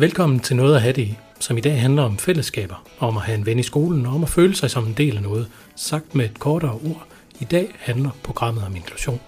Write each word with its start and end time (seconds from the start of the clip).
Velkommen 0.00 0.40
til 0.40 0.56
Noget 0.56 0.74
at 0.74 0.82
have 0.82 0.92
det 0.92 1.02
i, 1.02 1.18
som 1.40 1.58
i 1.58 1.60
dag 1.60 1.80
handler 1.80 2.02
om 2.02 2.18
fællesskaber, 2.18 2.84
om 2.98 3.16
at 3.16 3.22
have 3.22 3.38
en 3.38 3.46
ven 3.46 3.58
i 3.58 3.62
skolen 3.62 4.06
og 4.06 4.14
om 4.14 4.22
at 4.22 4.28
føle 4.28 4.54
sig 4.54 4.70
som 4.70 4.86
en 4.86 4.92
del 4.92 5.16
af 5.16 5.22
noget, 5.22 5.48
sagt 5.76 6.14
med 6.14 6.24
et 6.24 6.38
kortere 6.38 6.72
ord. 6.72 7.06
I 7.40 7.44
dag 7.44 7.68
handler 7.78 8.10
programmet 8.22 8.64
om 8.64 8.76
inklusion. 8.76 9.20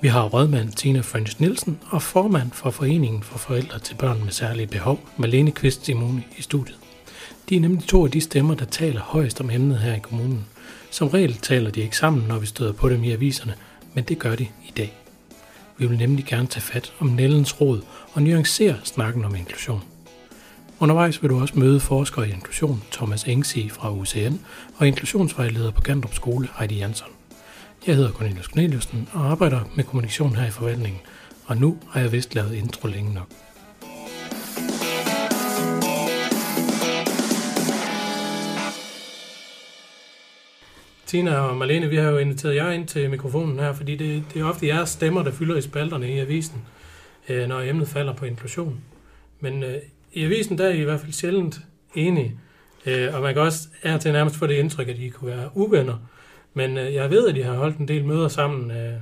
Vi 0.00 0.08
har 0.08 0.24
rådmand 0.24 0.72
Tina 0.72 1.00
French 1.00 1.40
Nielsen 1.40 1.78
og 1.90 2.02
formand 2.02 2.50
for 2.52 2.70
Foreningen 2.70 3.22
for 3.22 3.38
Forældre 3.38 3.78
til 3.78 3.94
Børn 3.94 4.24
med 4.24 4.32
Særlige 4.32 4.66
Behov, 4.66 5.00
Malene 5.16 5.50
Kvist 5.50 5.84
Simone, 5.86 6.22
i 6.38 6.42
studiet. 6.42 6.76
De 7.48 7.56
er 7.56 7.60
nemlig 7.60 7.84
to 7.84 8.04
af 8.04 8.10
de 8.10 8.20
stemmer, 8.20 8.54
der 8.54 8.64
taler 8.64 9.00
højst 9.00 9.40
om 9.40 9.50
emnet 9.50 9.78
her 9.78 9.94
i 9.94 10.00
kommunen. 10.00 10.46
Som 10.90 11.08
regel 11.08 11.34
taler 11.34 11.70
de 11.70 11.80
ikke 11.80 11.96
sammen, 11.96 12.24
når 12.28 12.38
vi 12.38 12.46
støder 12.46 12.72
på 12.72 12.88
dem 12.88 13.04
i 13.04 13.12
aviserne, 13.12 13.54
men 13.94 14.04
det 14.04 14.18
gør 14.18 14.34
de 14.34 14.46
i 14.68 14.72
dag. 14.76 14.92
Vi 15.78 15.86
vil 15.86 15.98
nemlig 15.98 16.24
gerne 16.24 16.46
tage 16.46 16.62
fat 16.62 16.92
om 16.98 17.06
Nellens 17.06 17.60
råd 17.60 17.80
og 18.12 18.22
nuancere 18.22 18.76
snakken 18.84 19.24
om 19.24 19.34
inklusion. 19.34 19.82
Undervejs 20.80 21.22
vil 21.22 21.30
du 21.30 21.40
også 21.40 21.58
møde 21.58 21.80
forsker 21.80 22.22
i 22.22 22.30
inklusion 22.30 22.82
Thomas 22.92 23.24
Engsi 23.24 23.68
fra 23.68 23.90
UCN 23.92 24.34
og 24.76 24.86
inklusionsvejleder 24.86 25.70
på 25.70 25.80
Gandrup 25.80 26.14
Skole 26.14 26.48
Heidi 26.58 26.74
Jansson. 26.74 27.08
Jeg 27.86 27.94
hedder 27.96 28.12
Cornelius 28.12 28.44
Corneliusen 28.44 29.08
og 29.12 29.30
arbejder 29.30 29.60
med 29.76 29.84
kommunikation 29.84 30.34
her 30.34 30.46
i 30.46 30.50
forvaltningen, 30.50 31.00
og 31.46 31.56
nu 31.56 31.78
har 31.90 32.00
jeg 32.00 32.12
vist 32.12 32.34
lavet 32.34 32.54
intro 32.54 32.88
længe 32.88 33.14
nok. 33.14 33.28
Tina 41.06 41.36
og 41.36 41.56
Marlene, 41.56 41.88
vi 41.88 41.96
har 41.96 42.10
jo 42.10 42.18
inviteret 42.18 42.54
jer 42.54 42.70
ind 42.70 42.86
til 42.86 43.10
mikrofonen 43.10 43.58
her, 43.58 43.72
fordi 43.72 43.96
det, 43.96 44.24
det 44.34 44.40
er 44.40 44.44
ofte 44.44 44.66
jeres 44.66 44.90
stemmer, 44.90 45.22
der 45.22 45.30
fylder 45.30 45.56
i 45.56 45.62
spalterne 45.62 46.14
i 46.14 46.18
avisen, 46.18 46.62
øh, 47.28 47.48
når 47.48 47.60
emnet 47.60 47.88
falder 47.88 48.14
på 48.14 48.24
inklusion. 48.24 48.80
Men 49.40 49.62
øh, 49.62 49.76
i 50.16 50.24
avisen 50.24 50.58
der 50.58 50.64
er 50.64 50.70
I 50.70 50.80
i 50.80 50.84
hvert 50.84 51.00
fald 51.00 51.12
sjældent 51.12 51.60
enige, 51.94 52.38
øh, 52.86 53.14
og 53.14 53.22
man 53.22 53.34
kan 53.34 53.42
også 53.42 53.68
er 53.82 53.98
til 53.98 54.12
nærmest 54.12 54.36
få 54.36 54.46
det 54.46 54.54
indtryk, 54.54 54.88
at 54.88 54.98
I 54.98 55.08
kunne 55.08 55.30
være 55.30 55.50
uvenner. 55.54 56.08
Men 56.54 56.78
øh, 56.78 56.94
jeg 56.94 57.10
ved, 57.10 57.28
at 57.28 57.36
I 57.36 57.40
har 57.40 57.54
holdt 57.54 57.76
en 57.76 57.88
del 57.88 58.04
møder 58.04 58.28
sammen, 58.28 58.70
øh, 58.70 58.94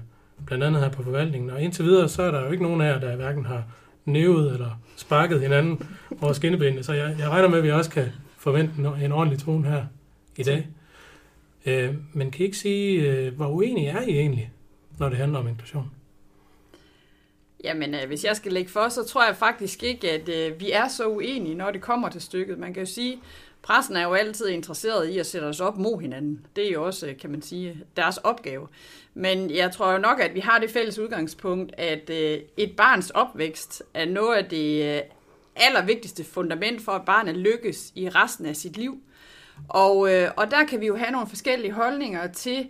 blandt 0.46 0.64
andet 0.64 0.82
her 0.82 0.88
på 0.88 1.02
forvaltningen, 1.02 1.50
og 1.50 1.62
indtil 1.62 1.84
videre, 1.84 2.08
så 2.08 2.22
er 2.22 2.30
der 2.30 2.44
jo 2.44 2.50
ikke 2.50 2.62
nogen 2.64 2.80
af 2.80 2.92
jer, 2.92 3.00
der 3.00 3.16
hverken 3.16 3.46
har 3.46 3.64
nævet 4.04 4.52
eller 4.52 4.80
sparket 4.96 5.40
hinanden 5.40 5.82
over 6.20 6.32
skinnebenene, 6.32 6.82
så 6.82 6.92
jeg, 6.92 7.16
jeg 7.18 7.28
regner 7.28 7.48
med, 7.48 7.58
at 7.58 7.64
vi 7.64 7.70
også 7.70 7.90
kan 7.90 8.06
forvente 8.38 8.72
en 9.04 9.12
ordentlig 9.12 9.38
tone 9.38 9.68
her 9.68 9.84
i 10.36 10.42
dag. 10.42 10.66
Øh, 11.66 11.94
men 12.12 12.30
kan 12.30 12.40
I 12.40 12.44
ikke 12.44 12.56
sige, 12.56 13.10
øh, 13.10 13.36
hvor 13.36 13.46
uenige 13.46 13.88
er 13.88 14.02
I 14.02 14.10
egentlig, 14.10 14.50
når 14.98 15.08
det 15.08 15.18
handler 15.18 15.38
om 15.38 15.48
inklusion? 15.48 15.90
Jamen, 17.64 17.94
øh, 17.94 18.06
hvis 18.06 18.24
jeg 18.24 18.36
skal 18.36 18.52
lægge 18.52 18.70
for, 18.70 18.88
så 18.88 19.04
tror 19.04 19.24
jeg 19.24 19.36
faktisk 19.36 19.82
ikke, 19.82 20.10
at 20.10 20.28
øh, 20.28 20.60
vi 20.60 20.70
er 20.70 20.88
så 20.88 21.08
uenige, 21.08 21.54
når 21.54 21.70
det 21.70 21.80
kommer 21.80 22.08
til 22.08 22.20
stykket. 22.20 22.58
Man 22.58 22.74
kan 22.74 22.82
jo 22.82 22.92
sige, 22.92 23.20
pressen 23.62 23.96
er 23.96 24.02
jo 24.02 24.12
altid 24.12 24.48
interesseret 24.48 25.08
i 25.08 25.18
at 25.18 25.26
sætte 25.26 25.44
os 25.44 25.60
op 25.60 25.78
mod 25.78 26.00
hinanden. 26.00 26.46
Det 26.56 26.66
er 26.66 26.72
jo 26.72 26.86
også, 26.86 27.06
øh, 27.06 27.16
kan 27.16 27.30
man 27.30 27.42
sige, 27.42 27.84
deres 27.96 28.16
opgave. 28.16 28.68
Men 29.14 29.50
jeg 29.50 29.72
tror 29.72 29.92
jo 29.92 29.98
nok, 29.98 30.20
at 30.20 30.34
vi 30.34 30.40
har 30.40 30.58
det 30.58 30.70
fælles 30.70 30.98
udgangspunkt, 30.98 31.74
at 31.78 32.10
øh, 32.10 32.38
et 32.56 32.76
barns 32.76 33.10
opvækst 33.10 33.82
er 33.94 34.04
noget 34.04 34.36
af 34.36 34.44
det 34.44 34.96
øh, 34.96 35.02
allervigtigste 35.56 36.24
fundament 36.24 36.82
for, 36.82 36.92
at 36.92 37.04
barnet 37.04 37.36
lykkes 37.36 37.92
i 37.94 38.08
resten 38.08 38.46
af 38.46 38.56
sit 38.56 38.76
liv. 38.76 38.98
Og, 39.68 40.12
øh, 40.12 40.30
og 40.36 40.50
der 40.50 40.64
kan 40.64 40.80
vi 40.80 40.86
jo 40.86 40.96
have 40.96 41.10
nogle 41.10 41.26
forskellige 41.26 41.72
holdninger 41.72 42.32
til, 42.32 42.66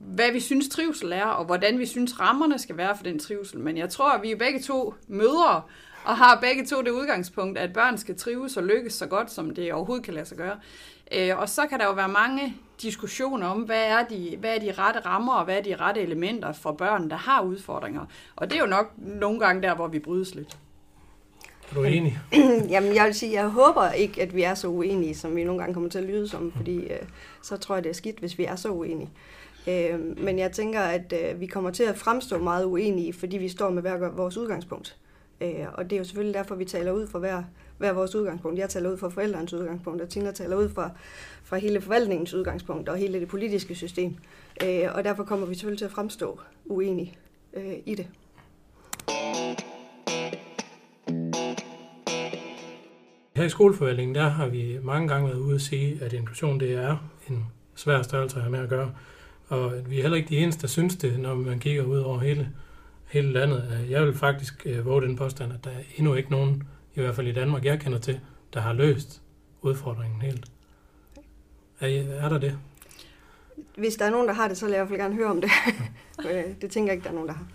hvad 0.00 0.32
vi 0.32 0.40
synes 0.40 0.68
trivsel 0.68 1.12
er, 1.12 1.24
og 1.24 1.44
hvordan 1.44 1.78
vi 1.78 1.86
synes 1.86 2.20
rammerne 2.20 2.58
skal 2.58 2.76
være 2.76 2.96
for 2.96 3.04
den 3.04 3.18
trivsel. 3.18 3.60
Men 3.60 3.76
jeg 3.76 3.90
tror, 3.90 4.10
at 4.10 4.22
vi 4.22 4.30
er 4.30 4.36
begge 4.36 4.60
to 4.60 4.94
mødre, 5.08 5.62
og 6.04 6.16
har 6.16 6.38
begge 6.40 6.66
to 6.66 6.82
det 6.82 6.90
udgangspunkt, 6.90 7.58
at 7.58 7.72
børn 7.72 7.98
skal 7.98 8.16
trives 8.16 8.56
og 8.56 8.62
lykkes 8.62 8.92
så 8.92 9.06
godt, 9.06 9.30
som 9.30 9.54
det 9.54 9.72
overhovedet 9.72 10.04
kan 10.04 10.14
lade 10.14 10.26
sig 10.26 10.36
gøre. 10.36 10.56
Øh, 11.12 11.38
og 11.38 11.48
så 11.48 11.66
kan 11.66 11.78
der 11.78 11.84
jo 11.84 11.92
være 11.92 12.08
mange 12.08 12.56
diskussioner 12.82 13.46
om, 13.46 13.60
hvad 13.60 13.84
er, 13.84 14.04
de, 14.04 14.36
hvad 14.40 14.54
er 14.56 14.60
de 14.60 14.72
rette 14.72 15.00
rammer, 15.00 15.34
og 15.34 15.44
hvad 15.44 15.56
er 15.56 15.62
de 15.62 15.76
rette 15.76 16.00
elementer 16.00 16.52
for 16.52 16.72
børn, 16.72 17.10
der 17.10 17.16
har 17.16 17.42
udfordringer. 17.42 18.06
Og 18.36 18.50
det 18.50 18.56
er 18.56 18.60
jo 18.60 18.66
nok 18.66 18.92
nogle 18.96 19.40
gange 19.40 19.62
der, 19.62 19.74
hvor 19.74 19.88
vi 19.88 19.98
brydes 19.98 20.34
lidt. 20.34 20.58
Er 21.70 21.74
du 21.74 21.84
enig? 21.84 22.18
Jamen, 22.72 22.94
jeg 22.94 23.04
vil 23.06 23.14
sige, 23.14 23.32
jeg 23.32 23.48
håber 23.48 23.90
ikke, 23.90 24.22
at 24.22 24.36
vi 24.36 24.42
er 24.42 24.54
så 24.54 24.68
uenige, 24.68 25.14
som 25.14 25.36
vi 25.36 25.44
nogle 25.44 25.60
gange 25.60 25.74
kommer 25.74 25.90
til 25.90 25.98
at 25.98 26.04
lyde 26.04 26.28
som, 26.28 26.52
fordi 26.56 26.76
øh, 26.76 27.02
så 27.42 27.56
tror 27.56 27.74
jeg, 27.74 27.84
det 27.84 27.90
er 27.90 27.94
skidt, 27.94 28.18
hvis 28.18 28.38
vi 28.38 28.44
er 28.44 28.56
så 28.56 28.68
uenige. 28.68 29.10
Øh, 29.68 30.18
men 30.18 30.38
jeg 30.38 30.52
tænker, 30.52 30.80
at 30.80 31.12
øh, 31.12 31.40
vi 31.40 31.46
kommer 31.46 31.70
til 31.70 31.82
at 31.82 31.96
fremstå 31.96 32.38
meget 32.38 32.64
uenige, 32.64 33.12
fordi 33.12 33.38
vi 33.38 33.48
står 33.48 33.70
med 33.70 33.82
hver 33.82 34.08
vores 34.08 34.36
udgangspunkt. 34.36 34.96
Øh, 35.40 35.66
og 35.74 35.84
det 35.84 35.92
er 35.92 35.98
jo 35.98 36.04
selvfølgelig 36.04 36.34
derfor, 36.34 36.54
vi 36.54 36.64
taler 36.64 36.92
ud 36.92 37.06
fra 37.06 37.18
hver, 37.18 37.42
hver 37.78 37.92
vores 37.92 38.14
udgangspunkt. 38.14 38.58
Jeg 38.58 38.68
taler 38.68 38.90
ud 38.90 38.96
fra 38.96 39.08
forældrens 39.08 39.52
udgangspunkt, 39.52 40.02
og 40.02 40.08
Tina 40.08 40.32
taler 40.32 40.56
ud 40.56 40.68
fra, 40.68 40.90
fra 41.44 41.56
hele 41.56 41.80
forvaltningens 41.80 42.34
udgangspunkt 42.34 42.88
og 42.88 42.96
hele 42.96 43.20
det 43.20 43.28
politiske 43.28 43.74
system. 43.74 44.14
Øh, 44.64 44.88
og 44.94 45.04
derfor 45.04 45.24
kommer 45.24 45.46
vi 45.46 45.54
selvfølgelig 45.54 45.78
til 45.78 45.84
at 45.84 45.90
fremstå 45.90 46.40
uenige 46.64 47.18
øh, 47.54 47.74
i 47.86 47.94
det. 47.94 48.06
Her 53.36 53.44
i 53.44 53.48
skoleforvaltningen, 53.48 54.14
der 54.14 54.28
har 54.28 54.48
vi 54.48 54.78
mange 54.82 55.08
gange 55.08 55.28
været 55.28 55.38
ude 55.38 55.54
at 55.54 55.60
sige, 55.60 55.98
at 56.02 56.12
inklusion 56.12 56.60
det 56.60 56.72
er 56.72 57.10
en 57.28 57.44
svær 57.74 58.02
størrelse 58.02 58.36
at 58.36 58.42
have 58.42 58.52
med 58.52 58.60
at 58.60 58.68
gøre. 58.68 58.92
Og 59.50 59.72
vi 59.90 59.98
er 59.98 60.02
heller 60.02 60.16
ikke 60.16 60.28
de 60.28 60.36
eneste, 60.36 60.62
der 60.62 60.68
synes 60.68 60.96
det, 60.96 61.20
når 61.20 61.34
man 61.34 61.58
kigger 61.58 61.82
ud 61.82 61.98
over 61.98 62.18
hele, 62.18 62.50
hele 63.06 63.32
landet. 63.32 63.86
Jeg 63.88 64.06
vil 64.06 64.14
faktisk 64.14 64.66
øh, 64.66 64.86
våge 64.86 65.02
den 65.02 65.16
påstand, 65.16 65.52
at 65.52 65.64
der 65.64 65.70
er 65.70 65.82
endnu 65.96 66.14
ikke 66.14 66.30
nogen, 66.30 66.62
i 66.94 67.00
hvert 67.00 67.16
fald 67.16 67.26
i 67.26 67.32
Danmark, 67.32 67.64
jeg 67.64 67.80
kender 67.80 67.98
til, 67.98 68.20
der 68.54 68.60
har 68.60 68.72
løst 68.72 69.22
udfordringen 69.62 70.22
helt. 70.22 70.44
Er, 71.80 71.88
er 72.24 72.28
der 72.28 72.38
det? 72.38 72.58
Hvis 73.76 73.94
der 73.94 74.04
er 74.04 74.10
nogen, 74.10 74.28
der 74.28 74.34
har 74.34 74.48
det, 74.48 74.56
så 74.56 74.66
vil 74.66 74.72
jeg 74.72 74.78
i 74.78 74.80
hvert 74.80 74.88
fald 74.88 75.00
gerne 75.00 75.14
høre 75.14 75.30
om 75.30 75.40
det. 75.40 75.50
Øh, 76.30 76.44
det 76.60 76.70
tænker 76.70 76.92
jeg 76.92 76.96
ikke, 76.96 77.04
der 77.04 77.10
er 77.10 77.14
nogen, 77.14 77.28
der 77.28 77.34
har. 77.34 77.46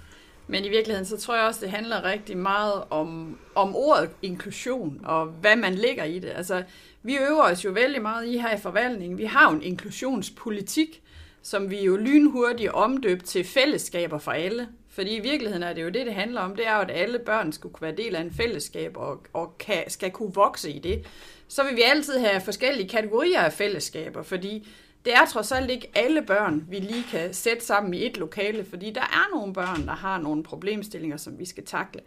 Men 0.47 0.65
i 0.65 0.69
virkeligheden, 0.69 1.05
så 1.05 1.17
tror 1.17 1.35
jeg 1.35 1.45
også, 1.45 1.59
det 1.61 1.71
handler 1.71 2.03
rigtig 2.03 2.37
meget 2.37 2.83
om, 2.89 3.37
om 3.55 3.75
ordet 3.75 4.09
inklusion, 4.21 5.01
og 5.03 5.25
hvad 5.25 5.55
man 5.55 5.75
lægger 5.75 6.03
i 6.03 6.19
det. 6.19 6.31
Altså, 6.35 6.63
vi 7.03 7.17
øver 7.17 7.43
os 7.43 7.65
jo 7.65 7.71
vældig 7.71 8.01
meget 8.01 8.27
i 8.27 8.37
her 8.37 8.55
i 8.55 8.59
forvaltningen. 8.59 9.17
Vi 9.17 9.25
har 9.25 9.49
jo 9.51 9.55
en 9.55 9.63
inklusionspolitik, 9.63 11.01
som 11.45 11.69
vi 11.69 11.83
jo 11.83 11.95
lynhurtigt 11.97 12.71
omdøbte 12.71 13.25
til 13.25 13.43
fællesskaber 13.43 14.17
for 14.17 14.31
alle. 14.31 14.67
Fordi 14.89 15.15
i 15.15 15.19
virkeligheden 15.19 15.63
er 15.63 15.73
det 15.73 15.83
jo 15.83 15.89
det, 15.89 16.05
det 16.05 16.13
handler 16.13 16.41
om. 16.41 16.55
Det 16.55 16.67
er 16.67 16.75
jo, 16.75 16.81
at 16.81 16.91
alle 16.91 17.19
børn 17.19 17.51
skulle 17.51 17.73
kunne 17.73 17.85
være 17.87 17.95
del 17.95 18.15
af 18.15 18.21
en 18.21 18.33
fællesskab 18.33 18.97
og, 18.97 19.23
og 19.33 19.57
kan, 19.57 19.83
skal 19.87 20.11
kunne 20.11 20.33
vokse 20.33 20.71
i 20.71 20.79
det. 20.79 21.05
Så 21.47 21.63
vil 21.63 21.75
vi 21.75 21.81
altid 21.81 22.19
have 22.19 22.41
forskellige 22.41 22.89
kategorier 22.89 23.39
af 23.39 23.53
fællesskaber, 23.53 24.23
fordi 24.23 24.67
det 25.05 25.13
er 25.13 25.25
trods 25.25 25.51
alt 25.51 25.71
ikke 25.71 25.87
alle 25.95 26.21
børn, 26.21 26.65
vi 26.69 26.79
lige 26.79 27.03
kan 27.11 27.33
sætte 27.33 27.65
sammen 27.65 27.93
i 27.93 28.05
et 28.05 28.17
lokale, 28.17 28.65
fordi 28.69 28.91
der 28.91 29.01
er 29.01 29.35
nogle 29.35 29.53
børn, 29.53 29.87
der 29.87 29.93
har 29.93 30.21
nogle 30.21 30.43
problemstillinger, 30.43 31.17
som 31.17 31.39
vi 31.39 31.45
skal 31.45 31.65
takle. 31.65 32.01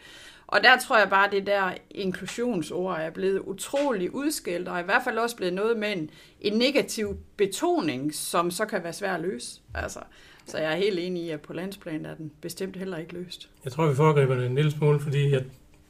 Og 0.46 0.60
der 0.62 0.78
tror 0.78 0.98
jeg 0.98 1.10
bare, 1.10 1.26
at 1.26 1.32
det 1.32 1.46
der 1.46 1.74
inklusionsord 1.90 2.98
er 3.00 3.10
blevet 3.10 3.38
utrolig 3.38 4.14
udskilt, 4.14 4.68
og 4.68 4.80
i 4.80 4.82
hvert 4.82 5.02
fald 5.04 5.18
også 5.18 5.36
blevet 5.36 5.54
noget 5.54 5.78
med 5.78 5.92
en, 5.92 6.10
en 6.40 6.58
negativ 6.58 7.16
betoning, 7.36 8.14
som 8.14 8.50
så 8.50 8.64
kan 8.64 8.84
være 8.84 8.92
svær 8.92 9.14
at 9.14 9.20
løse. 9.20 9.60
Altså, 9.74 10.00
så 10.46 10.58
jeg 10.58 10.72
er 10.72 10.76
helt 10.76 10.98
enig 10.98 11.22
i, 11.22 11.30
at 11.30 11.40
på 11.40 11.52
landsplan 11.52 12.06
er 12.06 12.14
den 12.14 12.32
bestemt 12.40 12.76
heller 12.76 12.96
ikke 12.96 13.14
løst. 13.14 13.48
Jeg 13.64 13.72
tror, 13.72 13.86
vi 13.86 13.94
foregriber 13.94 14.34
det 14.34 14.46
en 14.46 14.54
lille 14.54 14.70
smule, 14.70 15.00
fordi 15.00 15.30
jeg 15.30 15.44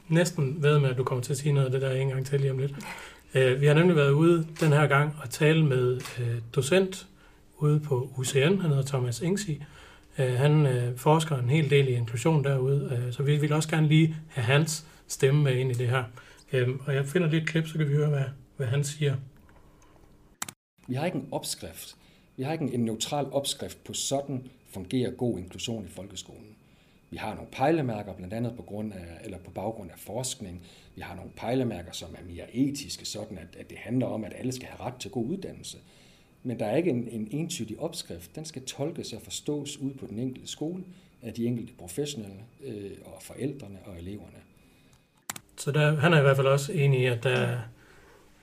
næsten 0.07 0.63
ved 0.63 0.79
med, 0.79 0.89
at 0.89 0.97
du 0.97 1.03
kommer 1.03 1.23
til 1.23 1.33
at 1.33 1.37
sige 1.37 1.53
noget 1.53 1.65
af 1.65 1.71
det 1.71 1.81
der 1.81 1.91
en 1.91 2.09
gang 2.09 2.25
til 2.25 2.39
lige 2.39 2.51
om 2.51 2.57
lidt. 2.57 2.71
Øh, 3.33 3.61
vi 3.61 3.65
har 3.65 3.73
nemlig 3.73 3.95
været 3.95 4.11
ude 4.11 4.47
den 4.59 4.71
her 4.71 4.87
gang 4.87 5.15
og 5.23 5.29
tale 5.29 5.65
med 5.65 6.01
øh, 6.19 6.41
docent 6.55 7.07
ude 7.57 7.79
på 7.79 8.09
UCN, 8.17 8.37
han 8.37 8.69
hedder 8.69 8.83
Thomas 8.83 9.21
Engsi. 9.21 9.63
Øh, 10.19 10.33
han 10.33 10.67
forsker 10.97 11.37
en 11.37 11.49
hel 11.49 11.69
del 11.69 11.87
i 11.87 11.91
inklusion 11.91 12.43
derude, 12.43 13.07
så 13.11 13.23
vi 13.23 13.37
vil 13.37 13.53
også 13.53 13.69
gerne 13.69 13.87
lige 13.87 14.15
have 14.27 14.45
hans 14.45 14.85
stemme 15.07 15.43
med 15.43 15.55
ind 15.55 15.71
i 15.71 15.73
det 15.73 15.87
her. 15.87 16.03
Øhm, 16.53 16.79
og 16.85 16.95
jeg 16.95 17.05
finder 17.05 17.29
lidt 17.29 17.47
klip, 17.47 17.67
så 17.67 17.77
kan 17.77 17.89
vi 17.89 17.93
høre, 17.93 18.09
hvad, 18.09 18.25
hvad 18.57 18.67
han 18.67 18.83
siger. 18.83 19.15
Vi 20.87 20.95
har 20.95 21.05
ikke 21.05 21.17
en 21.17 21.27
opskrift. 21.31 21.95
Vi 22.37 22.43
har 22.43 22.53
ikke 22.53 22.65
en 22.73 22.79
neutral 22.79 23.25
opskrift 23.31 23.83
på 23.83 23.93
sådan 23.93 24.49
fungerer 24.73 25.11
god 25.11 25.37
inklusion 25.37 25.85
i 25.85 25.87
folkeskolen. 25.87 26.55
Vi 27.11 27.17
har 27.17 27.35
nogle 27.35 27.49
pejlemærker, 27.51 28.13
blandt 28.13 28.33
andet 28.33 28.55
på, 28.55 28.61
grund 28.61 28.93
af, 28.93 29.05
eller 29.23 29.37
på 29.37 29.51
baggrund 29.51 29.91
af 29.91 29.99
forskning. 29.99 30.63
Vi 30.95 31.01
har 31.01 31.15
nogle 31.15 31.31
pejlemærker, 31.35 31.91
som 31.91 32.15
er 32.17 32.33
mere 32.33 32.55
etiske, 32.55 33.05
sådan 33.05 33.37
at, 33.37 33.47
at 33.59 33.69
det 33.69 33.77
handler 33.77 34.07
om, 34.07 34.23
at 34.23 34.33
alle 34.35 34.51
skal 34.51 34.67
have 34.67 34.89
ret 34.89 34.95
til 34.99 35.11
god 35.11 35.25
uddannelse. 35.25 35.77
Men 36.43 36.59
der 36.59 36.65
er 36.65 36.75
ikke 36.75 36.89
en, 36.89 37.07
en 37.07 37.27
entydig 37.31 37.79
opskrift. 37.79 38.35
Den 38.35 38.45
skal 38.45 38.65
tolkes 38.65 39.13
og 39.13 39.21
forstås 39.21 39.77
ud 39.77 39.93
på 39.93 40.05
den 40.05 40.19
enkelte 40.19 40.47
skole 40.47 40.83
af 41.21 41.33
de 41.33 41.45
enkelte 41.45 41.73
professionelle 41.73 42.39
øh, 42.63 42.91
og 43.05 43.21
forældrene 43.21 43.77
og 43.85 43.97
eleverne. 43.99 44.37
Så 45.57 45.71
der, 45.71 45.95
han 45.95 46.13
er 46.13 46.19
i 46.19 46.21
hvert 46.21 46.35
fald 46.35 46.47
også 46.47 46.73
enig 46.73 47.01
i, 47.01 47.05
at 47.05 47.23
der, 47.23 47.57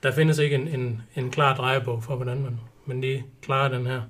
der 0.03 0.11
findes 0.11 0.37
ikke 0.37 0.55
en, 0.55 0.67
en, 0.67 1.01
en 1.15 1.31
klar 1.31 1.55
drejebog 1.55 2.03
for, 2.03 2.15
hvordan 2.15 2.41
man, 2.41 2.59
man 2.85 3.01
lige 3.01 3.25
klarer 3.41 3.77
den 3.77 3.85
her. 3.85 4.01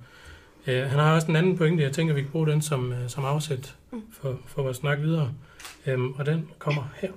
Øh, 0.68 0.84
han 0.84 1.00
har 1.00 1.16
også 1.16 1.28
en 1.28 1.36
anden 1.36 1.58
pointe, 1.58 1.84
jeg 1.84 1.92
tænker, 1.92 2.14
vi 2.14 2.22
kan 2.22 2.31
bruge 2.31 2.48
den 2.48 2.62
som, 2.62 2.94
øh, 2.94 3.10
som 3.10 3.25
afsæt 3.25 3.75
for, 4.12 4.40
for 4.46 4.64
vores 4.64 4.78
snak 4.78 5.00
videre. 5.02 5.34
Øh, 5.86 6.00
og 6.00 6.25
den 6.25 6.50
kommer 6.60 6.94
her. 7.02 7.12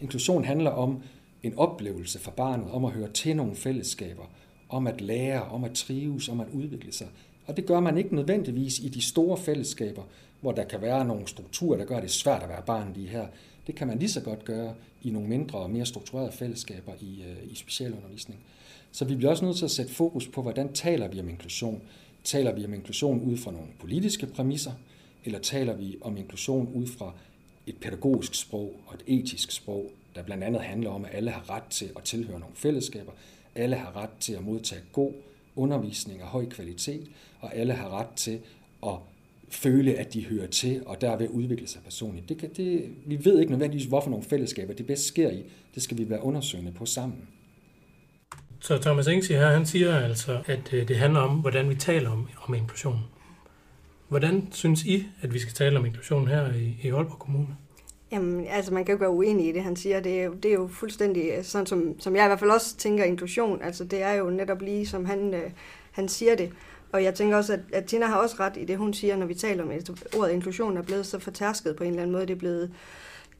Inklusion 0.00 0.44
handler 0.44 0.70
om 0.70 1.02
en 1.42 1.58
oplevelse 1.58 2.18
for 2.18 2.30
barnet 2.30 2.70
om 2.70 2.84
at 2.84 2.90
høre 2.90 3.08
til 3.08 3.36
nogle 3.36 3.56
fællesskaber, 3.56 4.22
om 4.68 4.86
at 4.86 5.00
lære, 5.00 5.42
om 5.42 5.64
at 5.64 5.72
trives, 5.72 6.28
om 6.28 6.40
at 6.40 6.46
udvikle 6.52 6.92
sig. 6.92 7.06
Og 7.46 7.56
det 7.56 7.66
gør 7.66 7.80
man 7.80 7.98
ikke 7.98 8.14
nødvendigvis 8.14 8.78
i 8.78 8.88
de 8.88 9.02
store 9.02 9.36
fællesskaber, 9.36 10.02
hvor 10.40 10.52
der 10.52 10.64
kan 10.64 10.82
være 10.82 11.04
nogle 11.04 11.28
strukturer, 11.28 11.78
der 11.78 11.84
gør 11.84 12.00
det 12.00 12.10
svært 12.10 12.42
at 12.42 12.48
være 12.48 12.62
barn 12.66 12.92
lige 12.94 13.08
her. 13.08 13.26
Det 13.66 13.74
kan 13.74 13.86
man 13.86 13.98
lige 13.98 14.08
så 14.08 14.20
godt 14.20 14.44
gøre 14.44 14.74
i 15.02 15.10
nogle 15.10 15.28
mindre 15.28 15.58
og 15.58 15.70
mere 15.70 15.86
strukturerede 15.86 16.32
fællesskaber 16.32 16.92
i, 17.00 17.22
øh, 17.22 17.52
i 17.52 17.54
specialundervisning. 17.54 18.40
Så 18.92 19.04
vi 19.04 19.16
bliver 19.16 19.30
også 19.30 19.44
nødt 19.44 19.56
til 19.56 19.64
at 19.64 19.70
sætte 19.70 19.92
fokus 19.92 20.28
på, 20.28 20.42
hvordan 20.42 20.72
taler 20.72 21.08
vi 21.08 21.20
om 21.20 21.28
inklusion. 21.28 21.82
Taler 22.24 22.52
vi 22.52 22.64
om 22.64 22.74
inklusion 22.74 23.20
ud 23.20 23.36
fra 23.36 23.50
nogle 23.50 23.68
politiske 23.78 24.26
præmisser, 24.26 24.72
eller 25.24 25.38
taler 25.38 25.76
vi 25.76 25.96
om 26.00 26.16
inklusion 26.16 26.72
ud 26.74 26.86
fra 26.86 27.12
et 27.66 27.76
pædagogisk 27.76 28.34
sprog 28.34 28.80
og 28.86 28.94
et 28.94 29.02
etisk 29.06 29.52
sprog, 29.52 29.90
der 30.14 30.22
blandt 30.22 30.44
andet 30.44 30.62
handler 30.62 30.90
om, 30.90 31.04
at 31.04 31.10
alle 31.14 31.30
har 31.30 31.50
ret 31.50 31.62
til 31.70 31.90
at 31.96 32.02
tilhøre 32.02 32.40
nogle 32.40 32.54
fællesskaber, 32.56 33.12
alle 33.54 33.76
har 33.76 33.96
ret 33.96 34.10
til 34.20 34.32
at 34.32 34.44
modtage 34.44 34.82
god 34.92 35.12
undervisning 35.56 36.20
af 36.20 36.26
høj 36.26 36.48
kvalitet, 36.48 37.06
og 37.40 37.54
alle 37.54 37.72
har 37.72 38.00
ret 38.00 38.14
til 38.16 38.40
at 38.86 38.94
føle, 39.48 39.94
at 39.94 40.14
de 40.14 40.24
hører 40.24 40.46
til, 40.46 40.82
og 40.86 41.00
derved 41.00 41.28
udvikle 41.28 41.66
sig 41.66 41.82
personligt. 41.82 42.28
Det 42.28 42.38
kan, 42.38 42.50
det, 42.56 42.90
vi 43.06 43.24
ved 43.24 43.40
ikke 43.40 43.52
nødvendigvis, 43.52 43.86
hvorfor 43.86 44.10
nogle 44.10 44.24
fællesskaber 44.24 44.74
det 44.74 44.86
bedst 44.86 45.06
sker 45.06 45.30
i. 45.30 45.42
Det 45.74 45.82
skal 45.82 45.98
vi 45.98 46.10
være 46.10 46.22
undersøgende 46.22 46.72
på 46.72 46.86
sammen. 46.86 47.28
Så 48.64 48.78
Thomas 48.78 49.08
Engsi 49.08 49.32
her, 49.32 49.46
han 49.46 49.66
siger 49.66 49.98
altså, 49.98 50.38
at 50.46 50.72
øh, 50.72 50.88
det 50.88 50.96
handler 50.96 51.20
om, 51.20 51.30
hvordan 51.30 51.70
vi 51.70 51.74
taler 51.74 52.10
om, 52.10 52.28
om 52.48 52.54
inklusion. 52.54 52.98
Hvordan 54.08 54.48
synes 54.50 54.84
I, 54.84 55.06
at 55.22 55.34
vi 55.34 55.38
skal 55.38 55.54
tale 55.54 55.78
om 55.78 55.86
inklusion 55.86 56.28
her 56.28 56.52
i, 56.52 56.76
i 56.82 56.90
Aalborg 56.90 57.18
Kommune? 57.18 57.46
Jamen, 58.12 58.46
altså 58.46 58.74
man 58.74 58.84
kan 58.84 58.92
jo 58.92 58.98
være 58.98 59.10
uenig 59.10 59.48
i 59.48 59.52
det, 59.52 59.62
han 59.62 59.76
siger. 59.76 60.00
Det 60.00 60.22
er 60.22 60.30
det 60.30 60.48
er 60.48 60.54
jo 60.54 60.68
fuldstændig 60.72 61.30
øh, 61.38 61.44
sådan, 61.44 61.66
som, 61.66 62.00
som 62.00 62.16
jeg 62.16 62.24
i 62.24 62.28
hvert 62.28 62.38
fald 62.38 62.50
også 62.50 62.76
tænker 62.76 63.04
inklusion. 63.04 63.62
Altså 63.62 63.84
det 63.84 64.02
er 64.02 64.12
jo 64.12 64.30
netop 64.30 64.62
lige, 64.62 64.86
som 64.86 65.04
han, 65.04 65.34
øh, 65.34 65.50
han 65.92 66.08
siger 66.08 66.36
det. 66.36 66.50
Og 66.92 67.04
jeg 67.04 67.14
tænker 67.14 67.36
også, 67.36 67.52
at, 67.52 67.60
at 67.72 67.84
Tina 67.84 68.06
har 68.06 68.16
også 68.16 68.36
ret 68.40 68.56
i 68.56 68.64
det, 68.64 68.78
hun 68.78 68.94
siger, 68.94 69.16
når 69.16 69.26
vi 69.26 69.34
taler 69.34 69.62
om, 69.62 69.70
at 69.70 69.90
ordet 70.16 70.32
inklusion 70.32 70.76
er 70.76 70.82
blevet 70.82 71.06
så 71.06 71.18
fortærsket 71.18 71.76
på 71.76 71.84
en 71.84 71.90
eller 71.90 72.02
anden 72.02 72.12
måde. 72.12 72.26
Det 72.26 72.34
er 72.34 72.38
blevet, 72.38 72.70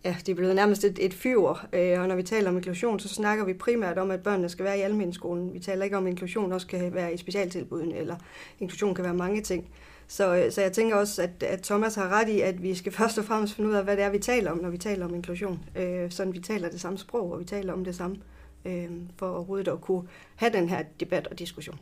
ja, 0.04 0.16
det 0.18 0.28
er 0.28 0.34
blevet 0.34 0.54
nærmest 0.54 0.84
et, 0.84 0.98
et 1.00 1.14
fyr. 1.14 1.66
Øh, 1.72 2.00
og 2.00 2.08
når 2.08 2.14
vi 2.14 2.22
taler 2.22 2.50
om 2.50 2.56
inklusion, 2.56 3.00
så 3.00 3.08
snakker 3.08 3.44
vi 3.44 3.52
primært 3.54 3.98
om, 3.98 4.10
at 4.10 4.22
børnene 4.22 4.48
skal 4.48 4.64
være 4.64 4.78
i 4.78 4.80
almenskolen. 4.80 5.54
Vi 5.54 5.58
taler 5.58 5.84
ikke 5.84 5.96
om, 5.96 6.06
at 6.06 6.10
inklusion 6.10 6.52
også 6.52 6.66
kan 6.66 6.94
være 6.94 7.14
i 7.14 7.16
specialtilbuden, 7.16 7.92
eller 7.92 8.16
inklusion 8.60 8.94
kan 8.94 9.04
være 9.04 9.14
mange 9.14 9.40
ting. 9.40 9.68
Så, 10.06 10.36
øh, 10.36 10.52
så 10.52 10.62
jeg 10.62 10.72
tænker 10.72 10.96
også, 10.96 11.22
at, 11.22 11.42
at 11.42 11.62
Thomas 11.62 11.94
har 11.94 12.08
ret 12.08 12.28
i, 12.28 12.40
at 12.40 12.62
vi 12.62 12.74
skal 12.74 12.92
først 13.02 13.18
og 13.18 13.24
fremmest 13.24 13.54
finde 13.54 13.70
ud 13.70 13.74
af, 13.74 13.84
hvad 13.84 13.96
det 13.96 14.04
er, 14.04 14.10
vi 14.10 14.18
taler 14.18 14.50
om, 14.50 14.58
når 14.58 14.70
vi 14.70 14.78
taler 14.78 15.04
om 15.04 15.14
inklusion. 15.14 15.60
Øh, 15.76 16.10
sådan 16.10 16.32
vi 16.32 16.38
taler 16.38 16.70
det 16.70 16.80
samme 16.80 16.98
sprog, 16.98 17.32
og 17.32 17.40
vi 17.40 17.44
taler 17.44 17.72
om 17.72 17.84
det 17.84 17.96
samme, 17.96 18.16
øh, 18.64 18.90
for 19.16 19.28
overhovedet 19.28 19.68
at 19.68 19.80
kunne 19.80 20.02
have 20.36 20.52
den 20.52 20.68
her 20.68 20.82
debat 21.00 21.26
og 21.26 21.38
diskussion. 21.38 21.78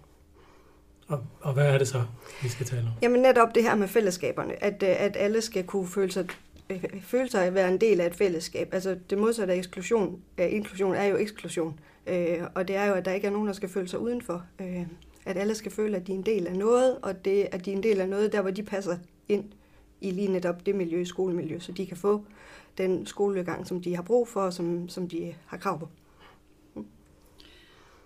Og, 1.09 1.25
og 1.41 1.53
hvad 1.53 1.67
er 1.67 1.79
det 1.79 1.89
så, 1.89 2.03
vi 2.43 2.49
skal 2.49 2.67
tale 2.67 2.83
om? 2.83 2.93
Jamen 3.03 3.21
netop 3.21 3.55
det 3.55 3.63
her 3.63 3.75
med 3.75 3.89
fællesskaberne, 3.89 4.65
at, 4.65 4.83
øh, 4.83 4.89
at 4.99 5.17
alle 5.17 5.41
skal 5.41 5.65
kunne 5.65 5.89
føle 5.89 6.13
sig, 6.13 6.27
Øh, 6.73 7.03
føle 7.03 7.31
sig 7.31 7.45
at 7.47 7.55
være 7.55 7.69
en 7.69 7.81
del 7.81 8.01
af 8.01 8.07
et 8.07 8.15
fællesskab. 8.15 8.75
Altså 8.75 8.97
det 9.11 9.19
modsatte 9.19 9.53
af 9.53 9.59
eksklusion, 9.59 10.23
inklusion 10.39 10.95
er 10.95 11.05
jo 11.05 11.17
eksklusion, 11.17 11.81
øh, 12.07 12.39
og 12.55 12.69
det 12.69 12.77
er 12.77 12.85
jo, 12.85 12.95
at 12.95 13.05
der 13.05 13.13
ikke 13.13 13.27
er 13.27 13.31
nogen, 13.31 13.47
der 13.47 13.53
skal 13.53 13.69
føle 13.69 13.89
sig 13.89 13.99
udenfor 13.99 14.45
øh, 14.61 14.87
at 15.25 15.37
alle 15.37 15.55
skal 15.55 15.73
føle, 15.73 15.97
at 15.97 16.07
de 16.07 16.13
er 16.13 16.17
en 16.17 16.27
del 16.27 16.47
af 16.47 16.57
noget, 16.57 16.99
og 17.03 17.25
det, 17.25 17.49
at 17.53 17.65
de 17.65 17.73
er 17.73 17.77
en 17.77 17.83
del 17.83 18.01
af 18.01 18.09
noget, 18.09 18.33
der 18.33 18.41
hvor 18.41 18.51
de 18.51 18.63
passer 18.63 18.97
ind 19.29 19.45
i 20.01 20.11
lige 20.11 20.29
netop 20.29 20.67
det 20.67 20.75
miljø, 20.75 21.05
skolemiljø, 21.05 21.59
så 21.59 21.73
de 21.73 21.87
kan 21.87 21.97
få 21.97 22.25
den 22.79 23.07
skolegang, 23.07 23.67
som 23.67 23.83
de 23.83 23.95
har 23.95 24.03
brug 24.03 24.29
for, 24.29 24.41
og 24.41 24.53
som, 24.53 24.89
som 24.89 25.09
de 25.09 25.35
har 25.47 25.57
krav 25.57 25.79
på. 25.79 25.89
Mm. 26.75 26.87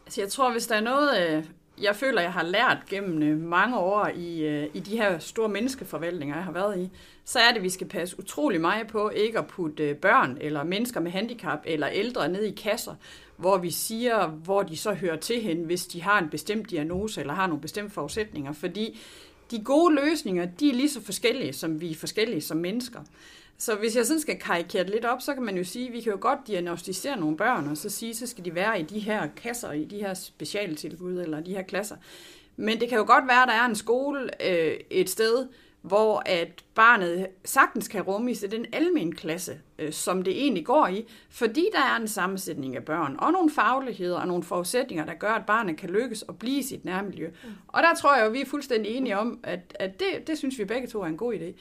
Altså 0.06 0.20
jeg 0.20 0.30
tror, 0.30 0.52
hvis 0.52 0.66
der 0.66 0.74
er 0.74 0.80
noget, 0.80 1.28
øh, 1.28 1.44
jeg 1.80 1.96
føler, 1.96 2.20
jeg 2.20 2.32
har 2.32 2.42
lært 2.42 2.78
gennem 2.88 3.22
øh, 3.22 3.40
mange 3.40 3.78
år 3.78 4.10
i, 4.16 4.44
øh, 4.44 4.68
i 4.74 4.80
de 4.80 4.96
her 4.96 5.18
store 5.18 5.48
menneskeforvaltninger, 5.48 6.36
jeg 6.36 6.44
har 6.44 6.52
været 6.52 6.78
i, 6.78 6.90
så 7.24 7.38
er 7.38 7.48
det, 7.48 7.56
at 7.56 7.62
vi 7.62 7.70
skal 7.70 7.88
passe 7.88 8.18
utrolig 8.18 8.60
meget 8.60 8.86
på 8.86 9.10
ikke 9.10 9.38
at 9.38 9.46
putte 9.46 9.88
øh, 9.88 9.96
børn 9.96 10.38
eller 10.40 10.64
mennesker 10.64 11.00
med 11.00 11.10
handicap 11.10 11.58
eller 11.64 11.88
ældre 11.88 12.28
ned 12.28 12.42
i 12.42 12.50
kasser, 12.50 12.94
hvor 13.36 13.58
vi 13.58 13.70
siger, 13.70 14.26
hvor 14.26 14.62
de 14.62 14.76
så 14.76 14.94
hører 14.94 15.16
til 15.16 15.42
hen, 15.42 15.64
hvis 15.64 15.86
de 15.86 16.02
har 16.02 16.18
en 16.18 16.28
bestemt 16.28 16.70
diagnose 16.70 17.20
eller 17.20 17.34
har 17.34 17.46
nogle 17.46 17.60
bestemte 17.60 17.94
forudsætninger. 17.94 18.52
Fordi 18.52 19.00
de 19.50 19.64
gode 19.64 19.94
løsninger, 19.94 20.44
de 20.44 20.70
er 20.70 20.74
lige 20.74 20.90
så 20.90 21.02
forskellige, 21.02 21.52
som 21.52 21.80
vi 21.80 21.90
er 21.90 21.94
forskellige 21.94 22.40
som 22.40 22.56
mennesker. 22.56 23.00
Så 23.58 23.74
hvis 23.74 23.96
jeg 23.96 24.06
sådan 24.06 24.20
skal 24.20 24.38
karikere 24.38 24.84
det 24.84 24.90
lidt 24.90 25.04
op, 25.04 25.22
så 25.22 25.34
kan 25.34 25.42
man 25.42 25.56
jo 25.56 25.64
sige, 25.64 25.86
at 25.86 25.92
vi 25.92 26.00
kan 26.00 26.12
jo 26.12 26.18
godt 26.20 26.38
diagnostisere 26.46 27.16
nogle 27.16 27.36
børn, 27.36 27.68
og 27.68 27.76
så 27.76 27.90
sige, 27.90 28.14
så 28.14 28.26
skal 28.26 28.44
de 28.44 28.54
være 28.54 28.80
i 28.80 28.82
de 28.82 28.98
her 28.98 29.28
kasser, 29.36 29.72
i 29.72 29.84
de 29.84 29.96
her 29.96 30.14
specialtilbud 30.14 31.20
eller 31.20 31.40
de 31.40 31.54
her 31.54 31.62
klasser. 31.62 31.96
Men 32.56 32.80
det 32.80 32.88
kan 32.88 32.98
jo 32.98 33.04
godt 33.06 33.28
være, 33.28 33.42
at 33.42 33.48
der 33.48 33.54
er 33.54 33.66
en 33.66 33.74
skole 33.74 34.50
øh, 34.50 34.76
et 34.90 35.10
sted, 35.10 35.46
hvor 35.82 36.22
at 36.26 36.64
barnet 36.74 37.26
sagtens 37.44 37.88
kan 37.88 38.02
rummes 38.02 38.42
i 38.42 38.46
den 38.46 38.66
almen 38.72 39.14
klasse, 39.14 39.58
øh, 39.78 39.92
som 39.92 40.22
det 40.22 40.42
egentlig 40.42 40.66
går 40.66 40.86
i, 40.86 41.06
fordi 41.30 41.66
der 41.72 41.80
er 41.80 41.96
en 41.96 42.08
sammensætning 42.08 42.76
af 42.76 42.84
børn, 42.84 43.16
og 43.18 43.32
nogle 43.32 43.50
fagligheder 43.50 44.18
og 44.18 44.26
nogle 44.26 44.42
forudsætninger, 44.42 45.04
der 45.04 45.14
gør, 45.14 45.32
at 45.32 45.46
barnet 45.46 45.76
kan 45.76 45.90
lykkes 45.90 46.22
og 46.22 46.38
blive 46.38 46.58
i 46.58 46.62
sit 46.62 46.84
nærmiljø. 46.84 47.28
Mm. 47.28 47.50
Og 47.68 47.82
der 47.82 47.94
tror 47.94 48.16
jeg 48.16 48.26
at 48.26 48.32
vi 48.32 48.40
er 48.40 48.46
fuldstændig 48.46 48.96
enige 48.96 49.18
om, 49.18 49.40
at, 49.42 49.76
at 49.80 50.00
det, 50.00 50.26
det 50.26 50.38
synes 50.38 50.58
vi 50.58 50.64
begge 50.64 50.88
to 50.88 51.02
er 51.02 51.06
en 51.06 51.16
god 51.16 51.34
idé. 51.34 51.52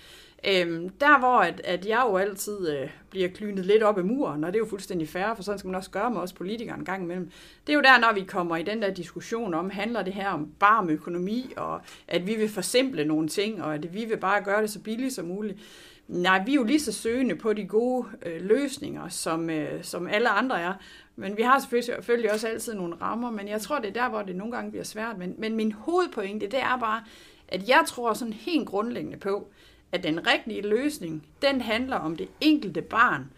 Øhm, 0.47 0.89
der 0.89 1.19
hvor 1.19 1.37
at, 1.37 1.61
at 1.63 1.85
jeg 1.85 2.03
jo 2.09 2.17
altid 2.17 2.69
øh, 2.69 2.89
bliver 3.09 3.29
klynet 3.29 3.65
lidt 3.65 3.83
op 3.83 3.99
i 3.99 4.01
muren, 4.01 4.43
og 4.43 4.53
det 4.53 4.57
er 4.59 4.63
jo 4.63 4.69
fuldstændig 4.69 5.09
fair, 5.09 5.33
for 5.35 5.43
sådan 5.43 5.59
skal 5.59 5.67
man 5.67 5.75
også 5.75 5.89
gøre 5.89 6.11
med 6.11 6.21
os 6.21 6.33
politikere 6.33 6.77
en 6.77 6.85
gang 6.85 7.03
imellem. 7.03 7.31
Det 7.67 7.73
er 7.73 7.77
jo 7.77 7.81
der, 7.81 7.99
når 7.99 8.13
vi 8.13 8.21
kommer 8.21 8.57
i 8.57 8.63
den 8.63 8.81
der 8.81 8.93
diskussion 8.93 9.53
om, 9.53 9.69
handler 9.69 10.03
det 10.03 10.13
her 10.13 10.29
om 10.29 10.47
bare 10.59 10.77
om 10.77 10.89
økonomi, 10.89 11.53
og 11.57 11.81
at 12.07 12.27
vi 12.27 12.35
vil 12.35 12.49
forsimple 12.49 13.05
nogle 13.05 13.27
ting, 13.27 13.63
og 13.63 13.73
at 13.73 13.93
vi 13.93 14.05
vil 14.05 14.17
bare 14.17 14.43
gøre 14.43 14.61
det 14.61 14.69
så 14.69 14.79
billigt 14.79 15.13
som 15.13 15.25
muligt. 15.25 15.59
Nej, 16.07 16.43
vi 16.45 16.51
er 16.51 16.55
jo 16.55 16.63
lige 16.63 16.79
så 16.79 16.91
søgende 16.91 17.35
på 17.35 17.53
de 17.53 17.65
gode 17.65 18.07
øh, 18.25 18.41
løsninger, 18.41 19.09
som, 19.09 19.49
øh, 19.49 19.83
som 19.83 20.07
alle 20.07 20.29
andre 20.29 20.61
er. 20.61 20.73
Men 21.15 21.37
vi 21.37 21.41
har 21.41 21.59
selvfølgelig 21.91 22.33
også 22.33 22.47
altid 22.47 22.73
nogle 22.73 22.95
rammer, 23.01 23.31
men 23.31 23.47
jeg 23.47 23.61
tror, 23.61 23.79
det 23.79 23.89
er 23.89 23.93
der, 23.93 24.09
hvor 24.09 24.21
det 24.21 24.35
nogle 24.35 24.53
gange 24.53 24.71
bliver 24.71 24.83
svært. 24.83 25.17
Men, 25.17 25.35
men 25.37 25.55
min 25.55 25.71
hovedpointe, 25.71 26.45
det 26.45 26.59
er 26.59 26.77
bare, 26.79 27.03
at 27.47 27.69
jeg 27.69 27.83
tror 27.87 28.13
sådan 28.13 28.33
helt 28.33 28.67
grundlæggende 28.67 29.17
på, 29.17 29.47
at 29.91 30.03
den 30.03 30.27
rigtige 30.27 30.61
løsning, 30.61 31.27
den 31.41 31.61
handler 31.61 31.95
om 31.95 32.15
det 32.15 32.27
enkelte 32.41 32.81
barn, 32.81 33.29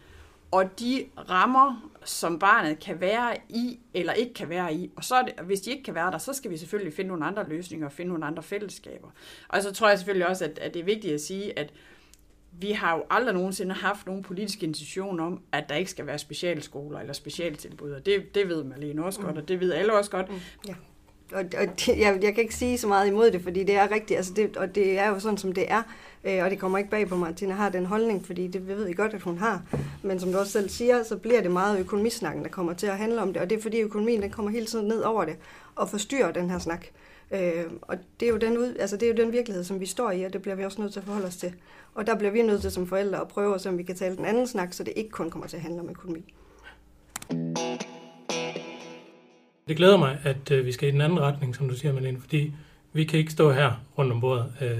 og 0.50 0.80
de 0.80 1.04
rammer, 1.30 1.90
som 2.04 2.38
barnet 2.38 2.78
kan 2.78 3.00
være 3.00 3.36
i, 3.48 3.78
eller 3.94 4.12
ikke 4.12 4.34
kan 4.34 4.48
være 4.48 4.74
i. 4.74 4.90
Og 4.96 5.04
så 5.04 5.14
er 5.14 5.22
det, 5.22 5.34
hvis 5.44 5.60
de 5.60 5.70
ikke 5.70 5.82
kan 5.82 5.94
være 5.94 6.10
der, 6.10 6.18
så 6.18 6.32
skal 6.32 6.50
vi 6.50 6.56
selvfølgelig 6.56 6.94
finde 6.94 7.08
nogle 7.08 7.24
andre 7.24 7.48
løsninger 7.48 7.86
og 7.86 7.92
finde 7.92 8.08
nogle 8.08 8.26
andre 8.26 8.42
fællesskaber. 8.42 9.08
Og 9.48 9.62
så 9.62 9.72
tror 9.72 9.88
jeg 9.88 9.98
selvfølgelig 9.98 10.28
også, 10.28 10.44
at, 10.44 10.58
at 10.58 10.74
det 10.74 10.80
er 10.80 10.84
vigtigt 10.84 11.14
at 11.14 11.20
sige, 11.20 11.58
at 11.58 11.72
vi 12.52 12.72
har 12.72 12.96
jo 12.96 13.04
aldrig 13.10 13.34
nogensinde 13.34 13.74
haft 13.74 14.06
nogen 14.06 14.22
politisk 14.22 14.62
intention 14.62 15.20
om, 15.20 15.42
at 15.52 15.68
der 15.68 15.74
ikke 15.74 15.90
skal 15.90 16.06
være 16.06 16.18
specialskoler 16.18 17.00
eller 17.00 17.12
specialtilbud. 17.12 17.90
Og 17.90 18.06
det, 18.06 18.34
det 18.34 18.48
ved 18.48 18.64
Marlene 18.64 19.04
også 19.04 19.20
godt, 19.20 19.38
og 19.38 19.48
det 19.48 19.60
ved 19.60 19.72
alle 19.72 19.92
også 19.92 20.10
godt. 20.10 20.30
Mm, 20.30 20.40
ja 20.68 20.74
og, 21.32 21.44
og 21.60 21.66
det, 21.80 21.88
jeg, 21.88 22.18
jeg 22.22 22.34
kan 22.34 22.42
ikke 22.42 22.54
sige 22.54 22.78
så 22.78 22.86
meget 22.86 23.08
imod 23.08 23.30
det, 23.30 23.42
fordi 23.42 23.64
det 23.64 23.76
er 23.76 23.90
rigtigt, 23.90 24.16
altså 24.16 24.32
det, 24.32 24.56
og 24.56 24.74
det 24.74 24.98
er 24.98 25.08
jo 25.08 25.18
sådan, 25.18 25.38
som 25.38 25.52
det 25.52 25.72
er, 25.72 25.82
øh, 26.24 26.44
og 26.44 26.50
det 26.50 26.58
kommer 26.58 26.78
ikke 26.78 26.90
bag 26.90 27.08
på 27.08 27.16
mig, 27.16 27.28
at 27.28 27.36
Tina 27.36 27.54
har 27.54 27.68
den 27.68 27.86
holdning, 27.86 28.26
fordi 28.26 28.46
det 28.46 28.68
ved 28.68 28.86
I 28.86 28.92
godt, 28.92 29.14
at 29.14 29.22
hun 29.22 29.38
har. 29.38 29.62
Men 30.02 30.20
som 30.20 30.32
du 30.32 30.38
også 30.38 30.52
selv 30.52 30.68
siger, 30.68 31.02
så 31.02 31.16
bliver 31.16 31.40
det 31.40 31.50
meget 31.50 31.80
økonomisnakken, 31.80 32.42
der 32.42 32.48
kommer 32.48 32.72
til 32.72 32.86
at 32.86 32.98
handle 32.98 33.22
om 33.22 33.32
det, 33.32 33.42
og 33.42 33.50
det 33.50 33.58
er 33.58 33.62
fordi 33.62 33.80
økonomien, 33.80 34.22
den 34.22 34.30
kommer 34.30 34.50
hele 34.50 34.66
tiden 34.66 34.88
ned 34.88 35.00
over 35.02 35.24
det, 35.24 35.36
og 35.74 35.88
forstyrrer 35.88 36.32
den 36.32 36.50
her 36.50 36.58
snak. 36.58 36.86
Øh, 37.30 37.64
og 37.82 37.96
det 38.20 38.28
er, 38.28 38.30
jo 38.30 38.38
den 38.38 38.58
ud, 38.58 38.76
altså 38.80 38.96
det 38.96 39.08
er 39.08 39.12
jo 39.12 39.24
den 39.24 39.32
virkelighed, 39.32 39.64
som 39.64 39.80
vi 39.80 39.86
står 39.86 40.10
i, 40.10 40.22
og 40.22 40.32
det 40.32 40.42
bliver 40.42 40.54
vi 40.54 40.64
også 40.64 40.80
nødt 40.80 40.92
til 40.92 41.00
at 41.00 41.06
forholde 41.06 41.26
os 41.26 41.36
til. 41.36 41.54
Og 41.94 42.06
der 42.06 42.14
bliver 42.14 42.30
vi 42.30 42.42
nødt 42.42 42.60
til 42.60 42.70
som 42.70 42.86
forældre 42.86 43.20
at 43.20 43.28
prøve 43.28 43.58
så 43.58 43.70
vi 43.70 43.82
kan 43.82 43.96
tale 43.96 44.16
den 44.16 44.24
anden 44.24 44.46
snak, 44.46 44.72
så 44.72 44.84
det 44.84 44.92
ikke 44.96 45.10
kun 45.10 45.30
kommer 45.30 45.46
til 45.46 45.56
at 45.56 45.62
handle 45.62 45.80
om 45.80 45.90
økonomi. 45.90 46.34
Det 49.68 49.76
glæder 49.76 49.96
mig, 49.96 50.18
at 50.22 50.50
øh, 50.50 50.66
vi 50.66 50.72
skal 50.72 50.88
i 50.88 50.92
den 50.92 51.00
anden 51.00 51.20
retning, 51.20 51.56
som 51.56 51.68
du 51.68 51.74
siger, 51.74 51.92
Malene, 51.92 52.20
fordi 52.20 52.52
vi 52.92 53.04
kan 53.04 53.18
ikke 53.18 53.32
stå 53.32 53.52
her 53.52 53.72
rundt 53.98 54.12
om 54.12 54.20
bordet 54.20 54.52
øh, 54.60 54.78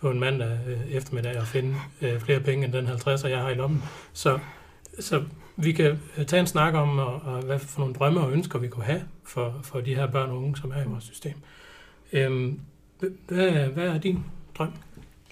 på 0.00 0.10
en 0.10 0.20
mandag 0.20 0.58
øh, 0.66 0.90
eftermiddag 0.90 1.40
og 1.40 1.46
finde 1.46 1.74
øh, 2.02 2.20
flere 2.20 2.40
penge 2.40 2.64
end 2.64 2.72
den 2.72 2.86
50'er, 2.86 3.28
jeg 3.28 3.38
har 3.38 3.50
i 3.50 3.54
lommen. 3.54 3.82
Så, 4.12 4.38
så 5.00 5.24
vi 5.56 5.72
kan 5.72 5.98
øh, 6.18 6.26
tage 6.26 6.40
en 6.40 6.46
snak 6.46 6.74
om, 6.74 6.98
og, 6.98 7.22
og 7.24 7.42
hvad 7.42 7.58
for 7.58 7.80
nogle 7.80 7.94
drømme 7.94 8.20
og 8.20 8.32
ønsker 8.32 8.58
vi 8.58 8.68
kunne 8.68 8.84
have 8.84 9.02
for, 9.24 9.60
for 9.64 9.80
de 9.80 9.94
her 9.94 10.06
børn 10.06 10.30
og 10.30 10.36
unge, 10.36 10.56
som 10.56 10.70
er 10.70 10.82
i 10.82 10.86
vores 10.86 11.04
system. 11.04 11.34
Øh, 12.12 12.52
hvad, 13.28 13.50
hvad 13.50 13.88
er 13.88 13.98
din 13.98 14.24
drøm? 14.58 14.72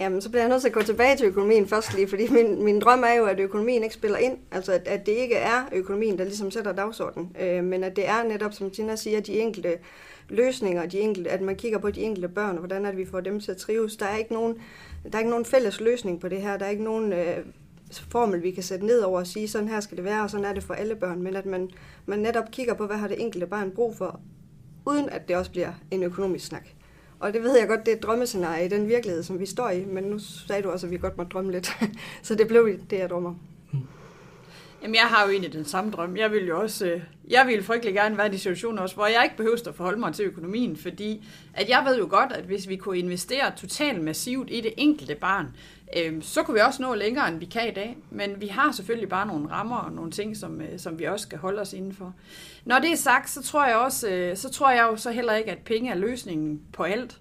Jamen, 0.01 0.21
så 0.21 0.31
bliver 0.31 0.43
jeg 0.43 0.49
nødt 0.49 0.61
til 0.61 0.69
at 0.69 0.75
gå 0.75 0.83
tilbage 0.83 1.17
til 1.17 1.27
økonomien 1.27 1.69
først 1.69 1.95
lige, 1.95 2.09
fordi 2.09 2.29
min, 2.31 2.65
min 2.65 2.81
drøm 2.81 3.05
er 3.07 3.15
jo, 3.15 3.25
at 3.25 3.41
økonomien 3.41 3.83
ikke 3.83 3.95
spiller 3.95 4.19
ind. 4.19 4.39
Altså, 4.51 4.73
at, 4.73 4.89
at 4.89 5.07
det 5.07 5.13
ikke 5.13 5.35
er 5.35 5.63
økonomien, 5.73 6.19
der 6.19 6.25
ligesom 6.25 6.51
sætter 6.51 6.73
dagsordenen, 6.73 7.37
øh, 7.41 7.65
men 7.65 7.85
at 7.85 7.97
det 7.97 8.09
er 8.09 8.23
netop, 8.23 8.53
som 8.53 8.71
Tina 8.71 8.97
siger, 8.97 9.21
de 9.21 9.39
enkelte 9.39 9.79
løsninger, 10.29 10.87
de 10.87 11.01
enkelte, 11.01 11.31
at 11.31 11.41
man 11.41 11.57
kigger 11.57 11.79
på 11.79 11.91
de 11.91 12.03
enkelte 12.03 12.29
børn, 12.29 12.55
og 12.55 12.59
hvordan 12.59 12.87
at 12.87 12.97
vi 12.97 13.07
får 13.07 13.21
dem 13.21 13.41
til 13.41 13.51
at 13.51 13.57
trives. 13.57 13.97
Der 13.97 14.07
er 14.07 14.17
ikke 14.17 14.33
nogen, 14.33 14.55
der 15.05 15.11
er 15.13 15.19
ikke 15.19 15.31
nogen 15.31 15.45
fælles 15.45 15.81
løsning 15.81 16.21
på 16.21 16.29
det 16.29 16.43
her. 16.43 16.57
Der 16.57 16.67
er 16.67 16.71
ikke 16.71 16.85
nogen... 16.85 17.13
Øh, 17.13 17.39
formel, 17.93 18.43
vi 18.43 18.51
kan 18.51 18.63
sætte 18.63 18.87
ned 18.87 19.01
over 19.01 19.21
og 19.21 19.27
sige, 19.27 19.49
sådan 19.49 19.69
her 19.69 19.81
skal 19.81 19.97
det 19.97 20.05
være, 20.05 20.23
og 20.23 20.31
sådan 20.31 20.47
er 20.47 20.53
det 20.53 20.63
for 20.63 20.75
alle 20.75 20.97
børn, 20.97 21.23
men 21.23 21.37
at 21.37 21.47
man, 21.47 21.71
man 22.07 22.19
netop 22.19 22.51
kigger 22.51 22.75
på, 22.75 22.87
hvad 22.87 22.97
har 22.97 23.09
det 23.09 23.23
enkelte 23.23 23.47
barn 23.47 23.71
brug 23.71 23.97
for, 23.97 24.21
uden 24.87 25.09
at 25.09 25.29
det 25.29 25.37
også 25.37 25.51
bliver 25.51 25.73
en 25.91 26.03
økonomisk 26.03 26.47
snak. 26.47 26.69
Og 27.21 27.33
det 27.33 27.43
ved 27.43 27.59
jeg 27.59 27.69
godt, 27.69 27.87
det 27.87 27.93
er 27.93 27.97
et 27.97 28.03
drømmescenarie 28.03 28.67
i 28.67 28.69
den 28.69 28.89
virkelighed, 28.89 29.23
som 29.23 29.41
vi 29.41 29.47
står 29.47 29.71
i, 29.71 29.85
men 29.85 30.05
nu 30.05 30.19
sagde 30.19 30.63
du 30.63 30.71
også, 30.71 30.87
at 30.87 30.91
vi 30.91 30.97
godt 30.99 31.17
må 31.17 31.25
drømme 31.25 31.53
lidt. 31.53 31.77
så 32.23 32.35
det 32.35 32.49
blev 32.49 32.79
det, 32.91 32.99
jeg 32.99 33.11
drømmer. 33.11 33.35
Jamen, 34.83 34.95
jeg 34.95 35.05
har 35.05 35.25
jo 35.25 35.31
egentlig 35.31 35.53
den 35.53 35.65
samme 35.65 35.91
drøm. 35.91 36.17
Jeg 36.17 36.33
vil 36.33 36.47
jo 36.47 36.61
også, 36.61 36.87
øh, 36.87 37.01
jeg 37.29 37.47
vil 37.47 37.63
frygtelig 37.63 37.95
gerne 37.95 38.19
være 38.19 38.27
i 38.27 38.31
de 38.31 38.39
situationer 38.39 38.83
også, 38.83 38.95
hvor 38.95 39.07
jeg 39.07 39.25
ikke 39.25 39.37
behøver 39.37 39.69
at 39.69 39.75
forholde 39.75 40.01
mig 40.01 40.15
til 40.15 40.25
økonomien, 40.25 40.77
fordi 40.77 41.29
at 41.55 41.69
jeg 41.69 41.83
ved 41.87 41.99
jo 41.99 42.07
godt, 42.11 42.33
at 42.33 42.45
hvis 42.45 42.69
vi 42.69 42.77
kunne 42.77 42.99
investere 42.99 43.53
totalt 43.57 44.03
massivt 44.03 44.49
i 44.51 44.61
det 44.61 44.73
enkelte 44.77 45.15
barn, 45.15 45.47
øh, 45.97 46.23
så 46.23 46.43
kunne 46.43 46.55
vi 46.55 46.61
også 46.61 46.83
nå 46.83 46.95
længere, 46.95 47.29
end 47.29 47.39
vi 47.39 47.45
kan 47.45 47.69
i 47.69 47.75
dag. 47.75 47.97
Men 48.11 48.41
vi 48.41 48.47
har 48.47 48.73
selvfølgelig 48.73 49.09
bare 49.09 49.27
nogle 49.27 49.51
rammer 49.51 49.77
og 49.77 49.93
nogle 49.93 50.11
ting, 50.11 50.37
som, 50.37 50.61
øh, 50.61 50.79
som 50.79 50.99
vi 50.99 51.05
også 51.05 51.23
skal 51.23 51.39
holde 51.39 51.61
os 51.61 51.73
indenfor. 51.73 52.15
Når 52.65 52.79
det 52.79 52.93
er 52.93 52.97
sagt, 52.97 53.31
så 53.31 53.43
tror 53.43 53.67
jeg 53.67 53.77
også, 53.77 54.09
øh, 54.09 54.37
så 54.37 54.51
tror 54.51 54.71
jeg 54.71 54.83
jo 54.83 54.97
så 54.97 55.11
heller 55.11 55.35
ikke, 55.35 55.51
at 55.51 55.59
penge 55.59 55.91
er 55.91 55.95
løsningen 55.95 56.63
på 56.73 56.83
alt. 56.83 57.21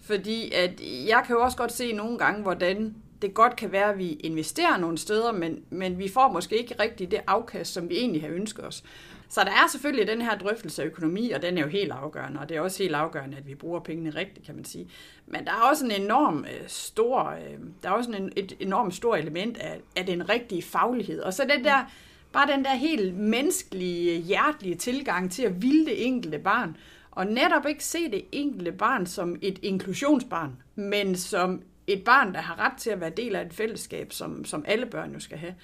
Fordi 0.00 0.52
at 0.52 0.80
jeg 1.06 1.22
kan 1.26 1.36
jo 1.36 1.42
også 1.42 1.56
godt 1.56 1.72
se 1.72 1.92
nogle 1.92 2.18
gange, 2.18 2.42
hvordan 2.42 2.94
det 3.22 3.34
godt 3.34 3.56
kan 3.56 3.72
være, 3.72 3.90
at 3.92 3.98
vi 3.98 4.08
investerer 4.08 4.78
nogle 4.78 4.98
steder, 4.98 5.32
men, 5.32 5.58
men 5.70 5.98
vi 5.98 6.08
får 6.08 6.32
måske 6.32 6.58
ikke 6.58 6.74
rigtig 6.80 7.10
det 7.10 7.20
afkast, 7.26 7.72
som 7.72 7.88
vi 7.88 7.96
egentlig 7.96 8.22
har 8.22 8.28
ønsket 8.28 8.66
os. 8.66 8.84
Så 9.28 9.40
der 9.40 9.50
er 9.50 9.68
selvfølgelig 9.70 10.06
den 10.06 10.22
her 10.22 10.38
drøftelse 10.38 10.82
af 10.82 10.86
økonomi, 10.86 11.30
og 11.30 11.42
den 11.42 11.58
er 11.58 11.62
jo 11.62 11.68
helt 11.68 11.92
afgørende, 11.92 12.40
og 12.40 12.48
det 12.48 12.56
er 12.56 12.60
også 12.60 12.82
helt 12.82 12.94
afgørende, 12.94 13.36
at 13.36 13.46
vi 13.46 13.54
bruger 13.54 13.80
pengene 13.80 14.10
rigtigt, 14.10 14.46
kan 14.46 14.54
man 14.54 14.64
sige. 14.64 14.90
Men 15.26 15.44
der 15.44 15.50
er 15.50 15.68
også 15.70 15.84
en 15.84 15.90
enorm 15.90 16.44
øh, 16.44 16.68
stor, 16.68 17.30
øh, 17.30 17.58
der 17.82 17.88
er 17.88 17.92
også 17.92 18.10
en, 18.10 18.32
et 18.36 18.56
enormt 18.60 18.94
stort 18.94 19.18
element 19.18 19.58
af, 19.58 19.80
af 19.96 20.06
den 20.06 20.28
rigtige 20.28 20.62
faglighed. 20.62 21.20
Og 21.20 21.34
så 21.34 21.42
den 21.56 21.64
der, 21.64 21.90
bare 22.32 22.52
den 22.52 22.64
der 22.64 22.74
helt 22.74 23.14
menneskelige, 23.14 24.20
hjertelige 24.20 24.74
tilgang 24.74 25.32
til 25.32 25.42
at 25.42 25.62
ville 25.62 25.86
det 25.86 26.06
enkelte 26.06 26.38
barn, 26.38 26.76
og 27.10 27.26
netop 27.26 27.66
ikke 27.68 27.84
se 27.84 28.10
det 28.10 28.24
enkelte 28.32 28.72
barn 28.72 29.06
som 29.06 29.36
et 29.42 29.58
inklusionsbarn, 29.62 30.56
men 30.74 31.16
som 31.16 31.62
et 31.86 32.04
barn, 32.04 32.34
der 32.34 32.40
har 32.40 32.58
ret 32.58 32.78
til 32.78 32.90
at 32.90 33.00
være 33.00 33.10
del 33.10 33.36
af 33.36 33.46
et 33.46 33.54
fællesskab, 33.54 34.12
som, 34.12 34.44
som 34.44 34.64
alle 34.68 34.86
børn 34.86 35.12
jo 35.12 35.20
skal 35.20 35.38
have. 35.38 35.54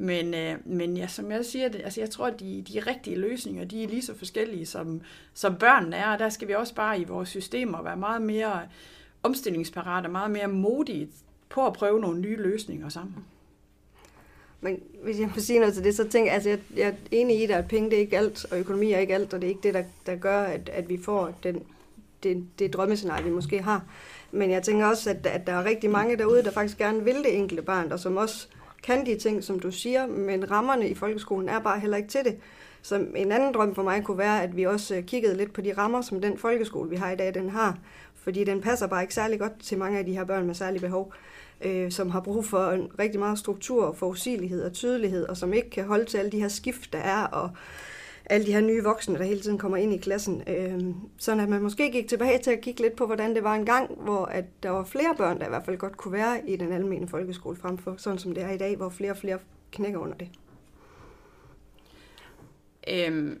Men, 0.00 0.34
øh, 0.34 0.56
men 0.64 0.96
ja, 0.96 1.06
som 1.06 1.30
jeg 1.30 1.44
siger, 1.44 1.68
det, 1.68 1.80
altså 1.84 2.00
jeg 2.00 2.10
tror, 2.10 2.26
at 2.26 2.40
de, 2.40 2.64
de 2.72 2.80
rigtige 2.80 3.16
løsninger, 3.16 3.64
de 3.64 3.84
er 3.84 3.88
lige 3.88 4.02
så 4.02 4.14
forskellige, 4.14 4.66
som, 4.66 5.00
som 5.34 5.56
børnene 5.56 5.96
er, 5.96 6.12
og 6.12 6.18
der 6.18 6.28
skal 6.28 6.48
vi 6.48 6.54
også 6.54 6.74
bare 6.74 7.00
i 7.00 7.04
vores 7.04 7.28
systemer 7.28 7.82
være 7.82 7.96
meget 7.96 8.22
mere 8.22 8.60
omstillingsparate, 9.22 10.08
meget 10.08 10.30
mere 10.30 10.48
modige 10.48 11.08
på 11.48 11.66
at 11.66 11.72
prøve 11.72 12.00
nogle 12.00 12.20
nye 12.20 12.36
løsninger 12.36 12.88
sammen. 12.88 13.24
Men 14.60 14.80
hvis 15.02 15.20
jeg 15.20 15.30
må 15.34 15.40
sige 15.40 15.58
noget 15.58 15.74
til 15.74 15.84
det, 15.84 15.96
så 15.96 16.08
tænker 16.08 16.30
jeg, 16.30 16.34
altså 16.34 16.50
jeg, 16.50 16.58
jeg 16.76 16.88
er 16.88 16.92
enig 17.10 17.42
i 17.42 17.46
dig, 17.46 17.56
at 17.56 17.68
penge 17.68 17.90
det 17.90 17.96
er 17.96 18.00
ikke 18.00 18.18
alt, 18.18 18.52
og 18.52 18.58
økonomi 18.58 18.92
er 18.92 18.98
ikke 18.98 19.14
alt, 19.14 19.34
og 19.34 19.40
det 19.40 19.46
er 19.46 19.50
ikke 19.50 19.62
det, 19.62 19.74
der, 19.74 19.82
der 20.06 20.16
gør, 20.16 20.42
at, 20.42 20.68
at 20.68 20.88
vi 20.88 20.98
får 21.02 21.38
den, 21.42 21.62
det, 22.22 22.46
det 22.58 22.72
drømmescenarie, 22.72 23.24
vi 23.24 23.30
måske 23.30 23.62
har. 23.62 23.84
Men 24.32 24.50
jeg 24.50 24.62
tænker 24.62 24.86
også, 24.86 25.10
at, 25.10 25.26
at 25.26 25.46
der 25.46 25.52
er 25.52 25.64
rigtig 25.64 25.90
mange 25.90 26.16
derude, 26.16 26.42
der 26.42 26.50
faktisk 26.50 26.78
gerne 26.78 27.04
vil 27.04 27.16
det 27.16 27.36
enkelte 27.36 27.62
barn, 27.62 27.92
og 27.92 28.00
som 28.00 28.16
også 28.16 28.48
kan 28.82 29.06
de 29.06 29.18
ting, 29.18 29.44
som 29.44 29.60
du 29.60 29.70
siger, 29.70 30.06
men 30.06 30.50
rammerne 30.50 30.88
i 30.88 30.94
folkeskolen 30.94 31.48
er 31.48 31.58
bare 31.58 31.80
heller 31.80 31.96
ikke 31.96 32.08
til 32.08 32.24
det. 32.24 32.36
Så 32.82 33.06
en 33.16 33.32
anden 33.32 33.54
drøm 33.54 33.74
for 33.74 33.82
mig 33.82 34.04
kunne 34.04 34.18
være, 34.18 34.42
at 34.42 34.56
vi 34.56 34.66
også 34.66 34.96
øh, 34.96 35.04
kiggede 35.04 35.36
lidt 35.36 35.52
på 35.52 35.60
de 35.60 35.72
rammer, 35.72 36.02
som 36.02 36.20
den 36.20 36.38
folkeskole, 36.38 36.90
vi 36.90 36.96
har 36.96 37.10
i 37.10 37.16
dag, 37.16 37.34
den 37.34 37.50
har. 37.50 37.78
Fordi 38.14 38.44
den 38.44 38.60
passer 38.60 38.86
bare 38.86 39.02
ikke 39.02 39.14
særlig 39.14 39.38
godt 39.38 39.60
til 39.62 39.78
mange 39.78 39.98
af 39.98 40.04
de 40.04 40.12
her 40.12 40.24
børn 40.24 40.46
med 40.46 40.54
særlige 40.54 40.80
behov, 40.80 41.12
øh, 41.60 41.90
som 41.90 42.10
har 42.10 42.20
brug 42.20 42.44
for 42.44 42.70
en 42.70 42.88
rigtig 42.98 43.20
meget 43.20 43.38
struktur 43.38 43.84
og 43.84 43.96
forudsigelighed 43.96 44.62
og 44.62 44.72
tydelighed, 44.72 45.26
og 45.26 45.36
som 45.36 45.52
ikke 45.52 45.70
kan 45.70 45.84
holde 45.84 46.04
til 46.04 46.18
alle 46.18 46.30
de 46.30 46.40
her 46.40 46.48
skift, 46.48 46.92
der 46.92 46.98
er, 46.98 47.24
og 47.24 47.50
alle 48.26 48.46
de 48.46 48.52
her 48.52 48.60
nye 48.60 48.82
voksne, 48.82 49.18
der 49.18 49.24
hele 49.24 49.40
tiden 49.40 49.58
kommer 49.58 49.76
ind 49.76 49.94
i 49.94 49.96
klassen. 49.96 50.42
Øh, 50.46 50.94
sådan 51.18 51.40
at 51.40 51.48
man 51.48 51.62
måske 51.62 51.90
gik 51.90 52.08
tilbage 52.08 52.38
til 52.38 52.50
at 52.50 52.60
kigge 52.60 52.82
lidt 52.82 52.96
på, 52.96 53.06
hvordan 53.06 53.34
det 53.34 53.44
var 53.44 53.54
en 53.54 53.66
gang, 53.66 53.94
hvor 53.94 54.24
at 54.24 54.44
der 54.62 54.70
var 54.70 54.84
flere 54.84 55.14
børn, 55.16 55.38
der 55.38 55.46
i 55.46 55.48
hvert 55.48 55.64
fald 55.64 55.78
godt 55.78 55.96
kunne 55.96 56.12
være 56.12 56.48
i 56.48 56.56
den 56.56 56.72
almene 56.72 57.08
folkeskole, 57.08 57.56
frem 57.56 57.78
for 57.78 57.94
sådan 57.98 58.18
som 58.18 58.34
det 58.34 58.42
er 58.42 58.50
i 58.50 58.58
dag, 58.58 58.76
hvor 58.76 58.88
flere 58.88 59.10
og 59.10 59.16
flere 59.16 59.38
knækker 59.72 59.98
under 59.98 60.16
det. 60.16 60.28
Øhm, 62.88 63.40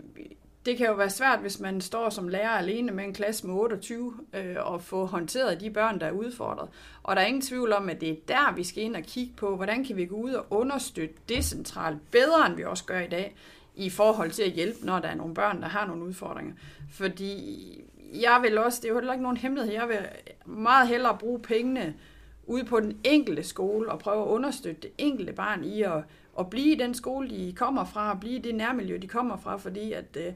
det 0.66 0.76
kan 0.76 0.86
jo 0.86 0.94
være 0.94 1.10
svært, 1.10 1.38
hvis 1.38 1.60
man 1.60 1.80
står 1.80 2.10
som 2.10 2.28
lærer 2.28 2.50
alene 2.50 2.92
med 2.92 3.04
en 3.04 3.14
klasse 3.14 3.46
med 3.46 3.54
28 3.54 4.14
øh, 4.34 4.56
og 4.58 4.82
få 4.82 5.06
håndteret 5.06 5.60
de 5.60 5.70
børn, 5.70 6.00
der 6.00 6.06
er 6.06 6.12
udfordret. 6.12 6.68
Og 7.02 7.16
der 7.16 7.22
er 7.22 7.26
ingen 7.26 7.42
tvivl 7.42 7.72
om, 7.72 7.88
at 7.88 8.00
det 8.00 8.10
er 8.10 8.16
der, 8.28 8.54
vi 8.56 8.64
skal 8.64 8.82
ind 8.82 8.96
og 8.96 9.02
kigge 9.02 9.32
på, 9.36 9.56
hvordan 9.56 9.84
kan 9.84 9.96
vi 9.96 10.06
gå 10.06 10.16
ud 10.16 10.32
og 10.32 10.46
understøtte 10.50 11.14
decentralt 11.28 12.10
bedre, 12.10 12.46
end 12.46 12.56
vi 12.56 12.64
også 12.64 12.84
gør 12.84 13.00
i 13.00 13.08
dag 13.08 13.36
i 13.74 13.90
forhold 13.90 14.30
til 14.30 14.42
at 14.42 14.50
hjælpe, 14.50 14.86
når 14.86 14.98
der 14.98 15.08
er 15.08 15.14
nogle 15.14 15.34
børn, 15.34 15.62
der 15.62 15.68
har 15.68 15.86
nogle 15.86 16.04
udfordringer. 16.04 16.54
Fordi 16.90 17.84
jeg 18.12 18.38
vil 18.42 18.58
også, 18.58 18.78
det 18.82 18.84
er 18.84 18.92
jo 18.92 18.98
heller 18.98 19.12
ikke 19.12 19.22
nogen 19.22 19.36
hemmelighed, 19.36 19.72
jeg 19.72 19.88
vil 19.88 19.98
meget 20.44 20.88
hellere 20.88 21.18
bruge 21.18 21.40
pengene 21.40 21.94
ude 22.46 22.64
på 22.64 22.80
den 22.80 23.00
enkelte 23.04 23.42
skole 23.42 23.92
og 23.92 23.98
prøve 23.98 24.22
at 24.22 24.28
understøtte 24.28 24.80
det 24.80 24.90
enkelte 24.98 25.32
barn 25.32 25.64
i 25.64 25.82
at, 25.82 26.02
at 26.38 26.50
blive 26.50 26.72
i 26.72 26.78
den 26.78 26.94
skole, 26.94 27.30
de 27.30 27.52
kommer 27.56 27.84
fra, 27.84 28.10
og 28.12 28.20
blive 28.20 28.36
i 28.36 28.42
det 28.42 28.54
nærmiljø, 28.54 28.98
de 29.02 29.08
kommer 29.08 29.36
fra, 29.36 29.56
fordi 29.56 29.92
at, 29.92 30.16
øh, 30.16 30.32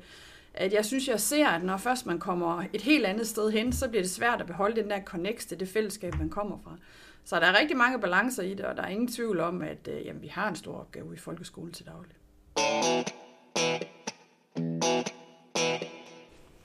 at 0.55 0.73
jeg 0.73 0.85
synes, 0.85 1.09
jeg 1.09 1.21
ser, 1.21 1.49
at 1.49 1.64
når 1.64 1.76
først 1.76 2.07
man 2.07 2.19
kommer 2.19 2.64
et 2.73 2.83
helt 2.83 3.07
andet 3.07 3.26
sted 3.26 3.50
hen, 3.50 3.73
så 3.73 3.88
bliver 3.88 4.03
det 4.03 4.11
svært 4.11 4.41
at 4.41 4.47
beholde 4.47 4.83
den 4.83 4.91
der 4.91 5.00
connect 5.03 5.49
til 5.49 5.61
det 5.61 5.69
fællesskab, 5.69 6.19
man 6.19 6.31
kommer 6.31 6.59
fra. 6.64 6.76
Så 7.25 7.41
der 7.41 7.47
er 7.47 7.59
rigtig 7.59 7.76
mange 7.76 8.00
balancer 8.00 8.43
i 8.43 8.55
det, 8.55 8.64
og 8.64 8.76
der 8.76 8.83
er 8.83 8.88
ingen 8.88 9.09
tvivl 9.09 9.41
om, 9.41 9.62
at 9.62 9.88
øh, 9.88 10.07
jamen, 10.07 10.23
vi 10.23 10.29
har 10.29 10.49
en 10.49 10.57
stor 10.57 10.79
opgave 10.79 11.14
i 11.14 11.19
folkeskolen 11.19 11.73
til 11.73 11.87
daglig. 11.87 12.17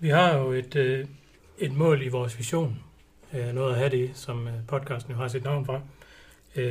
Vi 0.01 0.09
har 0.09 0.37
jo 0.37 0.51
et, 0.51 0.75
øh, 0.75 1.05
et 1.57 1.73
mål 1.73 2.01
i 2.01 2.07
vores 2.07 2.37
vision, 2.37 2.79
øh, 3.33 3.53
noget 3.53 3.71
at 3.71 3.77
have 3.77 3.89
det, 3.89 4.11
som 4.13 4.47
øh, 4.47 4.53
podcasten 4.67 5.13
jo 5.13 5.17
har 5.17 5.27
sit 5.27 5.43
navn 5.43 5.65
fra, 5.65 5.81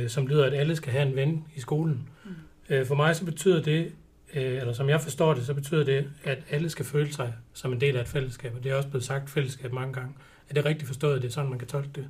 som 0.07 0.27
lyder, 0.27 0.45
at 0.45 0.53
alle 0.53 0.75
skal 0.75 0.91
have 0.91 1.07
en 1.07 1.15
ven 1.15 1.45
i 1.55 1.59
skolen. 1.59 2.09
Mm. 2.25 2.85
For 2.85 2.95
mig 2.95 3.15
så 3.15 3.25
betyder 3.25 3.61
det, 3.61 3.91
eller 4.33 4.73
som 4.73 4.89
jeg 4.89 5.01
forstår 5.01 5.33
det, 5.33 5.45
så 5.45 5.53
betyder 5.53 5.83
det, 5.83 6.11
at 6.23 6.37
alle 6.49 6.69
skal 6.69 6.85
føle 6.85 7.13
sig 7.13 7.33
som 7.53 7.73
en 7.73 7.81
del 7.81 7.97
af 7.97 8.01
et 8.01 8.07
fællesskab, 8.07 8.55
og 8.55 8.63
det 8.63 8.71
er 8.71 8.75
også 8.75 8.89
blevet 8.89 9.03
sagt 9.03 9.29
fællesskab 9.29 9.73
mange 9.73 9.93
gange. 9.93 10.13
Er 10.49 10.53
det 10.53 10.65
rigtigt 10.65 10.87
forstået, 10.87 11.21
det 11.21 11.27
er 11.27 11.31
sådan, 11.31 11.49
man 11.49 11.59
kan 11.59 11.67
tolke 11.67 11.89
det? 11.95 12.09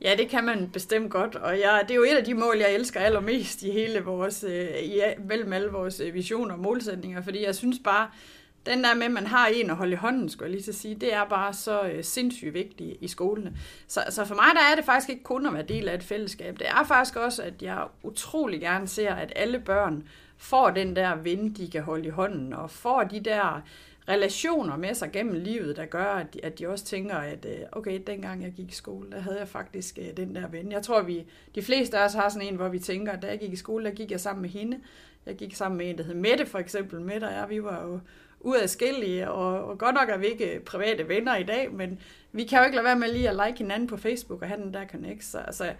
Ja, 0.00 0.14
det 0.18 0.28
kan 0.28 0.44
man 0.44 0.70
bestemt 0.72 1.10
godt, 1.10 1.34
og 1.34 1.60
jeg, 1.60 1.80
det 1.82 1.90
er 1.90 1.94
jo 1.94 2.02
et 2.02 2.16
af 2.16 2.24
de 2.24 2.34
mål, 2.34 2.56
jeg 2.58 2.74
elsker 2.74 3.00
allermest 3.00 3.62
i 3.62 3.70
hele 3.70 4.00
vores, 4.00 4.44
øh, 4.48 4.68
i, 4.82 5.00
mellem 5.24 5.52
alle 5.52 5.68
vores 5.68 6.00
øh, 6.00 6.14
visioner 6.14 6.54
og 6.54 6.60
målsætninger, 6.60 7.22
fordi 7.22 7.44
jeg 7.44 7.54
synes 7.54 7.78
bare, 7.84 8.08
den 8.66 8.84
der 8.84 8.94
med, 8.94 9.02
at 9.02 9.10
man 9.10 9.26
har 9.26 9.46
en 9.46 9.70
at 9.70 9.76
holde 9.76 9.92
i 9.92 9.96
hånden, 9.96 10.28
skulle 10.28 10.46
jeg 10.46 10.50
lige 10.50 10.62
til 10.62 10.74
sige, 10.74 10.94
det 10.94 11.14
er 11.14 11.24
bare 11.24 11.52
så 11.52 11.82
øh, 11.82 12.04
sindssygt 12.04 12.54
vigtigt 12.54 12.96
i 13.00 13.08
skolene. 13.08 13.56
Så, 13.86 14.00
så 14.10 14.24
for 14.24 14.34
mig 14.34 14.44
der 14.54 14.72
er 14.72 14.76
det 14.76 14.84
faktisk 14.84 15.10
ikke 15.10 15.22
kun 15.22 15.46
at 15.46 15.54
være 15.54 15.62
del 15.62 15.88
af 15.88 15.94
et 15.94 16.02
fællesskab. 16.02 16.58
Det 16.58 16.68
er 16.68 16.84
faktisk 16.84 17.16
også, 17.16 17.42
at 17.42 17.62
jeg 17.62 17.84
utrolig 18.02 18.60
gerne 18.60 18.88
ser, 18.88 19.14
at 19.14 19.32
alle 19.36 19.60
børn 19.60 20.08
får 20.36 20.70
den 20.70 20.96
der 20.96 21.14
ven, 21.14 21.52
de 21.52 21.70
kan 21.70 21.82
holde 21.82 22.06
i 22.06 22.10
hånden, 22.10 22.52
og 22.52 22.70
får 22.70 23.02
de 23.02 23.20
der 23.20 23.62
relationer 24.08 24.76
med 24.76 24.94
sig 24.94 25.12
gennem 25.12 25.34
livet, 25.34 25.76
der 25.76 25.84
gør, 25.84 26.04
at 26.04 26.34
de, 26.34 26.44
at 26.44 26.58
de 26.58 26.68
også 26.68 26.84
tænker, 26.84 27.14
at 27.14 27.46
øh, 27.48 27.58
okay, 27.72 28.00
dengang 28.06 28.42
jeg 28.42 28.52
gik 28.52 28.70
i 28.70 28.74
skole, 28.74 29.10
der 29.10 29.20
havde 29.20 29.38
jeg 29.38 29.48
faktisk 29.48 29.98
øh, 29.98 30.16
den 30.16 30.34
der 30.34 30.48
ven. 30.48 30.72
Jeg 30.72 30.82
tror, 30.82 31.02
vi 31.02 31.24
de 31.54 31.62
fleste 31.62 31.98
af 31.98 32.04
os 32.04 32.14
har 32.14 32.28
sådan 32.28 32.48
en, 32.48 32.56
hvor 32.56 32.68
vi 32.68 32.78
tænker, 32.78 33.12
at 33.12 33.22
da 33.22 33.26
jeg 33.26 33.38
gik 33.38 33.52
i 33.52 33.56
skole, 33.56 33.84
der 33.84 33.90
gik 33.90 34.10
jeg 34.10 34.20
sammen 34.20 34.42
med 34.42 34.50
hende. 34.50 34.80
Jeg 35.26 35.34
gik 35.34 35.54
sammen 35.54 35.78
med 35.78 35.90
en, 35.90 35.98
der 35.98 36.04
hed 36.04 36.14
Mette 36.14 36.46
for 36.46 36.58
eksempel. 36.58 37.00
Mette 37.00 37.24
og 37.24 37.32
jeg, 37.32 37.46
vi 37.48 37.62
var 37.62 37.82
jo 37.82 38.00
uadskillige, 38.40 39.30
og, 39.30 39.64
og 39.64 39.78
godt 39.78 39.94
nok 39.94 40.08
er 40.08 40.16
vi 40.16 40.26
ikke 40.26 40.54
øh, 40.54 40.60
private 40.60 41.08
venner 41.08 41.36
i 41.36 41.42
dag, 41.42 41.72
men 41.72 41.98
vi 42.32 42.44
kan 42.44 42.58
jo 42.58 42.64
ikke 42.64 42.76
lade 42.76 42.84
være 42.84 42.98
med 42.98 43.12
lige 43.12 43.28
at 43.28 43.40
like 43.46 43.58
hinanden 43.58 43.88
på 43.88 43.96
Facebook 43.96 44.42
og 44.42 44.48
have 44.48 44.60
den 44.62 44.74
der 44.74 44.86
connect. 44.86 45.24
Så 45.24 45.38
altså, 45.38 45.72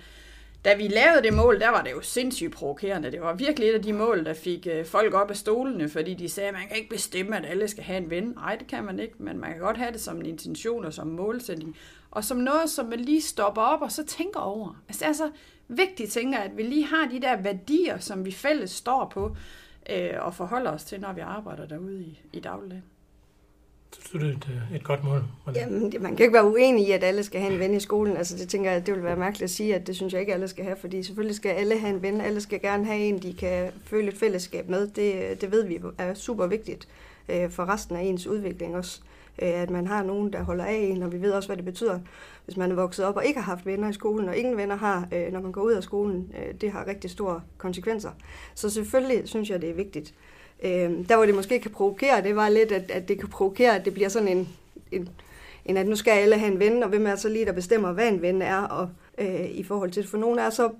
da 0.64 0.74
vi 0.74 0.88
lavede 0.88 1.22
det 1.22 1.34
mål, 1.34 1.60
der 1.60 1.68
var 1.68 1.82
det 1.82 1.90
jo 1.90 2.00
sindssygt 2.00 2.52
provokerende. 2.52 3.10
Det 3.10 3.20
var 3.20 3.34
virkelig 3.34 3.68
et 3.68 3.74
af 3.74 3.82
de 3.82 3.92
mål, 3.92 4.24
der 4.24 4.34
fik 4.34 4.66
øh, 4.70 4.86
folk 4.86 5.14
op 5.14 5.30
af 5.30 5.36
stolene, 5.36 5.88
fordi 5.88 6.14
de 6.14 6.28
sagde, 6.28 6.48
at 6.48 6.54
man 6.54 6.68
kan 6.68 6.76
ikke 6.76 6.88
bestemme, 6.88 7.36
at 7.36 7.44
alle 7.46 7.68
skal 7.68 7.84
have 7.84 7.98
en 7.98 8.10
ven. 8.10 8.24
Nej, 8.24 8.56
det 8.56 8.66
kan 8.66 8.84
man 8.84 8.98
ikke, 8.98 9.14
men 9.18 9.38
man 9.38 9.50
kan 9.50 9.60
godt 9.60 9.76
have 9.76 9.92
det 9.92 10.00
som 10.00 10.16
en 10.20 10.26
intention 10.26 10.84
og 10.84 10.92
som 10.92 11.06
målsætning. 11.06 11.76
Og 12.10 12.24
som 12.24 12.36
noget, 12.36 12.70
som 12.70 12.86
man 12.86 13.00
lige 13.00 13.22
stopper 13.22 13.62
op 13.62 13.82
og 13.82 13.92
så 13.92 14.04
tænker 14.04 14.40
over. 14.40 14.82
Altså 14.88 15.04
det 15.04 15.08
er 15.08 15.12
så 15.12 15.30
vigtigt, 15.68 16.12
tænker 16.12 16.38
at 16.38 16.56
vi 16.56 16.62
lige 16.62 16.86
har 16.86 17.08
de 17.08 17.20
der 17.20 17.36
værdier, 17.36 17.98
som 17.98 18.24
vi 18.24 18.32
fælles 18.32 18.70
står 18.70 19.10
på 19.14 19.36
øh, 19.90 20.10
og 20.20 20.34
forholder 20.34 20.70
os 20.70 20.84
til, 20.84 21.00
når 21.00 21.12
vi 21.12 21.20
arbejder 21.20 21.66
derude 21.66 22.02
i, 22.02 22.20
i 22.32 22.40
dagligdagen. 22.40 22.84
Så 24.00 24.18
det 24.18 24.38
er 24.72 24.76
et, 24.76 24.84
godt 24.84 25.04
mål. 25.04 25.24
Jamen, 25.54 25.92
det, 25.92 26.00
man 26.02 26.16
kan 26.16 26.24
ikke 26.24 26.34
være 26.34 26.46
uenig 26.46 26.88
i, 26.88 26.90
at 26.90 27.04
alle 27.04 27.22
skal 27.24 27.40
have 27.40 27.52
en 27.52 27.58
ven 27.58 27.74
i 27.74 27.80
skolen. 27.80 28.16
Altså, 28.16 28.36
det 28.36 28.48
tænker 28.48 28.70
jeg, 28.70 28.86
det 28.86 28.94
vil 28.94 29.02
være 29.02 29.16
mærkeligt 29.16 29.42
at 29.42 29.50
sige, 29.50 29.74
at 29.74 29.86
det 29.86 29.96
synes 29.96 30.12
jeg 30.12 30.20
ikke, 30.20 30.34
alle 30.34 30.48
skal 30.48 30.64
have, 30.64 30.76
fordi 30.76 31.02
selvfølgelig 31.02 31.36
skal 31.36 31.48
alle 31.48 31.78
have 31.78 31.94
en 31.94 32.02
ven. 32.02 32.20
Alle 32.20 32.40
skal 32.40 32.60
gerne 32.60 32.84
have 32.84 32.98
en, 32.98 33.18
de 33.22 33.34
kan 33.34 33.70
føle 33.84 34.08
et 34.08 34.16
fællesskab 34.16 34.68
med. 34.68 34.86
Det, 34.86 35.40
det 35.40 35.50
ved 35.52 35.66
vi 35.66 35.78
er 35.98 36.14
super 36.14 36.46
vigtigt 36.46 36.88
øh, 37.28 37.50
for 37.50 37.64
resten 37.72 37.96
af 37.96 38.02
ens 38.02 38.26
udvikling 38.26 38.76
også. 38.76 39.00
øh, 39.42 39.48
at 39.48 39.70
man 39.70 39.86
har 39.86 40.02
nogen, 40.02 40.32
der 40.32 40.42
holder 40.42 40.64
af 40.64 40.74
en, 40.74 41.02
og 41.02 41.12
vi 41.12 41.22
ved 41.22 41.32
også, 41.32 41.48
hvad 41.48 41.56
det 41.56 41.64
betyder, 41.64 41.98
hvis 42.44 42.56
man 42.56 42.70
er 42.70 42.74
vokset 42.74 43.04
op 43.04 43.16
og 43.16 43.24
ikke 43.24 43.40
har 43.40 43.54
haft 43.54 43.66
venner 43.66 43.88
i 43.88 43.92
skolen, 43.92 44.28
og 44.28 44.36
ingen 44.36 44.56
venner 44.56 44.76
har, 44.76 45.08
øh, 45.12 45.32
når 45.32 45.40
man 45.40 45.52
går 45.52 45.62
ud 45.62 45.72
af 45.72 45.82
skolen. 45.82 46.32
Øh, 46.38 46.54
det 46.60 46.70
har 46.72 46.86
rigtig 46.86 47.10
store 47.10 47.40
konsekvenser. 47.58 48.10
Så 48.54 48.70
selvfølgelig 48.70 49.28
synes 49.28 49.50
jeg, 49.50 49.60
det 49.60 49.70
er 49.70 49.74
vigtigt. 49.74 50.14
Øh, 50.62 51.08
der 51.08 51.16
hvor 51.16 51.26
det 51.26 51.34
måske 51.34 51.60
kan 51.60 51.70
provokere, 51.70 52.22
det 52.22 52.36
var 52.36 52.48
lidt, 52.48 52.72
at, 52.72 52.90
at 52.90 53.08
det 53.08 53.18
kan 53.20 53.28
provokere, 53.28 53.76
at 53.76 53.84
det 53.84 53.94
bliver 53.94 54.08
sådan 54.08 54.28
en, 54.28 54.48
en, 54.92 55.08
en, 55.64 55.76
at 55.76 55.86
nu 55.86 55.96
skal 55.96 56.10
alle 56.10 56.38
have 56.38 56.52
en 56.52 56.58
ven, 56.58 56.82
og 56.82 56.88
hvem 56.88 57.06
er 57.06 57.16
så 57.16 57.28
lige, 57.28 57.44
der 57.44 57.52
bestemmer, 57.52 57.92
hvad 57.92 58.08
en 58.08 58.22
ven 58.22 58.42
er, 58.42 58.62
og 58.62 58.88
øh, 59.18 59.50
i 59.50 59.62
forhold 59.62 59.90
til 59.90 60.02
det. 60.02 60.10
For 60.10 60.18
nogle 60.18 60.40
er 60.40 60.50
så, 60.50 60.70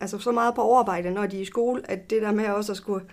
altså 0.00 0.18
så 0.18 0.32
meget 0.32 0.54
på 0.54 0.62
overarbejde, 0.62 1.10
når 1.10 1.26
de 1.26 1.36
er 1.36 1.40
i 1.40 1.44
skole, 1.44 1.90
at 1.90 2.10
det 2.10 2.22
der 2.22 2.32
med 2.32 2.46
også 2.46 2.72
at 2.72 2.76
skulle 2.76 3.04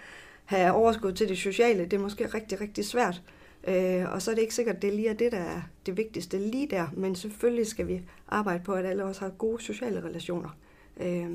have 0.46 0.72
overskud 0.72 1.14
til 1.14 1.30
det 1.30 1.38
sociale, 1.38 1.84
det 1.84 1.94
er 1.94 2.02
måske 2.02 2.26
rigtig, 2.26 2.62
rigtig 2.62 2.86
svært. 2.86 3.22
Øh, 3.68 4.14
og 4.14 4.22
så 4.22 4.32
er 4.32 4.36
det 4.36 4.42
ikke 4.42 4.56
sikkert, 4.56 4.76
at 4.76 4.82
det 4.82 4.94
lige 4.94 5.10
er 5.10 5.14
det, 5.14 5.32
der 5.32 5.38
er 5.38 5.62
det 5.86 5.98
vigtigste 5.98 6.38
lige 6.38 6.68
der, 6.68 6.88
men 6.94 7.16
selvfølgelig 7.16 7.68
skal 7.68 7.88
vi 7.88 8.02
arbejde 8.28 8.64
på, 8.64 8.74
at 8.74 8.86
alle 8.86 9.06
også 9.06 9.22
har 9.22 9.30
gode 9.30 9.64
sociale 9.64 10.04
relationer. 10.04 10.50
Øh, 11.00 11.30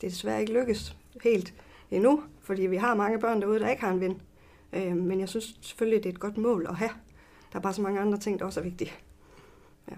det 0.00 0.06
er 0.06 0.08
desværre 0.08 0.40
ikke 0.40 0.52
lykkes 0.52 0.96
helt 1.22 1.54
endnu, 1.92 2.22
fordi 2.40 2.66
vi 2.66 2.76
har 2.76 2.94
mange 2.94 3.18
børn 3.18 3.40
derude, 3.40 3.60
der 3.60 3.68
ikke 3.68 3.82
har 3.82 3.90
en 3.90 4.00
ven. 4.00 4.22
Øh, 4.72 4.96
men 4.96 5.20
jeg 5.20 5.28
synes 5.28 5.56
selvfølgelig, 5.60 6.02
det 6.02 6.08
er 6.08 6.12
et 6.12 6.20
godt 6.20 6.36
mål 6.36 6.66
at 6.68 6.76
have. 6.76 6.90
Der 7.52 7.58
er 7.58 7.62
bare 7.62 7.72
så 7.72 7.82
mange 7.82 8.00
andre 8.00 8.18
ting, 8.18 8.38
der 8.38 8.44
også 8.44 8.60
er 8.60 8.64
vigtige. 8.64 8.92
Ja. 9.90 9.96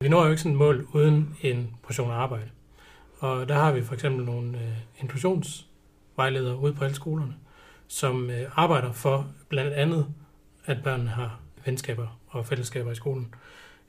Vi 0.00 0.08
når 0.08 0.24
jo 0.24 0.30
ikke 0.30 0.42
sådan 0.42 0.52
et 0.52 0.58
mål 0.58 0.88
uden 0.92 1.36
en 1.42 1.76
portion 1.82 2.10
arbejde. 2.10 2.50
Og 3.18 3.48
der 3.48 3.54
har 3.54 3.72
vi 3.72 3.82
for 3.82 3.94
eksempel 3.94 4.24
nogle 4.24 4.58
øh, 4.58 4.76
inklusionsvejledere 5.00 6.58
ude 6.58 6.74
på 6.74 6.84
alle 6.84 6.96
skolerne, 6.96 7.34
som 7.88 8.30
øh, 8.30 8.50
arbejder 8.54 8.92
for 8.92 9.26
blandt 9.48 9.72
andet, 9.72 10.06
at 10.64 10.82
børnene 10.84 11.10
har 11.10 11.40
venskaber 11.64 12.20
og 12.28 12.46
fællesskaber 12.46 12.90
i 12.90 12.94
skolen. 12.94 13.34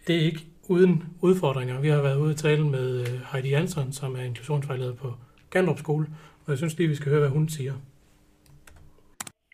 Det 0.08 0.16
er 0.16 0.26
ikke 0.30 0.44
uden 0.74 0.94
udfordringer. 1.28 1.76
Vi 1.86 1.90
har 1.96 2.02
været 2.08 2.20
ude 2.24 2.34
og 2.36 2.42
tale 2.48 2.64
med 2.78 2.88
øh, 3.06 3.14
Heidi 3.30 3.50
Jansson, 3.56 3.90
som 4.00 4.10
er 4.20 4.24
inklusionsvejleder 4.30 4.96
på 5.04 5.10
Gandrup 5.54 5.80
Skole, 5.86 6.06
og 6.44 6.48
jeg 6.52 6.58
synes 6.58 6.78
lige, 6.78 6.90
vi 6.94 7.00
skal 7.00 7.12
høre, 7.12 7.24
hvad 7.26 7.36
hun 7.38 7.48
siger. 7.58 7.76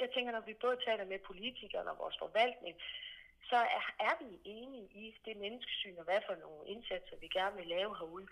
Jeg 0.03 0.09
tænker, 0.15 0.31
når 0.37 0.43
vi 0.49 0.53
både 0.65 0.77
taler 0.87 1.05
med 1.11 1.19
politikerne 1.29 1.89
og 1.93 1.97
vores 2.03 2.17
forvaltning, 2.23 2.75
så 3.49 3.59
er, 3.77 3.83
er 4.09 4.15
vi 4.23 4.29
enige 4.57 4.87
i 5.03 5.05
det 5.25 5.35
menneskesyn 5.43 5.97
og 6.01 6.05
hvad 6.09 6.21
for 6.27 6.35
nogle 6.45 6.61
indsatser, 6.73 7.15
vi 7.23 7.27
gerne 7.37 7.55
vil 7.59 7.67
lave 7.75 7.91
herude. 7.99 8.27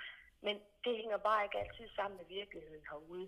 Men 0.46 0.56
det 0.84 0.94
hænger 1.02 1.20
bare 1.30 1.44
ikke 1.46 1.60
altid 1.64 1.88
sammen 1.98 2.16
med 2.22 2.28
virkeligheden 2.40 2.86
herude. 2.92 3.28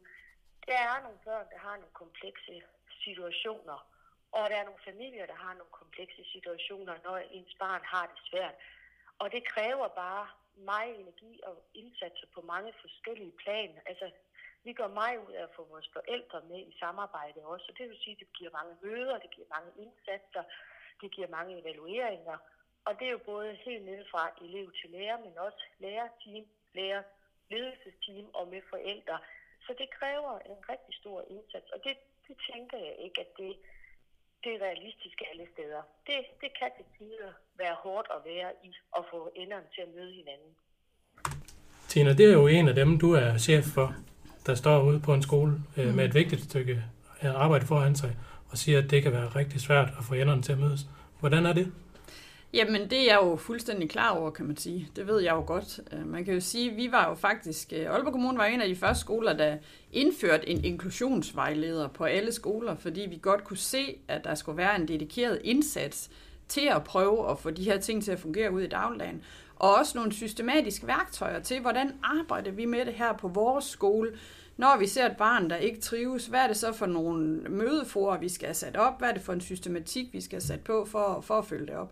Der 0.70 0.80
er 0.92 0.98
nogle 1.06 1.20
børn, 1.28 1.48
der 1.54 1.60
har 1.68 1.76
nogle 1.82 1.96
komplekse 2.04 2.56
situationer, 3.04 3.78
og 4.38 4.44
der 4.50 4.58
er 4.62 4.68
nogle 4.70 4.86
familier, 4.90 5.26
der 5.32 5.40
har 5.46 5.54
nogle 5.60 5.76
komplekse 5.82 6.24
situationer, 6.34 6.94
når 7.06 7.16
ens 7.38 7.54
barn 7.64 7.84
har 7.94 8.06
det 8.12 8.20
svært. 8.30 8.56
Og 9.20 9.32
det 9.32 9.48
kræver 9.48 9.88
bare 9.88 10.28
meget 10.56 11.00
energi 11.00 11.40
og 11.44 11.56
indsatser 11.74 12.28
på 12.36 12.42
mange 12.42 12.74
forskellige 12.82 13.32
planer. 13.32 13.82
Altså, 13.86 14.12
vi 14.64 14.74
går 14.74 14.88
meget 14.88 15.18
ud 15.28 15.34
af 15.34 15.44
at 15.44 15.56
få 15.56 15.64
vores 15.64 15.90
forældre 15.94 16.42
med 16.42 16.60
i 16.60 16.78
samarbejde 16.80 17.46
også, 17.46 17.66
og 17.70 17.78
det 17.78 17.90
vil 17.90 17.98
sige, 18.04 18.16
at 18.16 18.20
det 18.20 18.34
giver 18.38 18.52
mange 18.52 18.76
møder, 18.82 19.18
det 19.18 19.32
giver 19.36 19.48
mange 19.56 19.72
indsatser, 19.84 20.44
det 21.02 21.12
giver 21.12 21.28
mange 21.28 21.60
evalueringer, 21.62 22.38
og 22.86 23.00
det 23.00 23.08
er 23.08 23.12
jo 23.12 23.22
både 23.26 23.56
helt 23.66 23.86
nede 23.86 24.06
fra 24.12 24.24
elev 24.42 24.72
til 24.82 24.90
lærer, 24.90 25.18
men 25.26 25.38
også 25.38 25.64
lærerteam, 25.80 26.46
lærer, 26.74 27.04
ledelsesteam 27.52 28.30
og 28.34 28.48
med 28.48 28.62
forældre. 28.70 29.20
Så 29.66 29.76
det 29.78 29.90
kræver 29.90 30.40
en 30.40 30.70
rigtig 30.70 30.94
stor 30.96 31.26
indsats, 31.30 31.70
og 31.72 31.84
det, 31.84 31.98
det 32.28 32.38
tænker 32.52 32.78
jeg 32.78 32.96
ikke, 32.96 33.22
at 33.22 33.38
det, 33.38 33.58
det 34.44 34.52
er 34.56 34.60
realistisk 34.68 35.18
alle 35.32 35.46
steder. 35.54 35.82
Det, 36.08 36.20
det 36.42 36.50
kan 36.60 36.70
til 36.78 36.86
tider 36.98 37.32
være 37.58 37.76
hårdt 37.84 38.08
at 38.16 38.22
være 38.32 38.50
i 38.64 38.72
at 38.98 39.04
få 39.12 39.20
enderne 39.36 39.68
til 39.74 39.82
at 39.82 39.90
møde 39.96 40.14
hinanden. 40.20 40.52
Tina, 41.88 42.14
det 42.14 42.26
er 42.30 42.34
jo 42.34 42.48
en 42.48 42.68
af 42.68 42.76
dem, 42.76 43.00
du 43.00 43.14
er 43.14 43.38
chef 43.38 43.66
for, 43.76 43.96
der 44.46 44.56
står 44.56 44.82
ude 44.82 45.00
på 45.00 45.14
en 45.14 45.22
skole 45.22 45.54
øh, 45.78 45.96
med 45.96 46.06
et 46.06 46.16
vigtigt 46.16 46.42
stykke 46.42 46.84
arbejde 47.22 47.66
foran 47.66 47.96
sig, 47.96 48.12
og 48.50 48.58
siger, 48.58 48.84
at 48.84 48.92
det 48.92 49.04
kan 49.04 49.12
være 49.12 49.28
rigtig 49.28 49.62
svært 49.62 49.90
at 49.98 50.04
få 50.08 50.14
enderne 50.14 50.42
til 50.42 50.52
at 50.52 50.60
mødes. 50.60 50.82
Hvordan 51.20 51.46
er 51.46 51.54
det? 51.54 51.74
Jamen, 52.54 52.90
det 52.90 53.00
er 53.00 53.06
jeg 53.06 53.20
jo 53.22 53.36
fuldstændig 53.36 53.90
klar 53.90 54.10
over, 54.10 54.32
kan 54.32 54.46
man 54.46 54.58
sige. 54.58 54.90
Det 54.96 55.08
ved 55.08 55.22
jeg 55.22 55.32
jo 55.32 55.44
godt. 55.48 55.80
Øh, 55.92 56.08
man 56.08 56.26
kan 56.26 56.34
jo 56.34 56.40
sige, 56.40 56.72
at 56.72 56.78
vi 56.78 56.92
var 56.92 57.10
jo 57.10 57.16
faktisk... 57.16 57.74
Øh, 57.74 57.86
Aalborg 57.86 58.14
Kommune 58.14 58.38
var 58.38 58.46
en 58.46 58.62
af 58.62 58.68
de 58.68 58.76
første 58.76 59.02
skoler, 59.02 59.34
der 59.34 59.58
indførte 59.92 60.50
en 60.50 60.66
inklusionsvejleder 60.66 61.88
på 61.88 62.04
alle 62.04 62.32
skoler, 62.32 62.76
fordi 62.76 63.02
vi 63.10 63.20
godt 63.22 63.44
kunne 63.44 63.58
se, 63.58 63.98
at 64.08 64.24
der 64.24 64.36
skulle 64.36 64.58
være 64.58 64.76
en 64.76 64.88
dedikeret 64.88 65.42
indsats 65.44 66.10
til 66.48 66.68
at 66.76 66.84
prøve 66.84 67.32
at 67.32 67.40
få 67.40 67.50
de 67.50 67.64
her 67.64 67.80
ting 67.80 68.04
til 68.04 68.12
at 68.12 68.20
fungere 68.20 68.52
ud 68.52 68.62
i 68.62 68.68
dagligdagen. 68.68 69.24
Og 69.56 69.76
også 69.76 69.98
nogle 69.98 70.14
systematiske 70.14 70.88
værktøjer 70.88 71.40
til, 71.40 71.62
hvordan 71.62 71.92
arbejder 72.04 72.52
vi 72.52 72.66
med 72.66 72.86
det 72.86 72.94
her 72.94 73.14
på 73.14 73.28
vores 73.28 73.66
skole, 73.66 74.12
når 74.58 74.78
vi 74.80 74.88
ser 74.88 75.06
et 75.06 75.18
barn, 75.18 75.50
der 75.50 75.56
ikke 75.56 75.82
trives, 75.82 76.26
hvad 76.26 76.40
er 76.40 76.48
det 76.48 76.58
så 76.58 76.74
for 76.74 76.86
nogle 76.86 77.26
mødeforer, 77.50 78.20
vi 78.20 78.30
skal 78.30 78.48
have 78.48 78.54
sat 78.54 78.78
op? 78.78 79.00
Hvad 79.00 79.10
er 79.10 79.14
det 79.14 79.22
for 79.22 79.34
en 79.34 79.42
systematik, 79.42 80.14
vi 80.14 80.22
skal 80.22 80.36
have 80.36 80.42
sat 80.42 80.62
på 80.62 80.86
for, 80.86 81.22
for 81.22 81.38
at 81.38 81.46
følge 81.46 81.66
det 81.66 81.76
op? 81.76 81.92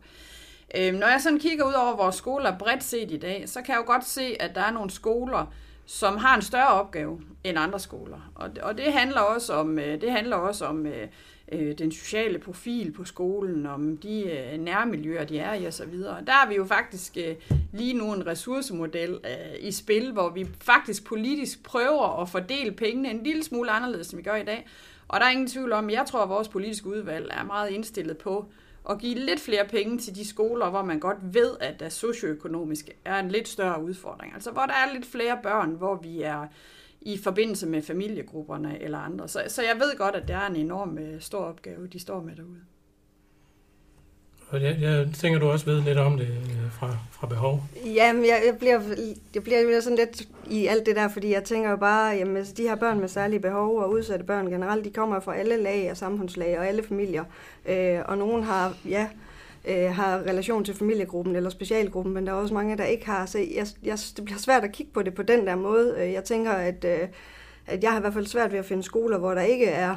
Øhm, 0.75 0.97
når 0.97 1.07
jeg 1.07 1.21
sådan 1.21 1.39
kigger 1.39 1.65
ud 1.65 1.73
over 1.73 1.95
vores 1.95 2.15
skoler 2.15 2.57
bredt 2.57 2.83
set 2.83 3.11
i 3.11 3.17
dag, 3.17 3.43
så 3.49 3.61
kan 3.61 3.73
jeg 3.73 3.79
jo 3.79 3.91
godt 3.93 4.05
se, 4.05 4.35
at 4.39 4.55
der 4.55 4.61
er 4.61 4.71
nogle 4.71 4.89
skoler, 4.89 5.53
som 5.85 6.17
har 6.17 6.35
en 6.35 6.41
større 6.41 6.67
opgave 6.67 7.21
end 7.43 7.59
andre 7.59 7.79
skoler. 7.79 8.31
Og, 8.35 8.49
og 8.61 8.77
det 8.77 8.93
handler 8.93 9.19
også 9.19 9.53
om, 9.53 9.79
øh, 9.79 10.01
det 10.01 10.11
handler 10.11 10.35
også 10.35 10.65
om 10.65 10.85
øh, 10.85 11.07
øh, 11.51 11.77
den 11.77 11.91
sociale 11.91 12.39
profil 12.39 12.91
på 12.91 13.05
skolen, 13.05 13.65
om 13.65 13.97
de 13.97 14.23
øh, 14.23 14.59
nærmiljøer, 14.59 15.25
de 15.25 15.39
er 15.39 15.53
i 15.53 15.67
osv. 15.67 15.93
Der 16.03 16.31
har 16.31 16.47
vi 16.47 16.55
jo 16.55 16.65
faktisk 16.65 17.17
øh, 17.17 17.35
lige 17.71 17.93
nu 17.93 18.13
en 18.13 18.27
ressourcemodel 18.27 19.19
øh, 19.23 19.67
i 19.67 19.71
spil, 19.71 20.11
hvor 20.11 20.29
vi 20.29 20.47
faktisk 20.61 21.03
politisk 21.05 21.63
prøver 21.63 22.21
at 22.21 22.29
fordele 22.29 22.71
pengene 22.71 23.09
en 23.11 23.23
lille 23.23 23.43
smule 23.43 23.71
anderledes, 23.71 24.09
end 24.09 24.17
vi 24.17 24.23
gør 24.23 24.35
i 24.35 24.45
dag. 24.45 24.67
Og 25.07 25.19
der 25.19 25.25
er 25.25 25.29
ingen 25.29 25.47
tvivl 25.47 25.71
om, 25.71 25.89
jeg 25.89 26.05
tror, 26.07 26.23
at 26.23 26.29
vores 26.29 26.47
politiske 26.47 26.87
udvalg 26.87 27.27
er 27.31 27.43
meget 27.43 27.69
indstillet 27.69 28.17
på 28.17 28.45
at 28.89 28.99
give 28.99 29.15
lidt 29.15 29.39
flere 29.39 29.67
penge 29.67 29.97
til 29.97 30.15
de 30.15 30.27
skoler, 30.27 30.69
hvor 30.69 30.83
man 30.83 30.99
godt 30.99 31.17
ved, 31.21 31.57
at 31.59 31.79
der 31.79 31.89
socioøkonomisk 31.89 32.89
er 33.05 33.19
en 33.19 33.31
lidt 33.31 33.47
større 33.47 33.83
udfordring. 33.83 34.33
Altså 34.33 34.51
hvor 34.51 34.65
der 34.65 34.73
er 34.73 34.93
lidt 34.93 35.05
flere 35.05 35.39
børn, 35.43 35.71
hvor 35.71 35.95
vi 35.95 36.21
er 36.21 36.47
i 37.01 37.17
forbindelse 37.17 37.67
med 37.67 37.81
familiegrupperne 37.81 38.81
eller 38.81 38.97
andre. 38.97 39.27
Så, 39.27 39.43
så 39.47 39.61
jeg 39.61 39.75
ved 39.75 39.97
godt, 39.97 40.15
at 40.15 40.27
det 40.27 40.35
er 40.35 40.45
en 40.45 40.55
enorm 40.55 40.97
øh, 40.97 41.21
stor 41.21 41.39
opgave, 41.39 41.87
de 41.87 41.99
står 41.99 42.21
med 42.21 42.35
derude. 42.35 42.61
Og 44.51 44.63
jeg, 44.63 44.77
jeg 44.81 45.07
tænker, 45.13 45.39
du 45.39 45.49
også 45.49 45.65
ved 45.65 45.81
lidt 45.81 45.97
om 45.97 46.17
det 46.17 46.27
øh, 46.27 46.71
fra, 46.71 46.97
fra 47.11 47.27
behov. 47.27 47.63
Jamen, 47.85 48.25
jeg, 48.25 48.41
jeg, 48.45 48.57
bliver, 48.57 48.81
jeg 49.33 49.43
bliver 49.43 49.81
sådan 49.81 49.97
lidt 49.97 50.23
i 50.49 50.67
alt 50.67 50.85
det 50.85 50.95
der, 50.95 51.07
fordi 51.07 51.33
jeg 51.33 51.43
tænker 51.43 51.69
jo 51.69 51.75
bare, 51.75 52.15
jamen 52.15 52.37
altså, 52.37 52.53
de 52.57 52.61
her 52.61 52.75
børn 52.75 52.99
med 52.99 53.07
særlige 53.07 53.39
behov 53.39 53.79
og 53.79 53.91
udsatte 53.91 54.25
børn 54.25 54.49
generelt, 54.49 54.85
de 54.85 54.89
kommer 54.89 55.19
fra 55.19 55.35
alle 55.35 55.57
lag 55.57 55.91
og 55.91 55.97
samfundslag 55.97 56.59
og 56.59 56.67
alle 56.67 56.83
familier. 56.83 57.23
Øh, 57.65 57.99
og 58.05 58.17
nogen 58.17 58.43
har, 58.43 58.73
ja, 58.89 59.07
øh, 59.65 59.95
har 59.95 60.17
relation 60.17 60.65
til 60.65 60.75
familiegruppen 60.75 61.35
eller 61.35 61.49
specialgruppen, 61.49 62.13
men 62.13 62.27
der 62.27 62.31
er 62.33 62.37
også 62.37 62.53
mange, 62.53 62.77
der 62.77 62.85
ikke 62.85 63.05
har. 63.05 63.25
Så 63.25 63.37
jeg, 63.37 63.67
jeg, 63.83 63.97
det 64.17 64.25
bliver 64.25 64.39
svært 64.39 64.63
at 64.63 64.71
kigge 64.71 64.91
på 64.93 65.01
det 65.03 65.13
på 65.13 65.23
den 65.23 65.47
der 65.47 65.55
måde. 65.55 65.95
Øh, 65.97 66.11
jeg 66.11 66.23
tænker, 66.23 66.51
at, 66.51 66.85
øh, 66.85 67.07
at 67.67 67.83
jeg 67.83 67.91
har 67.91 67.97
i 67.97 68.01
hvert 68.01 68.13
fald 68.13 68.27
svært 68.27 68.51
ved 68.51 68.59
at 68.59 68.65
finde 68.65 68.83
skoler, 68.83 69.17
hvor 69.17 69.33
der 69.33 69.41
ikke 69.41 69.65
er 69.65 69.95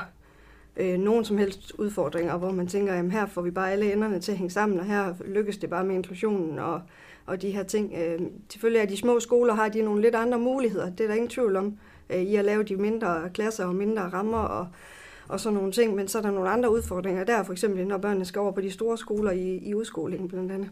øh, 0.77 0.99
nogen 0.99 1.25
som 1.25 1.39
helst 1.39 1.73
udfordringer, 1.79 2.37
hvor 2.37 2.51
man 2.51 2.67
tænker, 2.67 2.93
at 2.93 3.13
her 3.13 3.27
får 3.27 3.43
vi 3.43 3.51
bare 3.51 3.73
alle 3.73 3.93
enderne 3.93 4.21
til 4.21 4.33
at 4.33 4.39
hænge 4.39 4.51
sammen, 4.51 4.81
og 4.81 4.87
her 4.87 5.15
lykkes 5.25 5.59
det 5.59 5.71
bare 5.71 5.85
med 5.85 5.95
inklusionen 5.95 6.59
og, 6.59 6.81
og 7.27 7.43
de 7.43 7.51
her 7.51 7.63
ting. 7.63 7.95
Øh, 7.99 8.21
selvfølgelig 8.51 8.81
er 8.81 8.87
de 8.87 8.97
små 8.97 9.21
skoler, 9.21 9.55
har 9.55 9.69
de 9.69 9.83
nogle 9.83 10.03
lidt 10.03 10.15
andre 10.15 10.39
muligheder, 10.39 10.91
det 10.91 11.01
er 11.01 11.09
der 11.09 11.15
ingen 11.15 11.31
tvivl 11.31 11.57
om, 11.57 11.79
øh, 12.11 12.23
i 12.23 12.37
at 12.37 12.45
lave 12.45 12.63
de 12.63 12.77
mindre 12.77 13.31
klasser 13.35 13.65
og 13.65 13.75
mindre 13.75 14.03
rammer 14.03 14.39
og, 14.39 14.69
og 15.29 15.41
sådan 15.41 15.55
nogle 15.55 15.73
ting, 15.73 15.95
men 15.95 16.09
så 16.09 16.19
er 16.19 16.23
der 16.23 16.31
nogle 16.31 16.51
andre 16.51 16.71
udfordringer 16.71 17.25
der, 17.25 17.43
for 17.43 17.53
eksempel 17.53 17.87
når 17.87 17.99
børnene 17.99 18.25
skal 18.25 18.41
over 18.41 18.53
på 18.53 18.61
de 18.61 18.71
store 18.71 18.99
skoler 18.99 19.31
i, 19.31 19.57
i 19.57 19.75
udskolingen 19.75 20.29
blandt 20.29 20.53
andet. 20.53 20.71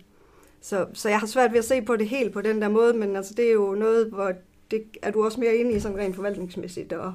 Så, 0.61 0.87
så 0.93 1.09
jeg 1.09 1.19
har 1.19 1.27
svært 1.27 1.53
ved 1.53 1.59
at 1.59 1.65
se 1.65 1.83
på 1.83 1.97
det 1.97 2.09
helt 2.09 2.33
på 2.33 2.41
den 2.41 2.63
der 2.63 2.69
måde, 2.69 2.95
men 2.95 3.17
altså, 3.17 3.35
det 3.35 3.49
er 3.49 3.53
jo 3.53 3.75
noget, 3.75 4.07
hvor 4.07 4.33
det 4.71 4.83
er 5.03 5.11
du 5.11 5.25
også 5.25 5.41
mere 5.41 5.57
inde 5.57 5.73
i 5.73 5.81
sådan 5.81 5.99
rent 5.99 6.17
forvaltningsmæssigt, 6.17 6.93
og, 6.93 7.13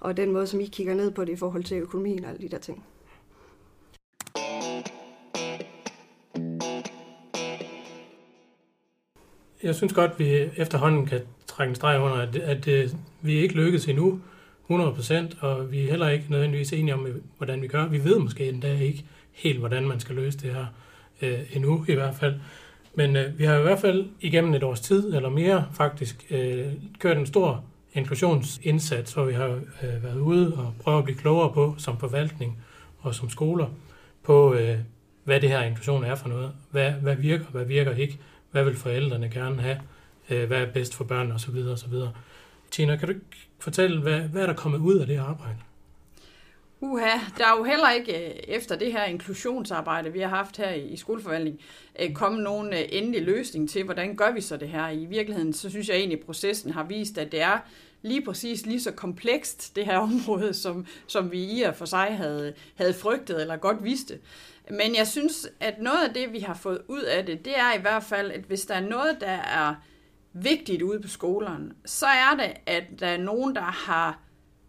og 0.00 0.16
den 0.16 0.32
måde, 0.32 0.46
som 0.46 0.60
I 0.60 0.64
kigger 0.66 0.94
ned 0.94 1.10
på 1.10 1.24
det 1.24 1.32
i 1.32 1.36
forhold 1.36 1.64
til 1.64 1.76
økonomien 1.76 2.24
og 2.24 2.30
alle 2.30 2.42
de 2.42 2.48
der 2.48 2.58
ting. 2.58 2.84
Jeg 9.62 9.74
synes 9.74 9.92
godt, 9.92 10.10
at 10.10 10.18
vi 10.18 10.50
efterhånden 10.56 11.06
kan 11.06 11.20
trække 11.46 11.68
en 11.68 11.74
streg 11.74 12.00
under, 12.00 12.16
at, 12.16 12.36
at, 12.36 12.68
at 12.68 12.96
vi 13.22 13.32
ikke 13.32 13.54
lykkes 13.54 13.88
endnu 13.88 14.20
100%, 14.70 15.40
og 15.40 15.72
vi 15.72 15.84
er 15.84 15.90
heller 15.90 16.08
ikke 16.08 16.24
nødvendigvis 16.28 16.72
enige 16.72 16.94
om, 16.94 17.06
hvordan 17.36 17.62
vi 17.62 17.66
gør. 17.66 17.86
Vi 17.86 18.04
ved 18.04 18.18
måske 18.18 18.48
endda 18.48 18.78
ikke 18.78 19.04
helt, 19.32 19.58
hvordan 19.58 19.88
man 19.88 20.00
skal 20.00 20.16
løse 20.16 20.38
det 20.38 20.54
her 20.54 20.66
øh, 21.22 21.38
endnu 21.52 21.84
i 21.88 21.94
hvert 21.94 22.14
fald. 22.14 22.34
Men 22.94 23.16
øh, 23.16 23.38
vi 23.38 23.44
har 23.44 23.58
i 23.58 23.62
hvert 23.62 23.78
fald 23.78 24.06
igennem 24.20 24.54
et 24.54 24.62
års 24.62 24.80
tid, 24.80 25.14
eller 25.14 25.28
mere 25.28 25.66
faktisk, 25.72 26.26
øh, 26.30 26.72
kørt 26.98 27.18
en 27.18 27.26
stor 27.26 27.64
inklusionsindsats, 27.94 29.12
hvor 29.12 29.24
vi 29.24 29.32
har 29.32 29.48
øh, 29.82 30.04
været 30.04 30.20
ude 30.20 30.54
og 30.56 30.74
prøvet 30.80 30.98
at 30.98 31.04
blive 31.04 31.18
klogere 31.18 31.52
på 31.52 31.74
som 31.78 31.98
forvaltning, 31.98 32.58
og 32.98 33.14
som 33.14 33.30
skoler 33.30 33.66
på, 34.22 34.54
øh, 34.54 34.78
hvad 35.24 35.40
det 35.40 35.48
her 35.48 35.62
inklusion 35.62 36.04
er 36.04 36.14
for 36.14 36.28
noget. 36.28 36.52
Hvad, 36.70 36.92
hvad 36.92 37.16
virker, 37.16 37.44
hvad 37.44 37.64
virker 37.64 37.94
ikke? 37.94 38.18
Hvad 38.50 38.64
vil 38.64 38.76
forældrene 38.76 39.28
gerne 39.28 39.62
have? 39.62 39.80
Øh, 40.30 40.46
hvad 40.46 40.58
er 40.58 40.72
bedst 40.72 40.94
for 40.94 41.04
børnene 41.04 41.34
osv. 41.34 41.56
osv. 41.56 41.92
Tina, 42.70 42.96
kan 42.96 43.08
du 43.08 43.14
fortælle, 43.60 44.00
hvad, 44.00 44.20
hvad 44.20 44.42
er 44.42 44.46
der 44.46 44.54
kommet 44.54 44.78
ud 44.78 44.98
af 44.98 45.06
det 45.06 45.16
arbejde? 45.16 45.58
Uha, 46.84 47.18
der 47.38 47.46
er 47.46 47.58
jo 47.58 47.64
heller 47.64 47.90
ikke 47.90 48.26
øh, 48.26 48.34
efter 48.48 48.76
det 48.76 48.92
her 48.92 49.04
inklusionsarbejde, 49.04 50.12
vi 50.12 50.20
har 50.20 50.28
haft 50.28 50.56
her 50.56 50.70
i 50.70 50.96
skoleforvaltning, 50.96 51.60
øh, 52.00 52.12
kommet 52.12 52.42
nogen 52.42 52.72
øh, 52.72 52.80
endelig 52.88 53.22
løsning 53.22 53.70
til, 53.70 53.84
hvordan 53.84 54.16
gør 54.16 54.32
vi 54.32 54.40
så 54.40 54.56
det 54.56 54.68
her. 54.68 54.88
I 54.88 55.04
virkeligheden, 55.04 55.52
så 55.52 55.70
synes 55.70 55.88
jeg 55.88 55.96
egentlig, 55.96 56.18
at 56.18 56.26
processen 56.26 56.70
har 56.70 56.84
vist, 56.84 57.18
at 57.18 57.32
det 57.32 57.40
er 57.40 57.58
lige 58.02 58.24
præcis 58.24 58.66
lige 58.66 58.80
så 58.80 58.92
komplekst, 58.92 59.76
det 59.76 59.84
her 59.84 59.98
område, 60.10 60.54
som, 60.54 60.86
som 61.06 61.32
vi 61.32 61.44
i 61.44 61.62
og 61.62 61.76
for 61.76 61.84
sig 61.84 62.16
havde, 62.16 62.54
havde 62.74 62.94
frygtet 62.94 63.40
eller 63.40 63.56
godt 63.56 63.84
vidste. 63.84 64.18
Men 64.70 64.96
jeg 64.96 65.06
synes, 65.06 65.48
at 65.60 65.74
noget 65.80 66.08
af 66.08 66.14
det, 66.14 66.32
vi 66.32 66.38
har 66.38 66.54
fået 66.54 66.80
ud 66.88 67.02
af 67.02 67.26
det, 67.26 67.44
det 67.44 67.58
er 67.58 67.78
i 67.78 67.80
hvert 67.80 68.04
fald, 68.04 68.30
at 68.30 68.40
hvis 68.40 68.66
der 68.66 68.74
er 68.74 68.88
noget, 68.88 69.16
der 69.20 69.36
er 69.36 69.74
vigtigt 70.32 70.82
ude 70.82 71.00
på 71.00 71.08
skolerne, 71.08 71.72
så 71.84 72.06
er 72.06 72.36
det, 72.36 72.52
at 72.66 72.84
der 73.00 73.06
er 73.06 73.18
nogen, 73.18 73.54
der 73.54 73.60
har, 73.60 74.18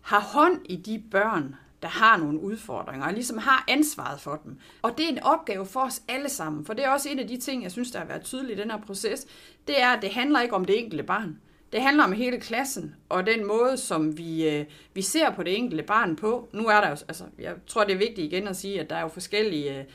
har 0.01 0.19
hånd 0.19 0.59
i 0.65 0.75
de 0.75 1.03
børn, 1.11 1.55
der 1.85 1.91
har 1.91 2.17
nogle 2.17 2.41
udfordringer, 2.41 3.07
og 3.07 3.13
ligesom 3.13 3.37
har 3.37 3.63
ansvaret 3.67 4.19
for 4.19 4.41
dem. 4.43 4.59
Og 4.81 4.97
det 4.97 5.05
er 5.05 5.09
en 5.09 5.23
opgave 5.23 5.65
for 5.65 5.79
os 5.79 6.01
alle 6.07 6.29
sammen, 6.29 6.65
for 6.65 6.73
det 6.73 6.85
er 6.85 6.89
også 6.89 7.09
en 7.09 7.19
af 7.19 7.27
de 7.27 7.37
ting, 7.37 7.63
jeg 7.63 7.71
synes, 7.71 7.91
der 7.91 7.99
har 7.99 8.05
været 8.05 8.23
tydeligt 8.23 8.59
i 8.59 8.61
den 8.61 8.71
her 8.71 8.81
proces, 8.81 9.25
det 9.67 9.81
er, 9.81 9.89
at 9.89 10.01
det 10.01 10.09
handler 10.09 10.41
ikke 10.41 10.55
om 10.55 10.65
det 10.65 10.79
enkelte 10.79 11.03
barn. 11.03 11.39
Det 11.71 11.81
handler 11.81 12.03
om 12.03 12.11
hele 12.11 12.39
klassen, 12.39 12.95
og 13.09 13.25
den 13.25 13.47
måde, 13.47 13.77
som 13.77 14.17
vi, 14.17 14.49
øh, 14.49 14.65
vi 14.93 15.01
ser 15.01 15.31
på 15.31 15.43
det 15.43 15.57
enkelte 15.57 15.83
barn 15.83 16.15
på. 16.15 16.49
Nu 16.53 16.67
er 16.67 16.81
der 16.81 16.89
jo, 16.89 16.95
altså, 17.07 17.23
jeg 17.39 17.53
tror, 17.67 17.83
det 17.83 17.93
er 17.93 17.97
vigtigt 17.97 18.33
igen 18.33 18.47
at 18.47 18.57
sige, 18.57 18.79
at 18.81 18.89
der 18.89 18.95
er 18.95 19.01
jo 19.01 19.07
forskellige 19.07 19.79
øh, 19.79 19.85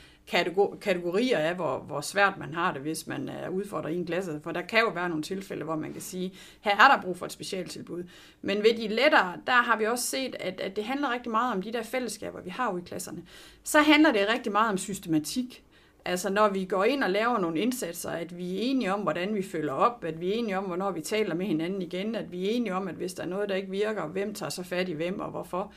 kategorier 0.81 1.37
af, 1.37 1.55
hvor, 1.55 1.77
hvor 1.77 2.01
svært 2.01 2.37
man 2.37 2.53
har 2.53 2.73
det, 2.73 2.81
hvis 2.81 3.07
man 3.07 3.29
øh, 3.29 3.35
er 3.35 3.49
udfordret 3.49 3.91
i 3.91 3.95
en 3.95 4.05
klasse. 4.05 4.39
For 4.43 4.51
der 4.51 4.61
kan 4.61 4.79
jo 4.79 4.89
være 4.89 5.09
nogle 5.09 5.23
tilfælde, 5.23 5.63
hvor 5.63 5.75
man 5.75 5.93
kan 5.93 6.01
sige, 6.01 6.33
her 6.61 6.71
er 6.71 6.95
der 6.95 7.01
brug 7.01 7.17
for 7.17 7.25
et 7.25 7.31
specialtilbud. 7.31 8.03
Men 8.41 8.57
ved 8.57 8.77
de 8.77 8.87
lettere, 8.87 9.33
der 9.47 9.51
har 9.51 9.77
vi 9.77 9.85
også 9.85 10.05
set, 10.05 10.35
at, 10.39 10.59
at 10.59 10.75
det 10.75 10.83
handler 10.83 11.13
rigtig 11.13 11.31
meget 11.31 11.55
om 11.55 11.61
de 11.61 11.73
der 11.73 11.83
fællesskaber, 11.83 12.41
vi 12.41 12.49
har 12.49 12.71
ude 12.71 12.81
i 12.81 12.85
klasserne. 12.85 13.23
Så 13.63 13.79
handler 13.79 14.11
det 14.11 14.27
rigtig 14.33 14.51
meget 14.51 14.69
om 14.69 14.77
systematik. 14.77 15.63
Altså 16.05 16.29
når 16.29 16.49
vi 16.49 16.65
går 16.65 16.83
ind 16.83 17.03
og 17.03 17.09
laver 17.09 17.39
nogle 17.39 17.59
indsatser, 17.59 18.09
at 18.09 18.37
vi 18.37 18.57
er 18.57 18.61
enige 18.61 18.93
om, 18.93 18.99
hvordan 18.99 19.35
vi 19.35 19.43
følger 19.43 19.73
op, 19.73 20.03
at 20.03 20.21
vi 20.21 20.29
er 20.29 20.33
enige 20.33 20.57
om, 20.57 20.63
hvornår 20.63 20.91
vi 20.91 21.01
taler 21.01 21.35
med 21.35 21.45
hinanden 21.45 21.81
igen, 21.81 22.15
at 22.15 22.31
vi 22.31 22.45
er 22.45 22.51
enige 22.51 22.75
om, 22.75 22.87
at 22.87 22.95
hvis 22.95 23.13
der 23.13 23.23
er 23.23 23.27
noget, 23.27 23.49
der 23.49 23.55
ikke 23.55 23.71
virker, 23.71 24.07
hvem 24.07 24.33
tager 24.33 24.49
så 24.49 24.63
fat 24.63 24.89
i 24.89 24.93
hvem 24.93 25.19
og 25.19 25.31
hvorfor. 25.31 25.73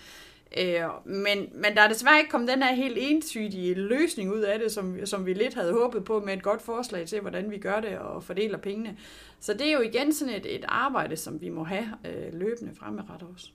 Øh, 0.59 0.83
men, 1.05 1.49
men 1.55 1.75
der 1.75 1.83
er 1.83 1.89
desværre 1.89 2.19
ikke 2.19 2.31
kommet 2.31 2.49
den 2.49 2.63
her 2.63 2.75
helt 2.75 2.99
entydige 3.01 3.75
løsning 3.75 4.33
ud 4.33 4.41
af 4.41 4.59
det, 4.59 4.73
som, 4.73 5.07
som 5.07 5.27
vi 5.27 5.35
lidt 5.35 5.55
havde 5.55 5.73
håbet 5.73 6.05
på 6.05 6.21
med 6.21 6.35
et 6.35 6.43
godt 6.43 6.63
forslag 6.63 7.07
til, 7.07 7.21
hvordan 7.21 7.51
vi 7.51 7.59
gør 7.59 7.81
det 7.81 7.99
og 7.99 8.25
fordeler 8.25 8.59
pengene. 8.59 8.97
Så 9.41 9.53
det 9.53 9.69
er 9.69 9.73
jo 9.73 9.81
igen 9.81 10.13
sådan 10.13 10.35
et, 10.35 10.55
et 10.55 10.65
arbejde, 10.69 11.17
som 11.17 11.41
vi 11.41 11.49
må 11.49 11.65
have 11.65 11.89
øh, 12.05 12.33
løbende 12.33 12.75
fremadrettet 12.75 13.29
også. 13.35 13.51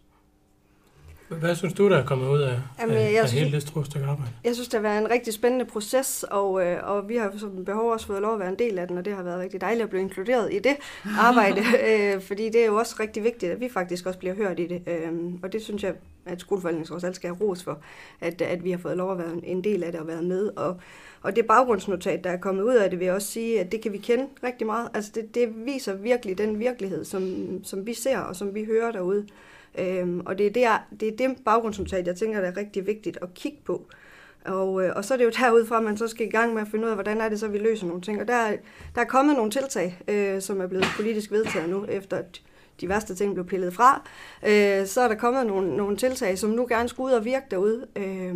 Hvad 1.30 1.56
synes 1.56 1.74
du, 1.74 1.89
der 1.89 1.98
er 1.98 2.06
kommet 2.06 2.28
ud 2.28 2.39
af, 2.39 2.60
Jamen, 2.80 2.96
af, 2.96 3.13
jeg 3.13 3.22
af 3.22 3.30
synes, 3.30 3.44
hele 3.44 3.56
det 3.56 3.68
store 3.68 3.86
stykke 3.86 4.06
arbejde? 4.06 4.32
Jeg 4.44 4.54
synes, 4.54 4.68
det 4.68 4.80
har 4.80 4.89
været 4.89 5.02
en 5.02 5.12
rigtig 5.12 5.34
spændende 5.34 5.65
proces, 5.65 6.26
og, 6.32 6.65
øh, 6.65 6.78
og 6.84 7.10
vi 7.10 7.15
har 7.15 7.34
som 7.38 7.65
behov 7.65 7.92
også 7.92 8.08
fået 8.08 8.22
lov 8.22 8.34
at 8.34 8.39
være 8.39 8.50
en 8.50 8.60
del 8.60 8.80
af 8.80 8.88
den, 8.88 8.98
og 8.98 9.06
det 9.06 9.13
har 9.13 9.24
været 9.24 9.39
rigtig 9.39 9.62
dejligt 9.62 9.84
at 9.84 9.89
blive 9.89 10.02
inkluderet 10.02 10.54
i 10.54 10.60
det 10.60 10.76
arbejde, 11.28 11.62
øh, 11.89 12.22
fordi 12.22 12.50
det 12.50 12.62
er 12.62 12.65
jo 12.65 12.76
også 12.76 12.96
rigtig 13.00 13.24
vigtigt, 13.24 13.52
at 13.52 13.60
vi 13.60 13.70
faktisk 13.70 14.06
også 14.06 14.20
bliver 14.20 14.36
hørt 14.36 14.60
i 14.60 14.68
det, 14.68 14.82
øh, 14.88 15.34
og 15.44 15.54
det 15.54 15.62
synes 15.62 15.84
jeg, 15.84 15.94
at 16.26 16.39
skoleforvaltningen 16.39 16.94
også 16.94 17.13
skal 17.13 17.28
have 17.30 17.38
ros 17.42 17.63
for, 17.63 17.80
at, 18.22 18.42
at 18.42 18.63
vi 18.63 18.72
har 18.72 18.78
fået 18.78 18.98
lov 18.98 19.12
at 19.12 19.18
være 19.18 19.32
en 19.44 19.63
del 19.63 19.84
af 19.84 19.92
det 19.92 20.02
og 20.02 20.08
været 20.08 20.24
med, 20.24 20.50
og, 20.56 20.78
og 21.22 21.36
det 21.36 21.46
baggrundsnotat, 21.46 22.24
der 22.24 22.30
er 22.30 22.38
kommet 22.38 22.63
ud 22.63 22.76
af 22.76 22.89
det, 22.89 23.00
vil 23.00 23.06
jeg 23.06 23.13
også 23.13 23.28
sige, 23.28 23.60
at 23.60 23.72
det 23.72 23.82
kan 23.82 23.92
vi 23.92 23.98
kende 23.98 24.28
rigtig 24.44 24.68
meget. 24.68 24.89
Altså 24.94 25.12
det, 25.15 25.36
det 25.36 25.65
viser 25.65 25.94
virkelig 25.94 26.38
den 26.38 26.60
virkelighed, 26.60 27.06
som, 27.06 27.24
som 27.63 27.86
vi 27.86 27.94
ser 27.94 28.20
og 28.20 28.36
som 28.36 28.56
vi 28.56 28.65
hører 28.65 28.92
derude. 28.92 29.26
Øhm, 29.78 30.22
og 30.26 30.38
det 30.38 30.46
er, 30.46 30.52
det, 30.52 31.00
det 31.00 31.08
er 31.08 31.28
det 31.28 31.38
baggrundsnotat, 31.46 32.08
jeg 32.08 32.16
tænker, 32.16 32.42
der 32.42 32.48
er 32.48 32.58
rigtig 32.58 32.88
vigtigt 32.88 33.18
at 33.22 33.34
kigge 33.34 33.58
på. 33.66 33.88
Og, 34.46 34.84
øh, 34.84 34.94
og 34.96 35.06
så 35.06 35.14
er 35.14 35.18
det 35.18 35.26
jo 35.26 35.32
derudfra, 35.40 35.78
at 35.78 35.84
man 35.84 35.98
så 35.98 36.08
skal 36.08 36.28
i 36.28 36.30
gang 36.30 36.54
med 36.54 36.62
at 36.62 36.68
finde 36.68 36.86
ud 36.86 36.90
af, 36.90 36.96
hvordan 36.96 37.22
er 37.22 37.30
det 37.30 37.40
så, 37.40 37.48
vi 37.48 37.58
løser 37.58 37.88
nogle 37.88 38.02
ting. 38.02 38.22
Og 38.22 38.28
der, 38.28 38.52
der 38.96 39.02
er 39.02 39.06
kommet 39.06 39.36
nogle 39.36 39.52
tiltag, 39.52 40.02
øh, 40.08 40.42
som 40.42 40.62
er 40.62 40.68
blevet 40.68 40.88
politisk 40.96 41.32
vedtaget 41.32 41.70
nu, 41.70 41.86
efter 41.86 42.18
at 42.18 42.42
de 42.82 42.90
værste 42.90 43.16
ting 43.16 43.34
blev 43.34 43.46
pillet 43.46 43.74
fra. 43.74 44.08
Øh, 44.48 44.88
så 44.88 45.02
er 45.02 45.08
der 45.08 45.16
kommet 45.16 45.46
nogle, 45.46 45.78
nogle 45.78 45.98
tiltag, 45.98 46.38
som 46.38 46.50
nu 46.50 46.66
gerne 46.70 46.90
skulle 46.90 47.14
ud 47.14 47.18
og 47.18 47.26
virke 47.26 47.46
derude, 47.52 47.88
øh, 47.96 48.36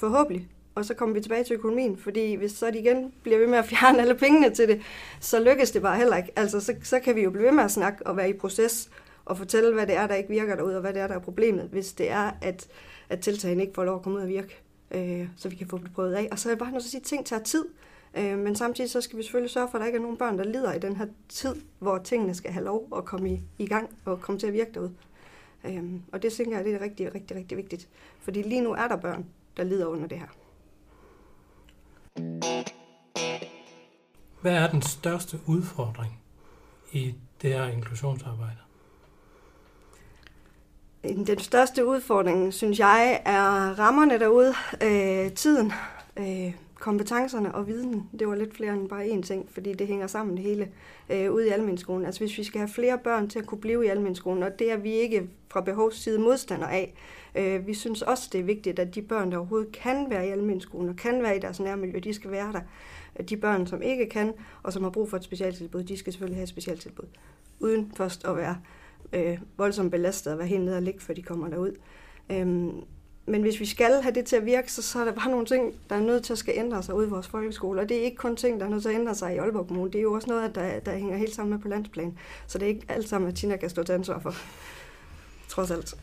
forhåbentlig. 0.00 0.48
Og 0.74 0.84
så 0.84 0.94
kommer 0.94 1.14
vi 1.14 1.20
tilbage 1.20 1.44
til 1.44 1.54
økonomien, 1.54 1.96
fordi 1.96 2.34
hvis 2.34 2.52
så 2.52 2.70
de 2.70 2.78
igen 2.78 3.12
bliver 3.22 3.38
ved 3.38 3.46
med 3.46 3.58
at 3.58 3.64
fjerne 3.64 4.00
alle 4.02 4.14
pengene 4.14 4.50
til 4.50 4.68
det, 4.68 4.80
så 5.20 5.40
lykkes 5.40 5.70
det 5.70 5.82
bare 5.82 5.96
heller 5.96 6.16
ikke. 6.16 6.32
Altså, 6.36 6.60
så, 6.60 6.74
så 6.82 6.98
kan 7.00 7.16
vi 7.16 7.22
jo 7.22 7.30
blive 7.30 7.44
ved 7.44 7.52
med 7.52 7.64
at 7.64 7.70
snakke 7.70 8.06
og 8.06 8.16
være 8.16 8.30
i 8.30 8.32
proces 8.32 8.90
og 9.28 9.38
fortælle, 9.38 9.74
hvad 9.74 9.86
det 9.86 9.96
er, 9.96 10.06
der 10.06 10.14
ikke 10.14 10.28
virker 10.28 10.56
derude, 10.56 10.74
og 10.74 10.80
hvad 10.80 10.94
det 10.94 11.02
er, 11.02 11.06
der 11.06 11.14
er 11.14 11.18
problemet, 11.18 11.68
hvis 11.72 11.92
det 11.92 12.10
er, 12.10 12.30
at, 12.40 12.68
at 13.08 13.20
tiltagene 13.20 13.62
ikke 13.62 13.74
får 13.74 13.84
lov 13.84 13.96
at 13.96 14.02
komme 14.02 14.18
ud 14.18 14.22
og 14.22 14.28
virke, 14.28 14.62
øh, 14.90 15.28
så 15.36 15.48
vi 15.48 15.56
kan 15.56 15.68
få 15.68 15.78
det 15.78 15.92
prøvet 15.94 16.14
af. 16.14 16.28
Og 16.32 16.38
så 16.38 16.48
er 16.48 16.50
jeg 16.50 16.58
bare 16.58 16.70
nødt 16.70 16.82
til 16.82 16.88
at 16.88 16.90
sige, 16.90 17.00
at 17.00 17.06
ting 17.06 17.26
tager 17.26 17.42
tid, 17.42 17.64
øh, 18.14 18.38
men 18.38 18.56
samtidig 18.56 18.90
så 18.90 19.00
skal 19.00 19.18
vi 19.18 19.22
selvfølgelig 19.22 19.50
sørge 19.50 19.68
for, 19.70 19.78
at 19.78 19.80
der 19.80 19.86
ikke 19.86 19.96
er 19.96 20.02
nogen 20.02 20.16
børn, 20.16 20.38
der 20.38 20.44
lider 20.44 20.72
i 20.72 20.78
den 20.78 20.96
her 20.96 21.06
tid, 21.28 21.54
hvor 21.78 21.98
tingene 21.98 22.34
skal 22.34 22.52
have 22.52 22.64
lov 22.64 22.88
at 22.96 23.04
komme 23.04 23.30
i, 23.30 23.40
i 23.58 23.66
gang 23.66 23.90
og 24.04 24.20
komme 24.20 24.38
til 24.38 24.46
at 24.46 24.52
virke 24.52 24.70
derude. 24.74 24.94
Øh, 25.64 25.84
og 26.12 26.22
det 26.22 26.32
tænker 26.32 26.56
jeg, 26.56 26.64
det 26.64 26.74
er 26.74 26.80
rigtig, 26.80 27.14
rigtig, 27.14 27.36
rigtig 27.36 27.56
vigtigt. 27.56 27.88
Fordi 28.20 28.42
lige 28.42 28.60
nu 28.60 28.72
er 28.72 28.88
der 28.88 28.96
børn, 28.96 29.26
der 29.56 29.64
lider 29.64 29.86
under 29.86 30.08
det 30.08 30.18
her. 30.18 30.28
Hvad 34.40 34.52
er 34.52 34.70
den 34.70 34.82
største 34.82 35.38
udfordring 35.46 36.20
i 36.92 37.14
det 37.42 37.52
her 37.52 37.66
inklusionsarbejde? 37.66 38.67
Den 41.08 41.38
største 41.38 41.86
udfordring, 41.86 42.54
synes 42.54 42.78
jeg, 42.78 43.22
er 43.24 43.78
rammerne 43.78 44.18
derude, 44.18 44.54
øh, 44.82 45.32
tiden, 45.32 45.72
øh, 46.16 46.54
kompetencerne 46.74 47.54
og 47.54 47.66
viden. 47.66 48.08
Det 48.18 48.28
var 48.28 48.34
lidt 48.34 48.56
flere 48.56 48.72
end 48.72 48.88
bare 48.88 49.06
én 49.06 49.22
ting, 49.22 49.48
fordi 49.50 49.72
det 49.72 49.86
hænger 49.86 50.06
sammen 50.06 50.36
det 50.36 50.44
hele 50.44 50.68
øh, 51.10 51.32
ude 51.32 51.46
i 51.46 51.50
almenskolen. 51.50 52.06
Altså 52.06 52.20
hvis 52.20 52.38
vi 52.38 52.44
skal 52.44 52.58
have 52.58 52.68
flere 52.68 52.98
børn 52.98 53.28
til 53.28 53.38
at 53.38 53.46
kunne 53.46 53.60
blive 53.60 53.86
i 53.86 53.88
almenskolen, 53.88 54.42
og 54.42 54.58
det 54.58 54.72
er 54.72 54.76
vi 54.76 54.92
ikke 54.92 55.28
fra 55.48 55.60
behovsside 55.60 56.18
modstander 56.18 56.66
af. 56.66 56.94
Øh, 57.34 57.66
vi 57.66 57.74
synes 57.74 58.02
også, 58.02 58.28
det 58.32 58.40
er 58.40 58.44
vigtigt, 58.44 58.78
at 58.78 58.94
de 58.94 59.02
børn, 59.02 59.30
der 59.30 59.38
overhovedet 59.38 59.72
kan 59.72 60.06
være 60.10 60.28
i 60.28 60.30
almenskolen 60.30 60.88
og 60.88 60.96
kan 60.96 61.22
være 61.22 61.36
i 61.36 61.40
deres 61.40 61.60
nærmiljø, 61.60 61.98
de 61.98 62.14
skal 62.14 62.30
være 62.30 62.52
der. 62.52 62.60
De 63.22 63.36
børn, 63.36 63.66
som 63.66 63.82
ikke 63.82 64.08
kan, 64.08 64.32
og 64.62 64.72
som 64.72 64.82
har 64.82 64.90
brug 64.90 65.10
for 65.10 65.16
et 65.16 65.24
specialtilbud, 65.24 65.82
de 65.82 65.96
skal 65.96 66.12
selvfølgelig 66.12 66.36
have 66.36 66.42
et 66.42 66.48
specialtilbud, 66.48 67.06
uden 67.60 67.92
først 67.96 68.24
at 68.24 68.36
være 68.36 68.56
øh, 69.12 69.38
voldsomt 69.56 69.90
belastet 69.90 70.32
og 70.32 70.38
være 70.38 70.48
helt 70.48 70.64
nede 70.64 70.76
og 70.76 70.82
ligge, 70.82 71.00
før 71.00 71.14
de 71.14 71.22
kommer 71.22 71.48
derud. 71.48 71.72
Øhm, 72.30 72.72
men 73.26 73.42
hvis 73.42 73.60
vi 73.60 73.66
skal 73.66 74.02
have 74.02 74.14
det 74.14 74.24
til 74.24 74.36
at 74.36 74.46
virke, 74.46 74.72
så, 74.72 74.82
så 74.82 75.00
er 75.00 75.04
der 75.04 75.12
bare 75.12 75.30
nogle 75.30 75.46
ting, 75.46 75.74
der 75.90 75.96
er 75.96 76.00
nødt 76.00 76.24
til 76.24 76.32
at 76.32 76.38
skal 76.38 76.54
ændre 76.56 76.82
sig 76.82 76.94
ude 76.94 77.06
i 77.06 77.10
vores 77.10 77.28
folkeskole. 77.28 77.80
Og 77.80 77.88
det 77.88 77.96
er 77.96 78.02
ikke 78.02 78.16
kun 78.16 78.36
ting, 78.36 78.60
der 78.60 78.66
er 78.66 78.70
nødt 78.70 78.82
til 78.82 78.88
at 78.88 78.94
ændre 78.94 79.14
sig 79.14 79.34
i 79.34 79.38
Aalborg 79.38 79.66
Kommune. 79.66 79.90
Det 79.90 79.98
er 79.98 80.02
jo 80.02 80.12
også 80.12 80.28
noget, 80.28 80.54
der, 80.54 80.80
der 80.80 80.96
hænger 80.96 81.16
helt 81.16 81.34
sammen 81.34 81.50
med 81.50 81.62
på 81.62 81.68
landsplan. 81.68 82.18
Så 82.46 82.58
det 82.58 82.64
er 82.64 82.68
ikke 82.68 82.86
alt 82.88 83.08
sammen, 83.08 83.30
at 83.30 83.36
Tina 83.36 83.56
kan 83.56 83.70
stå 83.70 83.82
til 83.82 83.92
ansvar 83.92 84.18
for. 84.18 84.34
Trods 85.48 85.70
alt. 85.70 85.94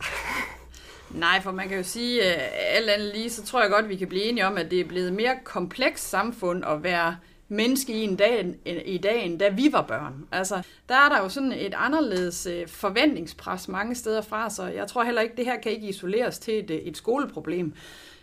Nej, 1.10 1.42
for 1.42 1.52
man 1.52 1.68
kan 1.68 1.76
jo 1.76 1.82
sige, 1.82 2.22
at 2.22 2.52
alt 2.54 2.90
andet 2.90 3.14
lige, 3.14 3.30
så 3.30 3.44
tror 3.44 3.60
jeg 3.62 3.70
godt, 3.70 3.88
vi 3.88 3.96
kan 3.96 4.08
blive 4.08 4.22
enige 4.22 4.46
om, 4.46 4.56
at 4.56 4.70
det 4.70 4.80
er 4.80 4.84
blevet 4.84 5.12
mere 5.12 5.36
komplekst 5.44 6.08
samfund 6.08 6.64
at 6.64 6.82
være 6.82 7.16
menneske 7.48 7.92
i, 7.92 8.02
en 8.02 8.16
dag, 8.16 8.54
i 8.84 8.98
dagen, 8.98 9.38
da 9.38 9.48
vi 9.48 9.68
var 9.72 9.82
børn. 9.82 10.26
Altså, 10.32 10.62
der 10.88 10.94
er 10.94 11.08
der 11.08 11.18
jo 11.18 11.28
sådan 11.28 11.52
et 11.52 11.74
anderledes 11.76 12.46
øh, 12.46 12.68
forventningspres 12.68 13.68
mange 13.68 13.94
steder 13.94 14.20
fra, 14.22 14.50
så 14.50 14.66
jeg 14.66 14.86
tror 14.86 15.04
heller 15.04 15.20
ikke, 15.22 15.36
det 15.36 15.44
her 15.44 15.60
kan 15.60 15.72
ikke 15.72 15.88
isoleres 15.88 16.38
til 16.38 16.58
et, 16.58 16.70
øh, 16.70 16.76
et 16.76 16.96
skoleproblem. 16.96 17.72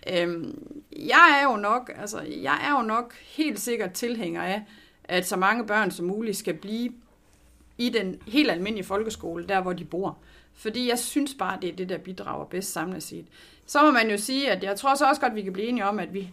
Øhm, 0.10 0.78
jeg 0.92 1.40
er 1.42 1.52
jo 1.52 1.58
nok, 1.58 1.92
altså, 2.00 2.22
jeg 2.22 2.60
er 2.64 2.80
jo 2.80 2.88
nok 2.88 3.14
helt 3.14 3.60
sikkert 3.60 3.92
tilhænger 3.92 4.42
af, 4.42 4.62
at 5.04 5.28
så 5.28 5.36
mange 5.36 5.68
børn 5.68 5.92
som 5.92 6.06
muligt 6.06 6.38
skal 6.38 6.54
blive 6.54 6.92
i 7.78 7.90
den 7.90 8.22
helt 8.28 8.52
almindelige 8.52 8.86
folkeskole, 8.86 9.48
der 9.48 9.62
hvor 9.62 9.74
de 9.74 9.86
bor. 9.86 10.18
Fordi 10.54 10.90
jeg 10.90 11.00
synes 11.00 11.36
bare, 11.40 11.58
det 11.62 11.70
er 11.70 11.76
det, 11.76 11.90
der 11.90 11.98
bidrager 11.98 12.46
bedst 12.46 12.72
samlet 12.72 13.04
set. 13.04 13.26
Så 13.66 13.82
må 13.82 13.92
man 13.92 14.10
jo 14.10 14.18
sige, 14.18 14.52
at 14.52 14.64
jeg 14.64 14.76
tror 14.76 14.96
så 14.96 15.06
også 15.06 15.22
godt, 15.22 15.36
vi 15.36 15.42
kan 15.42 15.54
blive 15.54 15.68
enige 15.68 15.86
om, 15.86 16.00
at 16.00 16.14
vi, 16.14 16.32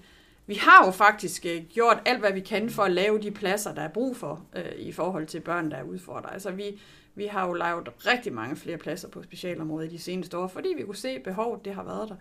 vi 0.51 0.55
har 0.55 0.87
jo 0.87 0.91
faktisk 0.91 1.47
øh, 1.47 1.63
gjort 1.65 2.03
alt, 2.07 2.21
hvad 2.21 2.33
vi 2.33 2.41
kan 2.41 2.71
for 2.71 2.83
at 2.83 2.93
lave 2.93 3.19
de 3.19 3.31
pladser, 3.31 3.75
der 3.75 3.83
er 3.83 3.89
brug 3.89 4.17
for 4.17 4.45
øh, 4.57 4.73
i 4.79 4.93
forhold 4.93 5.27
til 5.27 5.41
børn, 5.41 5.71
der 5.71 5.77
er 5.77 5.83
udfordret. 5.83 6.33
Altså 6.33 6.51
vi, 6.51 6.81
vi 7.15 7.27
har 7.27 7.47
jo 7.47 7.53
lavet 7.53 7.89
rigtig 8.07 8.33
mange 8.33 8.57
flere 8.57 8.77
pladser 8.77 9.09
på 9.09 9.23
specialområdet 9.23 9.93
i 9.93 9.97
de 9.97 10.03
seneste 10.03 10.39
år, 10.39 10.47
fordi 10.47 10.69
vi 10.77 10.83
kunne 10.83 10.97
se 10.97 11.19
behovet, 11.19 11.65
det 11.65 11.75
har 11.75 11.85
været 11.85 12.09
der. 12.09 12.15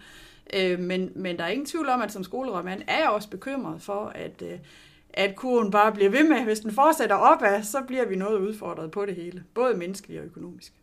Øh, 0.54 0.80
men, 0.80 1.12
men 1.16 1.38
der 1.38 1.44
er 1.44 1.48
ingen 1.48 1.66
tvivl 1.66 1.90
om, 1.90 2.02
at 2.02 2.12
som 2.12 2.24
skolerådmand 2.24 2.82
er 2.88 3.00
jeg 3.00 3.10
også 3.10 3.30
bekymret 3.30 3.82
for, 3.82 4.12
at, 4.16 4.42
øh, 4.42 4.60
at 5.14 5.36
kurven 5.36 5.72
bare 5.72 5.92
bliver 5.92 6.10
ved 6.10 6.30
med. 6.30 6.44
Hvis 6.44 6.60
den 6.60 6.72
fortsætter 6.72 7.16
opad, 7.16 7.64
så 7.64 7.82
bliver 7.88 8.06
vi 8.06 8.16
noget 8.16 8.40
udfordret 8.40 8.92
på 8.92 9.06
det 9.06 9.16
hele, 9.16 9.44
både 9.54 9.78
menneskeligt 9.78 10.20
og 10.20 10.26
økonomisk 10.26 10.74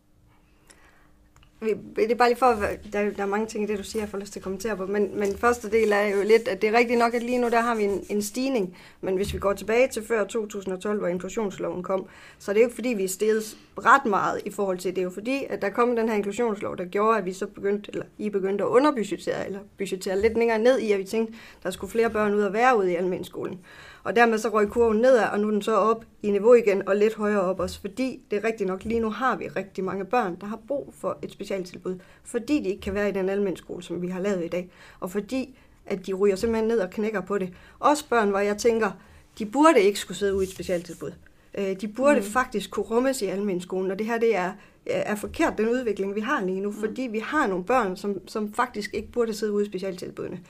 det 1.60 2.10
er 2.10 2.14
bare 2.14 2.28
lige 2.28 2.38
for, 2.38 2.46
der, 2.92 3.10
der 3.10 3.22
er 3.22 3.26
mange 3.26 3.46
ting 3.46 3.64
i 3.64 3.66
det, 3.66 3.78
du 3.78 3.84
siger, 3.84 4.02
jeg 4.02 4.08
får 4.08 4.18
lyst 4.18 4.32
til 4.32 4.38
at 4.40 4.44
kommentere 4.44 4.76
på, 4.76 4.86
men, 4.86 5.18
men 5.18 5.36
første 5.36 5.70
del 5.70 5.92
er 5.92 6.02
jo 6.02 6.22
lidt, 6.22 6.48
at 6.48 6.62
det 6.62 6.68
er 6.68 6.78
rigtigt 6.78 6.98
nok, 6.98 7.14
at 7.14 7.22
lige 7.22 7.38
nu 7.38 7.48
der 7.48 7.60
har 7.60 7.74
vi 7.74 7.84
en, 7.84 8.04
en 8.10 8.22
stigning, 8.22 8.76
men 9.00 9.16
hvis 9.16 9.34
vi 9.34 9.38
går 9.38 9.52
tilbage 9.52 9.88
til 9.88 10.06
før 10.06 10.24
2012, 10.24 10.98
hvor 10.98 11.08
inklusionsloven 11.08 11.82
kom, 11.82 12.06
så 12.38 12.50
er 12.50 12.52
det 12.52 12.60
jo 12.60 12.66
ikke 12.66 12.74
fordi, 12.74 12.88
vi 12.88 13.04
er 13.04 13.08
steget 13.08 13.56
ret 13.78 14.06
meget 14.06 14.40
i 14.44 14.50
forhold 14.50 14.78
til 14.78 14.90
det. 14.90 14.98
er 14.98 15.04
jo 15.04 15.10
fordi, 15.10 15.44
at 15.50 15.62
der 15.62 15.70
kom 15.70 15.96
den 15.96 16.08
her 16.08 16.16
inklusionslov, 16.16 16.76
der 16.76 16.84
gjorde, 16.84 17.18
at 17.18 17.24
vi 17.24 17.32
så 17.32 17.46
begyndte, 17.46 17.90
eller 17.92 18.06
I 18.18 18.30
begyndte 18.30 18.64
at 18.64 18.68
underbudgetere, 18.68 19.46
eller 19.46 19.60
budgetere 19.78 20.20
lidt 20.20 20.38
længere 20.38 20.58
ned 20.58 20.78
i, 20.78 20.92
at 20.92 20.98
vi 20.98 21.04
tænkte, 21.04 21.34
der 21.62 21.70
skulle 21.70 21.90
flere 21.90 22.10
børn 22.10 22.34
ud 22.34 22.42
og 22.42 22.52
være 22.52 22.78
ude 22.78 22.92
i 22.92 22.94
almenskolen. 22.94 23.60
Og 24.06 24.16
dermed 24.16 24.38
så 24.38 24.48
røg 24.48 24.68
kurven 24.68 24.98
nedad, 24.98 25.28
og 25.28 25.40
nu 25.40 25.46
er 25.46 25.50
den 25.50 25.62
så 25.62 25.76
op 25.76 26.04
i 26.22 26.30
niveau 26.30 26.54
igen, 26.54 26.88
og 26.88 26.96
lidt 26.96 27.14
højere 27.14 27.40
op 27.40 27.60
også, 27.60 27.80
fordi 27.80 28.20
det 28.30 28.36
er 28.36 28.44
rigtigt 28.44 28.68
nok, 28.68 28.84
lige 28.84 29.00
nu 29.00 29.10
har 29.10 29.36
vi 29.36 29.48
rigtig 29.48 29.84
mange 29.84 30.04
børn, 30.04 30.36
der 30.40 30.46
har 30.46 30.58
brug 30.68 30.94
for 30.98 31.18
et 31.22 31.32
specialtilbud, 31.32 31.98
fordi 32.24 32.60
de 32.60 32.68
ikke 32.68 32.80
kan 32.80 32.94
være 32.94 33.08
i 33.08 33.12
den 33.12 33.28
almindelige 33.28 33.56
skole, 33.56 33.82
som 33.82 34.02
vi 34.02 34.08
har 34.08 34.20
lavet 34.20 34.44
i 34.44 34.48
dag, 34.48 34.70
og 35.00 35.10
fordi 35.10 35.58
at 35.86 36.06
de 36.06 36.12
ryger 36.12 36.36
simpelthen 36.36 36.68
ned 36.68 36.78
og 36.78 36.90
knækker 36.90 37.20
på 37.20 37.38
det. 37.38 37.52
Også 37.78 38.08
børn, 38.08 38.30
hvor 38.30 38.38
jeg 38.38 38.58
tænker, 38.58 38.90
de 39.38 39.46
burde 39.46 39.80
ikke 39.80 39.98
skulle 39.98 40.18
sidde 40.18 40.34
ude 40.34 40.44
i 40.44 40.48
et 40.48 40.54
specialtilbud. 40.54 41.12
Øh, 41.58 41.80
de 41.80 41.88
burde 41.88 42.20
mm. 42.20 42.22
faktisk 42.22 42.70
kunne 42.70 42.86
rummes 42.86 43.22
i 43.22 43.26
almindelig 43.26 43.62
skolen, 43.62 43.90
og 43.90 43.98
det 43.98 44.06
her 44.06 44.18
det 44.18 44.36
er, 44.36 44.52
er 44.86 45.14
forkert, 45.14 45.58
den 45.58 45.68
udvikling, 45.68 46.14
vi 46.14 46.20
har 46.20 46.44
lige 46.44 46.60
nu, 46.60 46.70
mm. 46.70 46.76
fordi 46.76 47.02
vi 47.02 47.18
har 47.18 47.46
nogle 47.46 47.64
børn, 47.64 47.96
som, 47.96 48.28
som 48.28 48.52
faktisk 48.52 48.94
ikke 48.94 49.12
burde 49.12 49.34
sidde 49.34 49.52
ude 49.52 49.64
i 49.64 49.68
specialtilbudene 49.68 50.40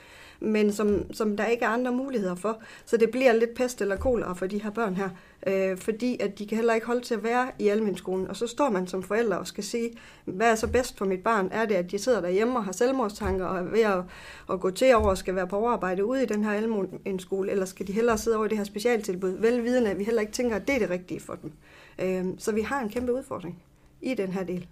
men 0.41 0.73
som, 0.73 1.13
som 1.13 1.37
der 1.37 1.47
ikke 1.47 1.65
er 1.65 1.69
andre 1.69 1.93
muligheder 1.93 2.35
for. 2.35 2.59
Så 2.85 2.97
det 2.97 3.11
bliver 3.11 3.33
lidt 3.33 3.55
pest 3.55 3.81
eller 3.81 3.97
kolera 3.97 4.33
for 4.33 4.47
de 4.47 4.63
her 4.63 4.71
børn 4.71 4.95
her, 4.95 5.09
øh, 5.47 5.77
fordi 5.77 6.17
at 6.21 6.39
de 6.39 6.47
kan 6.47 6.57
heller 6.57 6.75
ikke 6.75 6.87
holde 6.87 7.01
til 7.01 7.15
at 7.15 7.23
være 7.23 7.51
i 7.59 7.69
almenskolen. 7.69 8.29
Og 8.29 8.37
så 8.37 8.47
står 8.47 8.71
man 8.71 8.87
som 8.87 9.03
forældre 9.03 9.39
og 9.39 9.47
skal 9.47 9.65
sige, 9.65 9.91
hvad 10.25 10.51
er 10.51 10.55
så 10.55 10.67
bedst 10.67 10.99
for 10.99 11.05
mit 11.05 11.23
barn? 11.23 11.49
Er 11.53 11.65
det, 11.65 11.75
at 11.75 11.91
de 11.91 11.99
sidder 11.99 12.21
derhjemme 12.21 12.57
og 12.57 12.65
har 12.65 12.73
selvmordstanker 12.73 13.47
og 13.47 13.59
er 13.59 13.63
ved 13.63 13.81
at, 13.81 14.03
at 14.51 14.61
gå 14.61 14.71
til 14.71 14.95
over 14.95 15.09
og 15.09 15.19
skal 15.19 15.35
være 15.35 15.47
på 15.47 15.57
overarbejde 15.57 16.05
ude 16.05 16.23
i 16.23 16.27
den 16.27 16.45
her 16.45 16.53
almenskole, 16.53 17.51
eller 17.51 17.65
skal 17.65 17.87
de 17.87 17.93
hellere 17.93 18.19
sidde 18.19 18.37
over 18.37 18.47
i 18.47 18.49
det 18.49 18.59
her 18.59 18.65
specialtilbud, 18.65 19.31
velvidende 19.31 19.91
at 19.91 19.99
vi 19.99 20.05
heller 20.05 20.21
ikke 20.21 20.33
tænker, 20.33 20.57
at 20.57 20.67
det 20.67 20.75
er 20.75 20.79
det 20.79 20.91
rigtige 20.91 21.21
for 21.21 21.35
dem. 21.43 21.53
Øh, 21.99 22.25
så 22.39 22.53
vi 22.53 22.61
har 22.61 22.81
en 22.81 22.89
kæmpe 22.89 23.13
udfordring 23.13 23.63
i 24.03 24.15
den 24.15 24.33
her 24.33 24.45
del. 24.45 24.67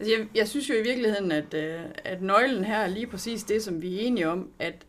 Altså, 0.00 0.14
jeg, 0.16 0.26
jeg 0.34 0.48
synes 0.48 0.70
jo 0.70 0.74
i 0.74 0.82
virkeligheden, 0.82 1.32
at, 1.32 1.54
øh, 1.54 1.80
at 2.04 2.22
nøglen 2.22 2.64
her 2.64 2.78
er 2.78 2.86
lige 2.86 3.06
præcis 3.06 3.44
det, 3.44 3.62
som 3.62 3.82
vi 3.82 3.96
er 3.96 4.00
enige 4.00 4.28
om, 4.28 4.50
at 4.58 4.86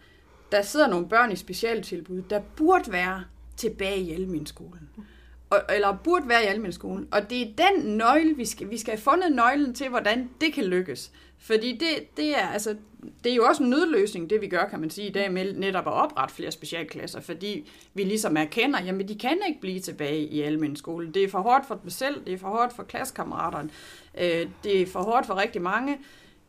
der 0.52 0.62
sidder 0.62 0.88
nogle 0.88 1.10
børn 1.10 1.32
i 1.32 1.36
specialtilbud, 1.36 2.22
der 2.30 2.42
burde 2.56 2.92
være 2.92 3.24
tilbage 3.58 4.00
i 4.00 4.14
almindeskolen. 4.14 4.90
Og, 5.50 5.62
eller 5.76 5.98
burde 6.04 6.30
være 6.30 6.44
i 6.44 6.48
almindeskolen. 6.48 7.08
Og 7.12 7.30
det 7.30 7.42
er 7.42 7.46
den 7.46 7.98
nøgle, 7.98 8.36
vi 8.36 8.46
skal, 8.46 8.70
vi 8.70 8.78
skal 8.78 8.92
have 8.92 9.02
fundet 9.02 9.32
nøglen 9.32 9.74
til, 9.74 9.90
hvordan 9.90 10.30
det 10.42 10.54
kan 10.54 10.64
lykkes. 10.64 11.12
Fordi 11.38 11.72
det, 11.72 12.18
det, 12.18 12.38
er, 12.38 12.48
altså, 12.48 12.76
det 13.24 13.32
er 13.32 13.36
jo 13.36 13.46
også 13.46 13.64
en 13.64 13.70
nødløsning, 13.70 14.30
det 14.30 14.42
vi 14.42 14.48
gør, 14.48 14.68
kan 14.70 14.80
man 14.80 14.90
sige, 14.90 15.08
i 15.08 15.12
dag 15.12 15.32
med 15.32 15.54
netop 15.54 15.88
at 15.88 15.94
oprette 15.94 16.36
flere 16.36 16.52
specialklasser, 16.52 17.20
fordi 17.20 17.70
vi 17.94 18.04
ligesom 18.04 18.38
erkender, 18.38 18.84
jamen 18.84 19.08
de 19.08 19.16
kan 19.16 19.38
ikke 19.48 19.62
blive 19.62 19.80
tilbage 19.80 20.28
i 20.28 20.42
almindelig 20.42 20.78
skole. 20.78 21.12
Det 21.12 21.24
er 21.24 21.30
for 21.30 21.40
hårdt 21.40 21.66
for 21.68 21.76
dem 21.76 21.90
selv, 21.90 22.26
det 22.26 22.34
er 22.34 22.38
for 22.38 22.48
hårdt 22.48 22.76
for 22.76 22.84
klassekammeraterne, 22.84 23.70
øh, 24.20 24.50
det 24.64 24.82
er 24.82 24.88
for 24.88 25.02
hårdt 25.02 25.26
for 25.26 25.36
rigtig 25.36 25.62
mange. 25.62 25.98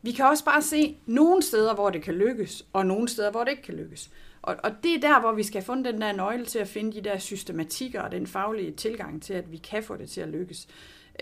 Vi 0.03 0.13
kan 0.13 0.25
også 0.25 0.45
bare 0.45 0.63
se 0.63 0.97
nogle 1.07 1.43
steder, 1.43 1.75
hvor 1.75 1.91
det 1.91 2.03
kan 2.03 2.15
lykkes, 2.15 2.65
og 2.73 2.87
nogle 2.87 3.09
steder, 3.09 3.31
hvor 3.31 3.45
det 3.45 3.51
ikke 3.51 3.63
kan 3.63 3.75
lykkes. 3.75 4.11
Og, 4.43 4.57
og 4.65 4.71
det 4.83 4.95
er 4.95 5.01
der, 5.01 5.21
hvor 5.21 5.33
vi 5.33 5.43
skal 5.43 5.61
have 5.61 5.67
fundet 5.67 5.93
den 5.93 6.03
der 6.03 6.13
nøgle 6.13 6.45
til 6.45 6.59
at 6.59 6.69
finde 6.69 6.93
de 6.93 7.01
der 7.01 7.19
systematikker 7.19 8.01
og 8.03 8.13
den 8.13 8.27
faglige 8.27 8.73
tilgang 8.73 9.23
til, 9.23 9.35
at 9.35 9.53
vi 9.53 9.57
kan 9.57 9.83
få 9.83 9.97
det 9.97 10.11
til 10.11 10.21
at 10.21 10.29
lykkes. 10.29 10.69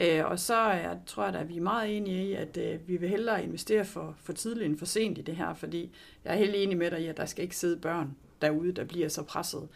Øh, 0.00 0.24
og 0.24 0.38
så 0.38 0.70
jeg 0.70 0.98
tror 1.06 1.24
jeg 1.24 1.34
at 1.34 1.48
vi 1.48 1.56
er 1.56 1.60
meget 1.60 1.96
enige 1.96 2.28
i, 2.28 2.32
at 2.32 2.56
øh, 2.56 2.88
vi 2.88 2.96
vil 2.96 3.08
hellere 3.08 3.44
investere 3.44 3.84
for, 3.84 4.14
for 4.22 4.32
tidligt 4.32 4.66
end 4.66 4.78
for 4.78 4.86
sent 4.86 5.18
i 5.18 5.20
det 5.20 5.36
her, 5.36 5.54
fordi 5.54 5.90
jeg 6.24 6.32
er 6.32 6.38
helt 6.38 6.54
enig 6.54 6.76
med 6.76 6.90
dig 6.90 7.00
i, 7.00 7.06
at 7.06 7.16
der 7.16 7.26
skal 7.26 7.42
ikke 7.42 7.56
sidde 7.56 7.76
børn 7.76 8.16
derude, 8.42 8.72
der 8.72 8.84
bliver 8.84 9.08
så 9.08 9.22
presset, 9.22 9.68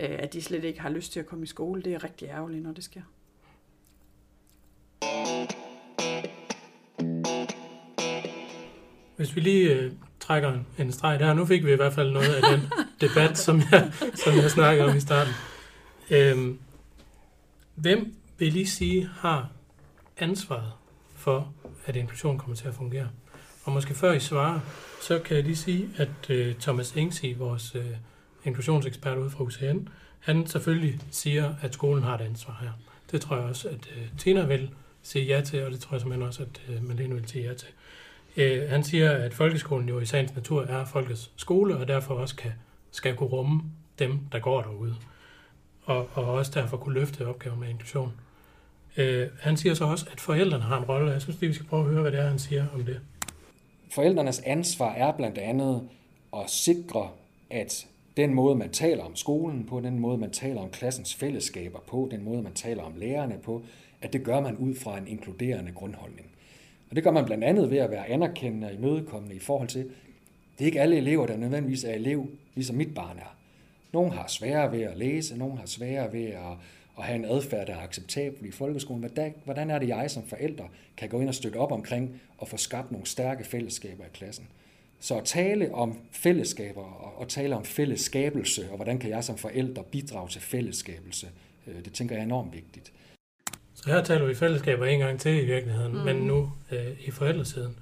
øh, 0.00 0.16
at 0.18 0.32
de 0.32 0.42
slet 0.42 0.64
ikke 0.64 0.80
har 0.80 0.90
lyst 0.90 1.12
til 1.12 1.20
at 1.20 1.26
komme 1.26 1.44
i 1.44 1.46
skole. 1.46 1.82
Det 1.82 1.94
er 1.94 2.04
rigtig 2.04 2.28
ærgerligt, 2.28 2.62
når 2.62 2.72
det 2.72 2.84
sker. 2.84 3.02
Hvis 9.18 9.36
vi 9.36 9.40
lige 9.40 9.74
øh, 9.74 9.92
trækker 10.20 10.58
en 10.78 10.92
streg 10.92 11.20
der, 11.20 11.34
nu 11.34 11.46
fik 11.46 11.64
vi 11.64 11.72
i 11.72 11.76
hvert 11.76 11.92
fald 11.92 12.10
noget 12.12 12.34
af 12.34 12.42
den 12.42 12.68
debat, 13.08 13.38
som 13.38 13.62
jeg, 13.72 13.92
som 14.14 14.36
jeg 14.36 14.50
snakkede 14.50 14.88
om 14.88 14.96
i 14.96 15.00
starten. 15.00 15.32
Øhm, 16.10 16.58
hvem 17.74 18.14
vil 18.38 18.52
lige 18.52 18.66
sige 18.66 19.10
har 19.20 19.48
ansvaret 20.18 20.72
for, 21.16 21.52
at 21.86 21.96
inklusion 21.96 22.38
kommer 22.38 22.56
til 22.56 22.68
at 22.68 22.74
fungere? 22.74 23.08
Og 23.64 23.72
måske 23.72 23.94
før 23.94 24.12
I 24.12 24.20
svarer, 24.20 24.60
så 25.02 25.18
kan 25.18 25.36
jeg 25.36 25.44
lige 25.44 25.56
sige, 25.56 25.88
at 25.96 26.30
øh, 26.30 26.54
Thomas 26.54 26.92
Engsi, 26.92 27.32
vores 27.32 27.74
øh, 27.74 27.96
inklusionsekspert 28.44 29.18
ude 29.18 29.30
fra 29.30 29.44
UCN, 29.44 29.88
han 30.18 30.46
selvfølgelig 30.46 31.00
siger, 31.10 31.54
at 31.62 31.74
skolen 31.74 32.04
har 32.04 32.14
et 32.14 32.20
ansvar 32.20 32.58
her. 32.60 32.70
Det 33.10 33.20
tror 33.20 33.36
jeg 33.36 33.44
også, 33.44 33.68
at 33.68 33.90
øh, 33.96 34.08
Tina 34.18 34.46
vil 34.46 34.70
sige 35.02 35.24
ja 35.24 35.40
til, 35.40 35.64
og 35.64 35.70
det 35.70 35.80
tror 35.80 35.94
jeg 35.94 36.00
simpelthen 36.00 36.28
også, 36.28 36.42
at 36.42 36.62
øh, 36.68 36.88
Malene 36.88 37.14
vil 37.14 37.28
sige 37.28 37.44
ja 37.48 37.54
til. 37.54 37.68
Øh, 38.38 38.70
han 38.70 38.84
siger, 38.84 39.10
at 39.10 39.34
folkeskolen 39.34 39.88
jo 39.88 40.00
i 40.00 40.06
sagens 40.06 40.34
natur 40.34 40.62
er 40.62 40.84
folkets 40.84 41.30
skole, 41.36 41.76
og 41.76 41.88
derfor 41.88 42.14
også 42.14 42.36
kan, 42.36 42.52
skal 42.90 43.14
kunne 43.16 43.28
rumme 43.28 43.62
dem, 43.98 44.18
der 44.32 44.38
går 44.38 44.62
derude. 44.62 44.94
Og, 45.84 46.08
og 46.14 46.24
også 46.24 46.52
derfor 46.54 46.76
kunne 46.76 46.94
løfte 46.94 47.26
opgaven 47.26 47.60
med 47.60 47.68
inklusion. 47.68 48.12
Øh, 48.96 49.28
han 49.40 49.56
siger 49.56 49.74
så 49.74 49.84
også, 49.84 50.06
at 50.12 50.20
forældrene 50.20 50.64
har 50.64 50.78
en 50.78 50.84
rolle. 50.84 51.10
Jeg 51.10 51.22
synes 51.22 51.40
lige, 51.40 51.48
vi 51.48 51.54
skal 51.54 51.66
prøve 51.66 51.84
at 51.84 51.90
høre, 51.90 52.02
hvad 52.02 52.12
det 52.12 52.20
er, 52.20 52.28
han 52.28 52.38
siger 52.38 52.66
om 52.74 52.84
det. 52.84 53.00
Forældrenes 53.94 54.40
ansvar 54.40 54.92
er 54.92 55.12
blandt 55.12 55.38
andet 55.38 55.88
at 56.36 56.50
sikre, 56.50 57.10
at 57.50 57.86
den 58.16 58.34
måde, 58.34 58.56
man 58.56 58.70
taler 58.70 59.04
om 59.04 59.16
skolen 59.16 59.66
på, 59.66 59.80
den 59.80 59.98
måde, 59.98 60.18
man 60.18 60.30
taler 60.30 60.60
om 60.60 60.70
klassens 60.70 61.14
fællesskaber 61.14 61.78
på, 61.86 62.08
den 62.10 62.24
måde, 62.24 62.42
man 62.42 62.52
taler 62.52 62.82
om 62.82 62.96
lærerne 62.96 63.38
på, 63.44 63.62
at 64.02 64.12
det 64.12 64.24
gør 64.24 64.40
man 64.40 64.56
ud 64.56 64.74
fra 64.74 64.98
en 64.98 65.06
inkluderende 65.06 65.72
grundholdning. 65.72 66.30
Og 66.90 66.96
det 66.96 67.04
gør 67.04 67.10
man 67.10 67.24
blandt 67.24 67.44
andet 67.44 67.70
ved 67.70 67.78
at 67.78 67.90
være 67.90 68.08
anerkendende 68.08 68.66
og 68.66 68.74
imødekommende 68.74 69.36
i 69.36 69.38
forhold 69.38 69.68
til, 69.68 69.84
det 70.58 70.64
er 70.64 70.66
ikke 70.66 70.80
alle 70.80 70.96
elever, 70.96 71.26
der 71.26 71.36
nødvendigvis 71.36 71.84
er 71.84 71.92
elev, 71.92 72.28
ligesom 72.54 72.76
mit 72.76 72.94
barn 72.94 73.18
er. 73.18 73.36
Nogle 73.92 74.12
har 74.12 74.26
sværere 74.26 74.72
ved 74.72 74.82
at 74.82 74.96
læse, 74.96 75.38
nogle 75.38 75.58
har 75.58 75.66
sværere 75.66 76.12
ved 76.12 76.24
at, 76.24 76.52
at 76.98 77.04
have 77.04 77.16
en 77.16 77.24
adfærd, 77.24 77.66
der 77.66 77.74
er 77.74 77.80
acceptabel 77.80 78.48
i 78.48 78.50
folkeskolen. 78.50 79.10
Hvordan 79.44 79.70
er 79.70 79.78
det, 79.78 79.88
jeg 79.88 80.10
som 80.10 80.22
forælder 80.22 80.64
kan 80.96 81.08
gå 81.08 81.20
ind 81.20 81.28
og 81.28 81.34
støtte 81.34 81.56
op 81.56 81.72
omkring 81.72 82.20
og 82.38 82.48
få 82.48 82.56
skabt 82.56 82.92
nogle 82.92 83.06
stærke 83.06 83.44
fællesskaber 83.44 84.04
i 84.04 84.08
klassen? 84.12 84.48
Så 85.00 85.16
at 85.16 85.24
tale 85.24 85.74
om 85.74 85.98
fællesskaber 86.10 87.14
og 87.18 87.28
tale 87.28 87.56
om 87.56 87.64
fællesskabelse, 87.64 88.70
og 88.70 88.76
hvordan 88.76 88.98
kan 88.98 89.10
jeg 89.10 89.24
som 89.24 89.36
forælder 89.36 89.82
bidrage 89.82 90.28
til 90.28 90.40
fællesskabelse, 90.40 91.28
øh, 91.66 91.84
det 91.84 91.92
tænker 91.92 92.14
jeg 92.14 92.20
er 92.20 92.26
enormt 92.26 92.54
vigtigt. 92.54 92.92
Så 93.82 93.90
her 93.90 94.02
taler 94.02 94.26
vi 94.26 94.34
fællesskaber 94.34 94.86
en 94.86 94.98
gang 94.98 95.20
til 95.20 95.42
i 95.42 95.44
virkeligheden, 95.44 95.92
mm. 95.92 95.98
men 95.98 96.16
nu 96.16 96.50
øh, 96.72 97.06
i 97.06 97.10
forældresiden. 97.10 97.76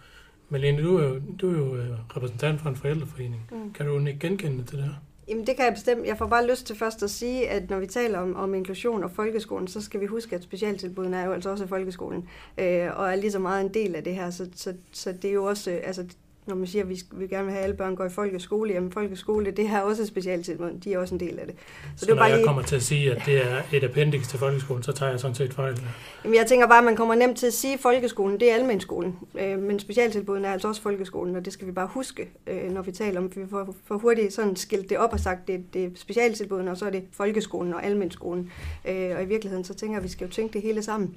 Malene, 0.49 0.83
du 0.83 0.97
er 0.99 1.09
jo, 1.09 1.21
du 1.41 1.51
er 1.51 1.59
jo 1.59 1.77
øh, 1.77 2.17
repræsentant 2.17 2.61
for 2.61 2.69
en 2.69 2.77
forældreforening. 2.77 3.49
Mm. 3.53 3.73
Kan 3.73 3.87
du 3.87 4.07
ikke 4.07 4.19
genkende 4.21 4.65
det 4.71 4.83
her? 4.83 4.91
Jamen 5.29 5.47
det 5.47 5.57
kan 5.57 5.65
jeg 5.65 5.73
bestemt. 5.73 6.07
Jeg 6.07 6.19
får 6.19 6.27
bare 6.27 6.51
lyst 6.51 6.67
til 6.67 6.77
først 6.77 7.03
at 7.03 7.11
sige, 7.11 7.49
at 7.49 7.71
når 7.71 7.79
vi 7.79 7.87
taler 7.87 8.19
om, 8.19 8.37
om 8.37 8.55
inklusion 8.55 9.05
og 9.05 9.11
folkeskolen, 9.11 9.69
så 9.69 9.81
skal 9.81 10.01
vi 10.01 10.07
huske, 10.07 10.37
at 10.37 10.43
specialtilbudene 10.43 11.17
er 11.17 11.25
jo 11.25 11.33
altså 11.33 11.51
også 11.51 11.67
folkeskolen, 11.67 12.29
øh, 12.59 12.99
og 12.99 13.13
er 13.13 13.17
lige 13.17 13.33
så 13.33 13.39
meget 13.39 13.65
en 13.65 13.75
del 13.75 13.95
af 13.95 14.05
det 14.05 14.15
her. 14.15 14.31
Så, 14.31 14.49
så, 14.55 14.75
så 14.93 15.13
det 15.13 15.31
er 15.31 15.35
jo 15.35 15.45
også, 15.45 15.71
øh, 15.71 15.81
altså 15.85 16.05
når 16.47 16.55
man 16.55 16.67
siger, 16.67 16.83
at 16.83 16.89
vi 16.89 17.03
vil 17.13 17.29
gerne 17.29 17.45
vil 17.45 17.53
have, 17.53 17.59
at 17.59 17.65
alle 17.65 17.77
børn 17.77 17.97
går 17.97 18.05
i 18.05 18.09
folkeskole, 18.09 18.73
jamen 18.73 18.93
folkeskole, 18.93 19.51
det 19.51 19.69
her 19.69 19.79
er 19.79 19.83
også 19.83 20.07
specialtilbud, 20.07 20.71
de 20.85 20.93
er 20.93 20.99
også 20.99 21.15
en 21.15 21.21
del 21.21 21.39
af 21.39 21.47
det. 21.47 21.55
Så, 21.59 21.91
så 21.97 22.07
det 22.07 22.09
når 22.09 22.17
bare 22.17 22.25
jeg 22.25 22.37
lige... 22.37 22.47
kommer 22.47 22.63
til 22.63 22.77
at 22.77 22.83
sige, 22.83 23.17
at 23.17 23.23
det 23.27 23.47
er 23.47 23.63
et 23.73 23.85
appendix 23.85 24.29
til 24.29 24.39
folkeskolen, 24.39 24.83
så 24.83 24.93
tager 24.93 25.11
jeg 25.11 25.21
sådan 25.21 25.35
set 25.35 25.55
fejl. 25.55 25.83
Jamen 26.25 26.37
jeg 26.37 26.47
tænker 26.47 26.67
bare, 26.67 26.79
at 26.79 26.85
man 26.85 26.97
kommer 26.97 27.15
nemt 27.15 27.39
til 27.39 27.47
at 27.47 27.53
sige, 27.53 27.75
at 27.75 27.81
folkeskolen, 27.81 28.41
det 28.41 28.51
er 28.51 28.55
almenskolen, 28.55 29.19
øh, 29.41 29.59
men 29.59 29.79
specialtilbuden 29.79 30.45
er 30.45 30.53
altså 30.53 30.69
også 30.69 30.83
folkeskolen, 30.83 31.37
og 31.37 31.45
det 31.45 31.53
skal 31.53 31.67
vi 31.67 31.73
bare 31.73 31.89
huske, 31.91 32.31
øh, 32.47 32.73
når 32.73 32.83
vi 32.83 32.93
taler 32.93 33.21
om, 33.21 33.31
vi 33.37 33.41
får 33.51 33.75
for 33.85 33.99
hurtigt 33.99 34.33
sådan 34.33 34.57
skilt 34.57 34.91
det 34.91 34.99
op 34.99 35.13
og 35.13 35.21
sagt, 35.21 35.49
det, 35.49 35.75
det 35.75 35.85
er 35.85 35.89
specialtilbuden, 35.95 36.69
og 36.69 36.77
så 36.77 36.87
er 36.87 36.91
det 36.91 37.05
folkeskolen 37.13 37.75
og 37.75 37.85
almenskolen. 37.85 38.51
Øh, 38.89 39.11
og 39.17 39.23
i 39.23 39.27
virkeligheden, 39.27 39.65
så 39.65 39.75
tænker 39.75 39.95
jeg, 39.95 39.99
at 39.99 40.05
vi 40.05 40.09
skal 40.09 40.27
jo 40.27 40.33
tænke 40.33 40.53
det 40.53 40.63
hele 40.63 40.83
sammen 40.83 41.15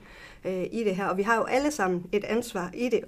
i 0.71 0.83
det 0.83 0.95
her, 0.95 1.07
og 1.07 1.17
vi 1.17 1.23
har 1.23 1.35
jo 1.35 1.43
alle 1.43 1.71
sammen 1.71 2.05
et 2.11 2.23
ansvar 2.23 2.71
i 2.73 2.89
det, 2.89 3.01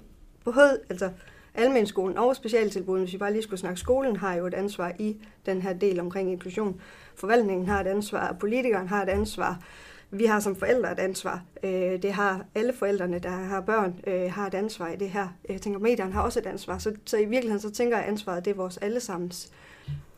både, 0.44 0.80
altså 0.90 1.10
Almenskolen 1.54 2.18
og 2.18 2.36
specialtilbuddet, 2.36 3.04
hvis 3.04 3.12
vi 3.12 3.18
bare 3.18 3.32
lige 3.32 3.42
skulle 3.42 3.60
snakke 3.60 3.80
skolen, 3.80 4.16
har 4.16 4.34
jo 4.34 4.46
et 4.46 4.54
ansvar 4.54 4.92
i 4.98 5.16
den 5.46 5.62
her 5.62 5.72
del 5.72 6.00
omkring 6.00 6.30
inklusion. 6.30 6.80
Forvaltningen 7.14 7.68
har 7.68 7.80
et 7.80 7.86
ansvar, 7.86 8.36
politikeren 8.40 8.88
har 8.88 9.02
et 9.02 9.08
ansvar, 9.08 9.62
vi 10.10 10.24
har 10.24 10.40
som 10.40 10.56
forældre 10.56 10.92
et 10.92 10.98
ansvar. 10.98 11.42
Øh, 11.62 12.02
det 12.02 12.12
har 12.12 12.44
alle 12.54 12.72
forældrene, 12.72 13.18
der 13.18 13.30
har 13.30 13.60
børn, 13.60 14.00
øh, 14.06 14.32
har 14.32 14.46
et 14.46 14.54
ansvar 14.54 14.88
i 14.88 14.96
det 14.96 15.10
her. 15.10 15.28
Jeg 15.48 15.60
tænker, 15.60 15.80
medierne 15.80 16.12
har 16.12 16.22
også 16.22 16.38
et 16.38 16.46
ansvar. 16.46 16.78
Så, 16.78 16.92
så 17.04 17.16
i 17.16 17.24
virkeligheden 17.24 17.60
så 17.60 17.70
tænker 17.70 17.96
jeg, 17.96 18.04
at 18.04 18.10
ansvaret 18.12 18.44
det 18.44 18.50
er 18.50 18.54
vores 18.54 18.76
allesammens. 18.76 19.52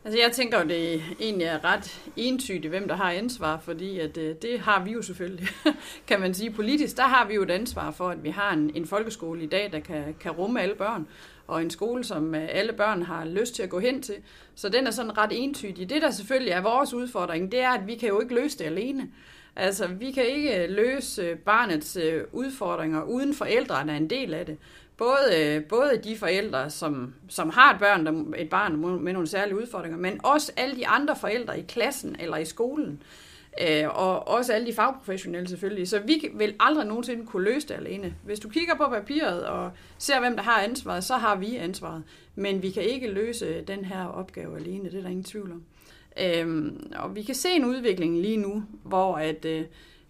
Altså 0.04 0.18
jeg 0.18 0.32
tænker 0.32 0.60
jo, 0.60 0.68
det 0.68 1.02
egentlig 1.20 1.46
er 1.46 1.64
ret 1.64 2.00
entydigt, 2.16 2.68
hvem 2.68 2.88
der 2.88 2.96
har 2.96 3.10
ansvar, 3.10 3.58
fordi 3.58 3.98
at, 3.98 4.14
det, 4.14 4.42
det 4.42 4.60
har 4.60 4.84
vi 4.84 4.90
jo 4.90 5.02
selvfølgelig, 5.02 5.48
kan 6.08 6.20
man 6.20 6.34
sige. 6.34 6.50
Politisk, 6.50 6.96
der 6.96 7.02
har 7.02 7.26
vi 7.26 7.34
jo 7.34 7.42
et 7.42 7.50
ansvar 7.50 7.90
for, 7.90 8.08
at 8.08 8.24
vi 8.24 8.30
har 8.30 8.52
en, 8.52 8.70
en 8.74 8.86
folkeskole 8.86 9.42
i 9.42 9.46
dag, 9.46 9.72
der 9.72 9.80
kan, 9.80 10.16
kan 10.20 10.32
rumme 10.32 10.62
alle 10.62 10.74
børn, 10.74 11.06
og 11.46 11.62
en 11.62 11.70
skole, 11.70 12.04
som 12.04 12.34
øh, 12.34 12.48
alle 12.50 12.72
børn 12.72 13.02
har 13.02 13.24
lyst 13.24 13.54
til 13.54 13.62
at 13.62 13.70
gå 13.70 13.78
hen 13.78 14.02
til. 14.02 14.14
Så 14.54 14.68
den 14.68 14.86
er 14.86 14.90
sådan 14.90 15.18
ret 15.18 15.32
entydig. 15.32 15.90
Det, 15.90 16.02
der 16.02 16.10
selvfølgelig 16.10 16.52
er 16.52 16.60
vores 16.60 16.94
udfordring, 16.94 17.52
det 17.52 17.60
er, 17.60 17.70
at 17.70 17.86
vi 17.86 17.94
kan 17.94 18.08
jo 18.08 18.20
ikke 18.20 18.34
løse 18.34 18.58
det 18.58 18.64
alene. 18.64 19.08
Altså, 19.56 19.86
vi 19.86 20.12
kan 20.12 20.26
ikke 20.26 20.64
øh, 20.64 20.70
løse 20.70 21.36
barnets 21.36 21.98
udfordringer, 22.32 23.02
uden 23.02 23.34
forældrene 23.34 23.92
er 23.92 23.96
en 23.96 24.10
del 24.10 24.34
af 24.34 24.46
det. 24.46 24.58
Både, 24.96 25.64
både 25.68 26.00
de 26.04 26.16
forældre, 26.16 26.70
som, 26.70 27.14
som 27.28 27.50
har 27.50 27.72
et, 27.72 27.78
børn, 27.78 28.06
der, 28.06 28.36
et 28.36 28.48
barn 28.48 29.02
med 29.04 29.12
nogle 29.12 29.28
særlige 29.28 29.56
udfordringer, 29.56 29.98
men 29.98 30.20
også 30.24 30.52
alle 30.56 30.76
de 30.76 30.86
andre 30.86 31.16
forældre 31.16 31.58
i 31.58 31.62
klassen 31.62 32.16
eller 32.20 32.36
i 32.36 32.44
skolen. 32.44 33.02
Øh, 33.60 33.88
og 33.88 34.28
også 34.28 34.52
alle 34.52 34.66
de 34.66 34.72
fagprofessionelle 34.72 35.48
selvfølgelig. 35.48 35.88
Så 35.88 35.98
vi 35.98 36.28
vil 36.34 36.54
aldrig 36.60 36.86
nogensinde 36.86 37.26
kunne 37.26 37.44
løse 37.44 37.68
det 37.68 37.74
alene. 37.74 38.14
Hvis 38.24 38.40
du 38.40 38.48
kigger 38.48 38.74
på 38.74 38.88
papiret 38.88 39.46
og 39.46 39.70
ser, 39.98 40.20
hvem 40.20 40.36
der 40.36 40.42
har 40.42 40.62
ansvaret, 40.62 41.04
så 41.04 41.14
har 41.14 41.36
vi 41.36 41.56
ansvaret. 41.56 42.02
Men 42.34 42.62
vi 42.62 42.70
kan 42.70 42.82
ikke 42.82 43.10
løse 43.10 43.60
den 43.60 43.84
her 43.84 44.04
opgave 44.04 44.56
alene, 44.56 44.90
det 44.90 44.98
er 44.98 45.02
der 45.02 45.08
ingen 45.08 45.24
tvivl 45.24 45.52
om. 45.52 45.62
Øhm, 46.20 46.92
og 46.96 47.16
vi 47.16 47.22
kan 47.22 47.34
se 47.34 47.48
en 47.48 47.64
udvikling 47.64 48.20
lige 48.20 48.36
nu, 48.36 48.64
hvor 48.82 49.16
at, 49.16 49.44
øh, 49.44 49.64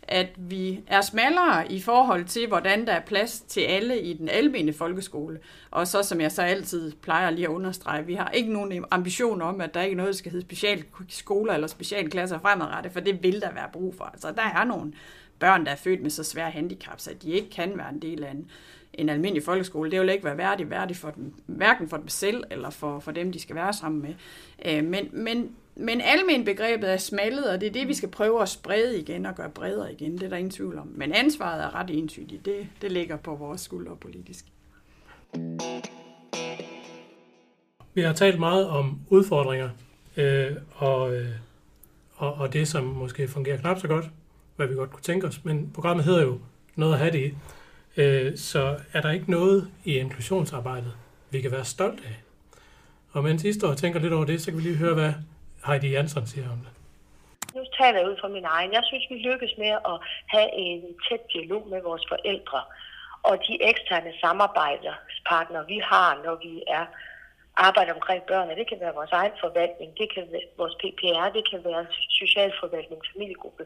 at 0.09 0.29
vi 0.37 0.81
er 0.87 1.01
smallere 1.01 1.73
i 1.73 1.81
forhold 1.81 2.25
til, 2.25 2.49
hvordan 2.49 2.87
der 2.87 2.93
er 2.93 3.01
plads 3.01 3.41
til 3.41 3.61
alle 3.61 4.01
i 4.01 4.13
den 4.13 4.29
almene 4.29 4.73
folkeskole. 4.73 5.39
Og 5.71 5.87
så, 5.87 6.03
som 6.03 6.21
jeg 6.21 6.33
så 6.33 6.43
altid 6.43 6.93
plejer 6.93 7.31
lige 7.31 7.47
at 7.47 7.51
understrege, 7.51 8.07
vi 8.07 8.15
har 8.15 8.31
ikke 8.31 8.53
nogen 8.53 8.85
ambition 8.91 9.43
om, 9.43 9.61
at 9.61 9.75
der 9.75 9.83
ikke 9.83 9.93
er 9.93 9.97
noget, 9.97 10.13
der 10.13 10.19
skal 10.19 10.33
hedde 10.33 10.47
specialskoler 10.47 11.55
eller 11.55 11.67
specialklasser 11.67 12.39
fremadrettet, 12.39 12.93
for 12.93 13.01
det 13.01 13.23
vil 13.23 13.41
der 13.41 13.53
være 13.53 13.69
brug 13.73 13.95
for. 13.95 14.05
Altså, 14.05 14.33
der 14.33 14.43
er 14.43 14.65
nogle 14.65 14.93
børn, 15.39 15.65
der 15.65 15.73
er 15.73 15.77
født 15.77 16.03
med 16.03 16.11
så 16.11 16.25
svære 16.25 16.51
handicaps, 16.51 17.09
at 17.09 17.23
de 17.23 17.31
ikke 17.31 17.51
kan 17.51 17.79
være 17.79 17.91
en 17.93 18.03
del 18.03 18.25
af 18.25 18.31
en, 18.31 18.51
en 18.95 19.09
almindelig 19.09 19.43
folkeskole. 19.43 19.91
Det 19.91 20.01
vil 20.01 20.09
ikke 20.09 20.25
være 20.25 20.39
værdigt, 20.39 20.71
værdigt 20.71 20.99
for 20.99 21.11
dem, 21.11 21.35
hverken 21.47 21.89
for 21.89 21.97
dem 21.97 22.09
selv 22.09 22.45
eller 22.51 22.71
for, 22.71 23.01
for 23.01 23.13
dem, 23.13 23.33
de 23.33 23.41
skal 23.41 23.57
være 23.57 23.73
sammen 23.73 24.03
med. 24.03 24.15
Øh, 24.65 24.85
men, 24.85 25.09
men 25.13 25.57
men 25.77 26.01
almen 26.01 26.45
begrebet 26.45 26.93
er 26.93 26.97
smallet, 26.97 27.51
og 27.51 27.61
det 27.61 27.67
er 27.67 27.73
det, 27.73 27.89
vi 27.89 27.95
skal 27.95 28.09
prøve 28.09 28.43
at 28.43 28.49
sprede 28.49 29.01
igen 29.01 29.27
og 29.27 29.35
gøre 29.35 29.51
bredere 29.51 29.93
igen. 29.93 30.13
Det 30.13 30.23
er 30.23 30.29
der 30.29 30.37
ingen 30.37 30.51
tvivl 30.51 30.79
om. 30.79 30.93
Men 30.95 31.13
ansvaret 31.13 31.65
er 31.65 31.75
ret 31.75 31.91
entydigt. 31.91 32.45
Det, 32.45 32.67
det 32.83 32.93
ligger 32.93 33.17
på 33.17 33.35
vores 33.35 33.61
skuldre 33.61 33.97
politisk. 33.97 34.45
Vi 37.95 38.03
har 38.03 38.13
talt 38.13 38.39
meget 38.39 38.69
om 38.69 39.01
udfordringer 39.09 39.71
øh, 40.17 40.53
og, 40.75 41.15
øh, 41.15 41.29
og, 42.15 42.35
og 42.35 42.53
det, 42.53 42.69
som 42.69 42.85
måske 42.85 43.29
fungerer 43.29 43.57
knap 43.57 43.79
så 43.79 43.89
godt, 43.89 44.05
hvad 44.57 44.67
vi 44.67 44.75
godt 44.75 44.91
kunne 44.91 45.03
tænke 45.03 45.27
os. 45.27 45.45
Men 45.45 45.71
programmet 45.75 46.05
hedder 46.05 46.23
jo 46.23 46.39
noget 46.77 46.93
at 46.93 46.99
have 46.99 47.13
det 47.13 47.33
i. 47.33 47.35
Øh, 48.01 48.37
så 48.37 48.77
er 48.93 49.01
der 49.01 49.11
ikke 49.11 49.31
noget 49.31 49.71
i 49.85 49.99
inklusionsarbejdet, 49.99 50.93
vi 51.31 51.41
kan 51.41 51.51
være 51.51 51.65
stolt 51.65 52.01
af. 52.05 52.23
Og 53.11 53.25
mens 53.25 53.45
I 53.45 53.53
står 53.53 53.69
og 53.69 53.77
tænker 53.77 54.01
lidt 54.01 54.13
over 54.13 54.25
det, 54.25 54.43
så 54.43 54.51
kan 54.51 54.59
vi 54.59 54.63
lige 54.63 54.77
høre, 54.77 54.95
hvad 54.95 55.13
Heidi 55.67 55.89
Jansson 55.91 56.27
siger 56.27 56.51
om 56.51 56.59
det? 56.65 56.73
Nu 57.55 57.65
taler 57.79 57.99
jeg 57.99 58.09
ud 58.11 58.17
fra 58.21 58.29
min 58.29 58.45
egen. 58.45 58.73
Jeg 58.73 58.83
synes, 58.85 59.05
vi 59.11 59.19
lykkes 59.29 59.53
med 59.59 59.73
at 59.93 59.97
have 60.35 60.49
en 60.53 60.83
tæt 61.09 61.23
dialog 61.35 61.69
med 61.69 61.83
vores 61.83 62.05
forældre 62.09 62.61
og 63.29 63.35
de 63.47 63.55
eksterne 63.71 64.13
samarbejdspartnere, 64.25 65.67
vi 65.67 65.79
har, 65.91 66.11
når 66.25 66.35
vi 66.47 66.63
er 66.79 66.85
arbejder 67.57 67.93
omkring 67.95 68.23
børn. 68.23 68.49
Det 68.49 68.69
kan 68.69 68.81
være 68.81 68.95
vores 68.95 69.13
egen 69.21 69.37
forvaltning, 69.41 69.99
det 69.99 70.09
kan 70.15 70.25
være 70.33 70.49
vores 70.57 70.75
PPR, 70.83 71.29
det 71.37 71.45
kan 71.51 71.65
være 71.65 71.87
socialforvaltning, 72.21 73.01
familiegruppe. 73.13 73.65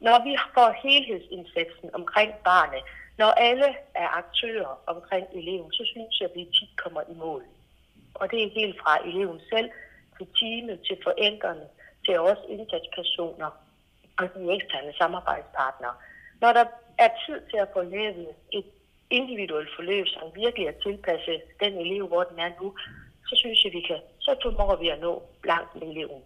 Når 0.00 0.24
vi 0.26 0.32
får 0.54 0.70
helhedsindsatsen 0.84 1.88
omkring 1.94 2.30
barnet, 2.44 2.82
når 3.18 3.30
alle 3.48 3.68
er 3.94 4.08
aktører 4.22 4.72
omkring 4.86 5.26
eleven, 5.40 5.72
så 5.72 5.82
synes 5.92 6.20
jeg, 6.20 6.28
at 6.30 6.36
vi 6.36 6.44
tit 6.44 6.72
kommer 6.82 7.02
i 7.12 7.14
mål. 7.14 7.42
Og 8.14 8.30
det 8.30 8.38
er 8.42 8.50
helt 8.60 8.76
fra 8.82 9.08
eleven 9.08 9.40
selv 9.52 9.70
til 10.18 10.26
teamet, 10.38 10.80
til 10.86 10.96
forældrene, 11.06 11.66
til 12.04 12.18
også 12.20 12.44
indsatspersoner 12.48 13.50
og 14.18 14.24
de 14.34 14.54
eksterne 14.56 14.92
samarbejdspartnere. 15.00 15.94
Når 16.40 16.52
der 16.52 16.64
er 16.98 17.10
tid 17.26 17.38
til 17.50 17.58
at 17.64 17.68
få 17.74 17.82
lavet 17.82 18.28
et 18.52 18.64
individuelt 19.10 19.68
forløb, 19.76 20.06
som 20.06 20.22
virkelig 20.34 20.66
er 20.66 20.76
tilpasset 20.86 21.42
den 21.62 21.72
elev, 21.84 22.06
hvor 22.06 22.22
den 22.22 22.38
er 22.38 22.50
nu, 22.62 22.74
så 23.26 23.34
synes 23.36 23.64
jeg, 23.64 23.72
vi 23.72 23.80
kan, 23.80 24.00
så 24.18 24.36
formår 24.42 24.76
vi 24.76 24.88
at 24.88 25.00
nå 25.00 25.22
langt 25.44 25.74
med 25.74 25.82
eleven. 25.82 26.22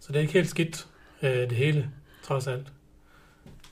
Så 0.00 0.12
det 0.12 0.16
er 0.16 0.20
ikke 0.20 0.32
helt 0.32 0.48
skidt, 0.48 0.86
øh, 1.22 1.30
det 1.30 1.52
hele, 1.52 1.90
trods 2.22 2.46
alt. 2.46 2.66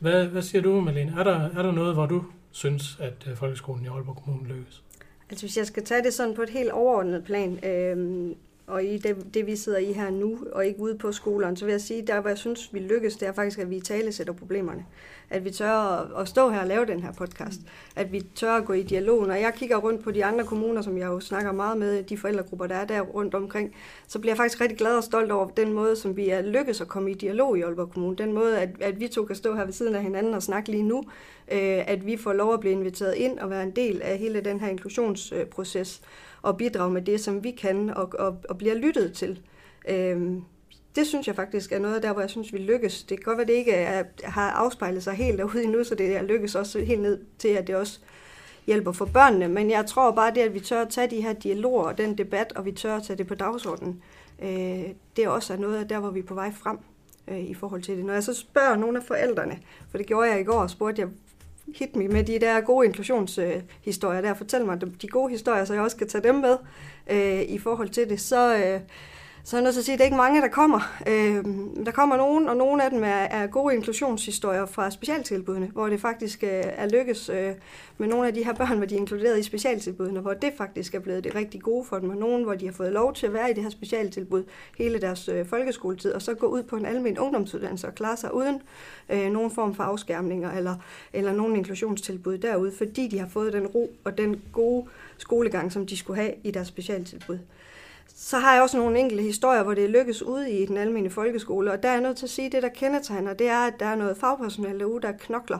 Hvad, 0.00 0.26
hvad 0.26 0.42
siger 0.42 0.62
du, 0.62 0.80
Malene? 0.80 1.20
Er 1.20 1.24
der, 1.24 1.40
er 1.58 1.62
der 1.62 1.72
noget, 1.72 1.94
hvor 1.94 2.06
du 2.06 2.24
synes, 2.52 2.96
at 3.00 3.28
øh, 3.28 3.36
folkeskolen 3.36 3.84
i 3.84 3.88
Aalborg 3.88 4.16
Kommune 4.16 4.48
lykkes? 4.48 4.82
Altså 5.30 5.46
hvis 5.46 5.56
jeg 5.56 5.66
skal 5.66 5.84
tage 5.84 6.02
det 6.02 6.14
sådan 6.14 6.34
på 6.34 6.42
et 6.42 6.50
helt 6.50 6.72
overordnet 6.72 7.24
plan, 7.24 7.64
øh, 7.64 8.36
og 8.66 8.84
i 8.84 8.98
det, 8.98 9.34
det, 9.34 9.46
vi 9.46 9.56
sidder 9.56 9.78
i 9.78 9.92
her 9.92 10.10
nu, 10.10 10.38
og 10.52 10.66
ikke 10.66 10.80
ude 10.80 10.98
på 10.98 11.12
skolerne, 11.12 11.56
så 11.56 11.64
vil 11.64 11.72
jeg 11.72 11.80
sige, 11.80 12.02
der 12.06 12.20
hvor 12.20 12.28
jeg 12.28 12.38
synes, 12.38 12.74
vi 12.74 12.78
lykkes, 12.78 13.16
det 13.16 13.28
er 13.28 13.32
faktisk, 13.32 13.58
at 13.58 13.70
vi 13.70 13.80
talesætter 13.80 14.02
tale 14.02 14.12
sætter 14.12 14.32
problemerne. 14.32 14.86
At 15.30 15.44
vi 15.44 15.50
tør 15.50 15.70
at, 15.70 16.20
at 16.20 16.28
stå 16.28 16.50
her 16.50 16.60
og 16.60 16.66
lave 16.66 16.86
den 16.86 17.00
her 17.00 17.12
podcast. 17.12 17.60
At 17.96 18.12
vi 18.12 18.20
tør 18.34 18.52
at 18.52 18.64
gå 18.64 18.72
i 18.72 18.82
dialog. 18.82 19.26
Når 19.26 19.34
jeg 19.34 19.54
kigger 19.54 19.76
rundt 19.76 20.04
på 20.04 20.10
de 20.10 20.24
andre 20.24 20.44
kommuner, 20.44 20.82
som 20.82 20.98
jeg 20.98 21.06
jo 21.06 21.20
snakker 21.20 21.52
meget 21.52 21.78
med, 21.78 22.02
de 22.02 22.18
forældregrupper, 22.18 22.66
der 22.66 22.74
er 22.74 22.84
der 22.84 23.00
rundt 23.00 23.34
omkring, 23.34 23.74
så 24.06 24.18
bliver 24.18 24.32
jeg 24.32 24.36
faktisk 24.36 24.60
rigtig 24.60 24.78
glad 24.78 24.96
og 24.96 25.04
stolt 25.04 25.32
over 25.32 25.48
den 25.48 25.72
måde, 25.72 25.96
som 25.96 26.16
vi 26.16 26.28
er 26.28 26.42
lykkes 26.42 26.80
at 26.80 26.88
komme 26.88 27.10
i 27.10 27.14
dialog 27.14 27.58
i 27.58 27.62
Aalborg 27.62 27.90
Kommune. 27.90 28.16
Den 28.16 28.32
måde, 28.32 28.60
at, 28.60 28.68
at 28.80 29.00
vi 29.00 29.08
to 29.08 29.24
kan 29.24 29.36
stå 29.36 29.54
her 29.54 29.64
ved 29.64 29.72
siden 29.72 29.94
af 29.94 30.02
hinanden 30.02 30.34
og 30.34 30.42
snakke 30.42 30.70
lige 30.70 30.82
nu. 30.82 31.04
Øh, 31.52 31.88
at 31.88 32.06
vi 32.06 32.16
får 32.16 32.32
lov 32.32 32.54
at 32.54 32.60
blive 32.60 32.72
inviteret 32.72 33.14
ind 33.14 33.38
og 33.38 33.50
være 33.50 33.62
en 33.62 33.70
del 33.70 34.02
af 34.02 34.18
hele 34.18 34.40
den 34.40 34.60
her 34.60 34.68
inklusionsproces 34.68 36.02
og 36.42 36.56
bidrage 36.56 36.90
med 36.90 37.02
det, 37.02 37.20
som 37.20 37.44
vi 37.44 37.50
kan, 37.50 37.90
og, 37.90 38.12
og, 38.18 38.36
og 38.48 38.58
bliver 38.58 38.74
lyttet 38.74 39.12
til. 39.12 39.40
Øhm, 39.88 40.42
det 40.96 41.06
synes 41.06 41.26
jeg 41.26 41.36
faktisk 41.36 41.72
er 41.72 41.78
noget 41.78 42.02
der, 42.02 42.12
hvor 42.12 42.20
jeg 42.20 42.30
synes, 42.30 42.52
vi 42.52 42.58
lykkes. 42.58 43.02
Det 43.02 43.18
kan 43.18 43.24
godt 43.24 43.36
være, 43.36 43.42
at 43.42 43.48
det 43.48 43.54
ikke 43.54 43.72
er, 43.72 44.04
har 44.24 44.50
afspejlet 44.50 45.02
sig 45.02 45.14
helt 45.14 45.38
derude 45.38 45.64
endnu, 45.64 45.84
så 45.84 45.94
det 45.94 46.16
er 46.16 46.22
lykkes 46.22 46.54
også 46.54 46.80
helt 46.80 47.02
ned 47.02 47.18
til, 47.38 47.48
at 47.48 47.66
det 47.66 47.76
også 47.76 48.00
hjælper 48.66 48.92
for 48.92 49.04
børnene. 49.04 49.48
Men 49.48 49.70
jeg 49.70 49.86
tror 49.86 50.10
bare 50.10 50.34
det, 50.34 50.40
at 50.40 50.54
vi 50.54 50.60
tør 50.60 50.82
at 50.82 50.88
tage 50.88 51.10
de 51.10 51.20
her 51.20 51.32
dialoger 51.32 51.82
og 51.82 51.98
den 51.98 52.18
debat, 52.18 52.52
og 52.52 52.64
vi 52.64 52.72
tør 52.72 52.96
at 52.96 53.02
tage 53.02 53.16
det 53.16 53.26
på 53.26 53.34
dagsordenen, 53.34 54.02
øh, 54.42 54.84
det 55.16 55.24
er 55.24 55.28
også 55.28 55.56
noget 55.56 55.76
af 55.76 55.88
der, 55.88 55.98
hvor 55.98 56.10
vi 56.10 56.18
er 56.18 56.24
på 56.24 56.34
vej 56.34 56.52
frem 56.52 56.78
øh, 57.28 57.40
i 57.40 57.54
forhold 57.54 57.82
til 57.82 57.96
det. 57.96 58.04
Når 58.04 58.12
jeg 58.12 58.22
så 58.22 58.34
spørger 58.34 58.76
nogle 58.76 58.98
af 58.98 59.04
forældrene, 59.04 59.58
for 59.90 59.98
det 59.98 60.06
gjorde 60.06 60.30
jeg 60.30 60.40
i 60.40 60.44
går, 60.44 60.60
og 60.60 60.70
spurgte 60.70 61.02
jeg, 61.02 61.08
hit 61.74 61.96
me 61.96 62.08
med 62.08 62.24
de 62.24 62.38
der 62.38 62.60
gode 62.60 62.86
inklusionshistorier 62.86 64.20
der. 64.20 64.34
Fortæl 64.34 64.64
mig 64.64 64.80
de 65.02 65.08
gode 65.08 65.30
historier, 65.30 65.64
så 65.64 65.74
jeg 65.74 65.82
også 65.82 65.96
kan 65.96 66.08
tage 66.08 66.22
dem 66.22 66.34
med 66.34 66.56
øh, 67.10 67.42
i 67.42 67.58
forhold 67.58 67.88
til 67.88 68.08
det. 68.08 68.20
Så, 68.20 68.56
øh, 68.56 68.80
så 69.46 69.56
er 69.56 69.60
så 69.60 69.64
nødt 69.64 69.74
til 69.74 69.80
at 69.80 69.84
sige, 69.84 69.92
at 69.92 69.98
det 69.98 70.04
er 70.04 70.06
ikke 70.06 70.16
mange, 70.16 70.40
der 70.40 70.48
kommer. 70.48 71.00
Øh, 71.06 71.44
der 71.86 71.90
kommer 71.90 72.16
nogen, 72.16 72.48
og 72.48 72.56
nogle 72.56 72.84
af 72.84 72.90
dem 72.90 73.04
er, 73.04 73.08
er 73.08 73.46
gode 73.46 73.74
inklusionshistorier 73.74 74.66
fra 74.66 74.90
specialtilbudene, 74.90 75.70
hvor 75.72 75.88
det 75.88 76.00
faktisk 76.00 76.42
øh, 76.42 76.50
er 76.52 76.88
lykkes 76.88 77.28
øh, 77.28 77.52
med 77.98 78.08
nogle 78.08 78.26
af 78.26 78.34
de 78.34 78.44
her 78.44 78.52
børn, 78.52 78.76
hvor 78.76 78.86
de 78.86 78.94
er 78.94 78.98
inkluderet 78.98 79.38
i 79.38 79.42
specialtilbudene, 79.42 80.20
hvor 80.20 80.34
det 80.34 80.52
faktisk 80.56 80.94
er 80.94 80.98
blevet 80.98 81.24
det 81.24 81.34
rigtig 81.34 81.60
gode 81.60 81.84
for 81.84 81.98
dem, 81.98 82.10
og 82.10 82.16
nogen, 82.16 82.44
hvor 82.44 82.54
de 82.54 82.66
har 82.66 82.72
fået 82.72 82.92
lov 82.92 83.14
til 83.14 83.26
at 83.26 83.32
være 83.32 83.50
i 83.50 83.54
det 83.54 83.62
her 83.62 83.70
specialtilbud 83.70 84.44
hele 84.78 85.00
deres 85.00 85.28
øh, 85.28 85.46
folkeskoletid, 85.46 86.12
og 86.12 86.22
så 86.22 86.34
gå 86.34 86.46
ud 86.46 86.62
på 86.62 86.76
en 86.76 86.86
almindelig 86.86 87.20
ungdomsuddannelse 87.20 87.86
og 87.86 87.94
klare 87.94 88.16
sig 88.16 88.34
uden 88.34 88.62
øh, 89.08 89.30
nogen 89.30 89.50
form 89.50 89.74
for 89.74 89.82
afskærmninger 89.82 90.52
eller, 90.52 90.74
eller 91.12 91.32
nogen 91.32 91.56
inklusionstilbud 91.56 92.38
derude, 92.38 92.72
fordi 92.78 93.08
de 93.08 93.18
har 93.18 93.28
fået 93.28 93.52
den 93.52 93.66
ro 93.66 93.96
og 94.04 94.18
den 94.18 94.42
gode 94.52 94.86
skolegang, 95.18 95.72
som 95.72 95.86
de 95.86 95.96
skulle 95.96 96.20
have 96.20 96.34
i 96.44 96.50
deres 96.50 96.68
specialtilbud. 96.68 97.38
Så 98.06 98.38
har 98.38 98.52
jeg 98.54 98.62
også 98.62 98.76
nogle 98.76 98.98
enkelte 98.98 99.22
historier, 99.22 99.62
hvor 99.62 99.74
det 99.74 99.90
lykkes 99.90 100.22
ude 100.22 100.50
i 100.50 100.66
den 100.66 100.76
almindelige 100.76 101.12
folkeskole, 101.12 101.72
og 101.72 101.82
der 101.82 101.88
er 101.88 101.92
jeg 101.92 102.02
nødt 102.02 102.16
til 102.16 102.26
at 102.26 102.30
sige, 102.30 102.46
at 102.46 102.52
det, 102.52 102.62
der 102.62 102.68
kendetegner, 102.68 103.34
det 103.34 103.48
er, 103.48 103.66
at 103.66 103.74
der 103.80 103.86
er 103.86 103.94
noget 103.94 104.16
fagpersonale 104.16 104.78
derude, 104.78 105.02
der 105.02 105.12
knokler 105.12 105.58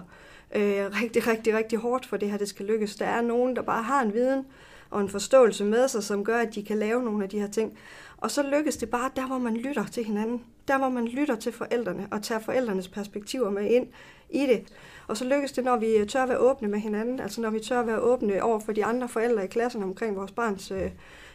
øh, 0.55 0.87
rigtig, 1.03 1.27
rigtig, 1.27 1.55
rigtig 1.57 1.79
hårdt 1.79 2.07
for 2.07 2.17
det 2.17 2.31
her, 2.31 2.39
det 2.39 2.49
skal 2.49 2.67
lykkes. 2.67 2.97
Der 2.97 3.07
er 3.07 3.21
nogen, 3.21 3.57
der 3.57 3.63
bare 3.63 3.83
har 3.83 4.03
en 4.03 4.15
viden 4.15 4.47
og 4.91 5.01
en 5.01 5.09
forståelse 5.09 5.65
med 5.65 5.89
sig, 5.89 6.03
som 6.03 6.25
gør, 6.25 6.39
at 6.39 6.55
de 6.55 6.65
kan 6.65 6.79
lave 6.79 7.03
nogle 7.03 7.25
af 7.25 7.31
de 7.31 7.41
her 7.41 7.49
ting. 7.49 7.79
Og 8.17 8.31
så 8.31 8.43
lykkes 8.43 8.77
det 8.77 8.91
bare 8.91 9.11
der, 9.17 9.27
hvor 9.27 9.39
man 9.39 9.57
lytter 9.57 9.85
til 9.87 10.05
hinanden. 10.05 10.43
Der, 10.69 10.79
hvor 10.79 10.89
man 10.89 11.05
lytter 11.05 11.37
til 11.37 11.53
forældrene 11.53 12.09
og 12.11 12.23
tager 12.23 12.41
forældrenes 12.41 12.89
perspektiver 12.89 13.51
med 13.51 13.71
ind 13.71 13.87
i 14.31 14.47
det. 14.47 14.73
Og 15.07 15.17
så 15.17 15.25
lykkes 15.25 15.53
det, 15.53 15.65
når 15.65 15.77
vi 15.77 15.97
øh, 15.97 16.07
tør 16.07 16.23
at 16.23 16.29
være 16.29 16.39
åbne 16.39 16.69
med 16.69 16.79
hinanden, 16.79 17.21
altså 17.21 17.41
når 17.41 17.51
vi 17.51 17.61
tør 17.61 17.81
at 17.81 17.87
være 17.87 18.01
åbne 18.01 18.43
over 18.43 18.61
for 18.61 18.73
de 18.73 18.85
andre 18.85 19.09
forældre 19.09 19.45
i 19.45 19.49
klassen 19.49 19.83
omkring 19.83 20.17
vores 20.17 20.33
barns 20.33 20.71
øh, 20.71 20.91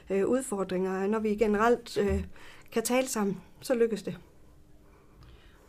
øh, 0.09 0.27
udfordringer. 0.27 1.07
Når 1.07 1.19
vi 1.19 1.35
generelt 1.35 1.97
øh, 1.97 2.23
kan 2.71 2.83
tale 2.83 3.07
sammen, 3.07 3.41
så 3.61 3.73
lykkes 3.75 4.03
det. 4.03 4.17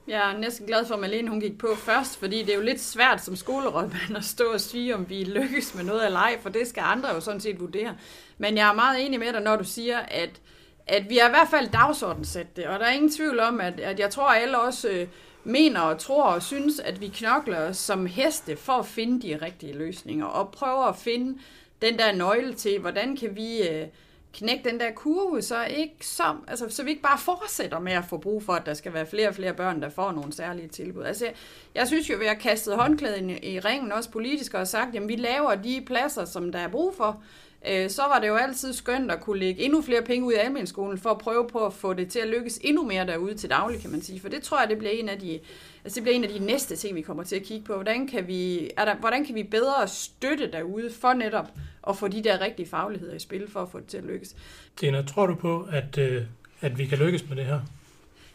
Jeg 0.09 0.32
er 0.32 0.38
næsten 0.38 0.66
glad 0.66 0.86
for, 0.86 0.95
at 0.95 1.01
Malene 1.01 1.28
hun 1.28 1.41
gik 1.41 1.59
på 1.59 1.74
først, 1.76 2.16
fordi 2.18 2.43
det 2.43 2.51
er 2.51 2.57
jo 2.57 2.62
lidt 2.62 2.80
svært 2.80 3.24
som 3.24 3.36
skolerådmand 3.36 4.16
at 4.16 4.24
stå 4.24 4.45
og 4.53 4.61
sige, 4.61 4.95
om 4.95 5.09
vi 5.09 5.24
lykkes 5.24 5.74
med 5.74 5.84
noget 5.84 6.07
eller 6.07 6.18
ej, 6.18 6.41
for 6.41 6.49
det 6.49 6.66
skal 6.66 6.82
andre 6.86 7.09
jo 7.09 7.20
sådan 7.20 7.41
set 7.41 7.61
vurdere. 7.61 7.97
Men 8.38 8.57
jeg 8.57 8.68
er 8.68 8.74
meget 8.74 9.07
enig 9.07 9.18
med 9.18 9.32
dig, 9.32 9.41
når 9.41 9.57
du 9.57 9.64
siger, 9.64 9.99
at 9.99 10.41
at 10.86 11.11
vi 11.11 11.16
har 11.16 11.28
i 11.28 11.30
hvert 11.30 11.49
fald 11.49 11.68
dagsordensat 11.68 12.57
det, 12.57 12.66
og 12.66 12.80
der 12.80 12.86
er 12.86 12.91
ingen 12.93 13.12
tvivl 13.12 13.41
om, 13.41 13.61
at, 13.61 13.80
at 13.80 14.01
jeg 14.01 14.11
tror, 14.11 14.28
at 14.28 14.43
alle 14.43 14.59
også 14.59 14.88
øh, 14.88 15.09
mener 15.45 15.80
og 15.80 15.99
tror 15.99 16.24
og 16.24 16.43
synes, 16.43 16.80
at 16.80 17.01
vi 17.01 17.09
knokler 17.09 17.59
os 17.59 17.76
som 17.76 18.07
heste 18.07 18.57
for 18.57 18.72
at 18.72 18.86
finde 18.86 19.28
de 19.28 19.38
rigtige 19.43 19.72
løsninger, 19.72 20.26
og 20.26 20.53
prøver 20.53 20.84
at 20.84 20.97
finde 20.97 21.38
den 21.82 21.99
der 21.99 22.12
nøgle 22.12 22.55
til, 22.55 22.78
hvordan 22.78 23.16
kan 23.16 23.36
vi 23.36 23.68
øh, 23.68 23.86
knække 24.33 24.70
den 24.70 24.81
der 24.81 24.91
kurve, 24.91 25.43
så, 25.43 25.64
ikke 25.64 26.07
som, 26.07 26.45
altså, 26.49 26.68
så 26.68 26.83
vi 26.83 26.91
ikke 26.91 27.03
bare 27.03 27.18
fortsætter 27.18 27.78
med 27.78 27.93
at 27.93 28.05
få 28.09 28.16
brug 28.16 28.43
for, 28.43 28.53
at 28.53 28.66
der 28.66 28.74
skal 28.74 28.93
være 28.93 29.07
flere 29.07 29.28
og 29.28 29.35
flere 29.35 29.55
børn, 29.55 29.83
der 29.83 29.89
får 29.89 30.12
nogle 30.12 30.33
særlige 30.33 30.68
tilbud. 30.68 31.03
Altså, 31.03 31.24
jeg, 31.24 31.35
jeg 31.74 31.87
synes 31.87 32.11
jo, 32.11 32.14
at 32.14 32.20
vi 32.20 32.26
har 32.26 32.35
kastet 32.35 32.76
håndklæden 32.76 33.31
i, 33.31 33.37
i 33.37 33.61
ringen, 33.61 33.93
også 33.93 34.11
politisk, 34.11 34.55
og 34.55 34.68
sagt, 34.68 34.97
at 34.97 35.09
vi 35.09 35.16
laver 35.16 35.55
de 35.55 35.83
pladser, 35.87 36.24
som 36.24 36.53
der 36.53 36.59
er 36.59 36.68
brug 36.68 36.95
for, 36.97 37.22
øh, 37.69 37.91
så 37.91 38.03
var 38.03 38.21
det 38.21 38.29
jo 38.29 38.37
altid 38.37 38.73
skønt 38.73 39.11
at 39.11 39.21
kunne 39.21 39.39
lægge 39.39 39.63
endnu 39.63 39.83
flere 39.83 40.03
penge 40.03 40.27
ud 40.27 40.33
i 40.33 40.37
almenskolen, 40.37 40.99
for 40.99 41.11
at 41.11 41.19
prøve 41.19 41.49
på 41.49 41.67
at 41.67 41.73
få 41.73 41.93
det 41.93 42.11
til 42.11 42.19
at 42.19 42.29
lykkes 42.29 42.61
endnu 42.63 42.85
mere 42.85 43.07
derude 43.07 43.35
til 43.35 43.51
daglig, 43.51 43.81
kan 43.81 43.91
man 43.91 44.03
sige. 44.03 44.21
For 44.21 44.29
det 44.29 44.43
tror 44.43 44.61
jeg, 44.61 44.69
det 44.69 44.79
bliver 44.79 44.93
en 44.93 45.09
af 45.09 45.19
de, 45.19 45.41
altså 45.85 45.95
det 45.97 46.03
bliver 46.03 46.17
en 46.17 46.25
af 46.25 46.31
de 46.31 46.39
næste 46.39 46.77
ting, 46.77 46.97
vi 46.97 47.03
kommer 47.03 47.23
til 47.23 47.37
at 47.37 47.43
kigge 47.43 47.65
på. 47.65 47.75
Hvordan 47.75 48.07
kan 48.07 48.27
vi, 48.27 48.71
er 48.77 48.85
der, 48.85 48.95
hvordan 48.95 49.25
kan 49.25 49.35
vi 49.35 49.43
bedre 49.43 49.89
støtte 49.89 50.53
derude 50.53 50.91
for 51.01 51.13
netop 51.13 51.49
at 51.89 51.97
få 51.97 52.09
de 52.09 52.25
der 52.25 52.41
rigtige 52.41 52.69
fagligheder 52.69 53.15
i 53.15 53.19
spil, 53.19 53.51
for 53.51 53.63
at 53.63 53.69
få 53.69 53.81
det 53.81 53.87
til 53.87 53.99
at 53.99 54.05
lykkes. 54.05 54.37
Tina, 54.77 55.03
tror 55.03 55.27
du 55.27 55.35
på, 55.35 55.69
at, 55.73 55.99
øh, 55.99 56.23
at 56.61 56.79
vi 56.79 56.87
kan 56.87 56.99
lykkes 56.99 57.29
med 57.29 57.37
det 57.37 57.45
her? 57.45 57.61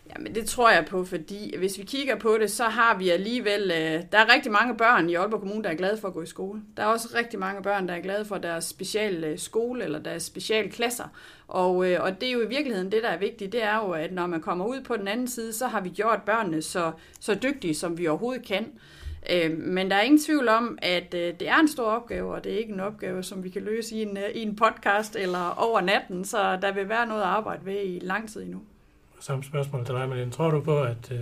Jamen 0.10 0.36
det 0.36 0.46
tror 0.46 0.70
jeg 0.70 0.86
på, 0.86 1.06
fordi 1.06 1.58
hvis 1.58 1.78
vi 1.78 1.84
kigger 1.84 2.16
på 2.16 2.38
det, 2.38 2.52
så 2.52 2.64
har 2.64 2.98
vi 2.98 3.10
alligevel, 3.10 3.62
øh, 3.62 4.02
der 4.12 4.18
er 4.18 4.34
rigtig 4.34 4.52
mange 4.52 4.78
børn 4.78 5.10
i 5.10 5.16
Aalborg 5.16 5.40
Kommune, 5.40 5.64
der 5.64 5.70
er 5.70 5.76
glade 5.76 5.98
for 5.98 6.08
at 6.08 6.14
gå 6.14 6.22
i 6.22 6.26
skole. 6.26 6.62
Der 6.78 6.84
er 6.84 6.88
også 6.88 7.10
rigtig 7.16 7.40
mange 7.40 7.62
børn, 7.62 7.88
der 7.88 7.94
er 7.94 8.02
glade 8.02 8.26
for 8.26 8.38
deres 8.38 8.66
speciale 8.66 9.28
øh, 9.28 9.38
skole 9.40 9.84
eller 9.84 10.00
deres 10.00 10.24
speciale 10.24 10.70
klasser. 10.70 11.06
Og, 11.48 11.92
øh, 11.92 12.04
og 12.04 12.22
det 12.22 12.30
er 12.30 12.34
jo 12.34 12.42
i 12.42 12.48
virkeligheden 12.48 12.92
det, 12.92 13.04
der 13.04 13.10
er 13.10 13.18
vigtigt, 13.18 13.52
det 13.52 13.64
er 13.64 13.76
jo, 13.76 13.92
at 13.92 14.14
når 14.14 14.28
man 14.28 14.42
kommer 14.42 14.66
ud 14.66 14.82
på 14.82 14.98
den 14.98 15.08
anden 15.08 15.28
side, 15.28 15.54
så 15.54 15.68
har 15.68 15.82
vi 15.82 15.90
gjort 15.90 16.22
børnene 16.26 16.62
så, 16.62 16.92
så 17.20 17.36
dygtige, 17.36 17.76
som 17.76 17.98
vi 17.98 18.08
overhovedet 18.08 18.46
kan. 18.46 18.66
Øh, 19.30 19.58
men 19.58 19.92
der 19.92 19.96
er 19.96 20.02
ingen 20.02 20.22
tvivl 20.22 20.48
om, 20.48 20.78
at 20.82 21.14
øh, 21.14 21.34
det 21.40 21.50
er 21.50 21.60
en 21.60 21.68
stor 21.68 21.86
opgave, 21.86 22.34
og 22.34 22.44
det 22.44 22.54
er 22.54 22.58
ikke 22.58 22.74
en 22.74 22.80
opgave, 22.80 23.24
som 23.24 23.44
vi 23.44 23.50
kan 23.50 23.62
løse 23.62 23.96
i 23.96 24.02
en, 24.02 24.18
øh, 24.18 24.30
i 24.34 24.42
en 24.42 24.56
podcast 24.56 25.16
eller 25.16 25.50
over 25.58 25.82
natten, 25.82 26.26
så 26.26 26.58
der 26.62 26.72
vil 26.74 26.90
være 26.90 27.08
noget 27.08 27.22
at 27.22 27.28
arbejde 27.28 27.66
ved 27.66 27.82
i 27.84 28.00
lang 28.02 28.30
tid 28.30 28.42
endnu. 28.42 28.62
Samme 29.20 29.44
spørgsmål 29.44 29.86
til 29.86 29.96
dig, 29.96 30.10
Malene. 30.10 30.32
Tror 30.32 30.50
du 30.50 30.62
på, 30.62 30.84
at, 30.84 31.12
øh, 31.12 31.20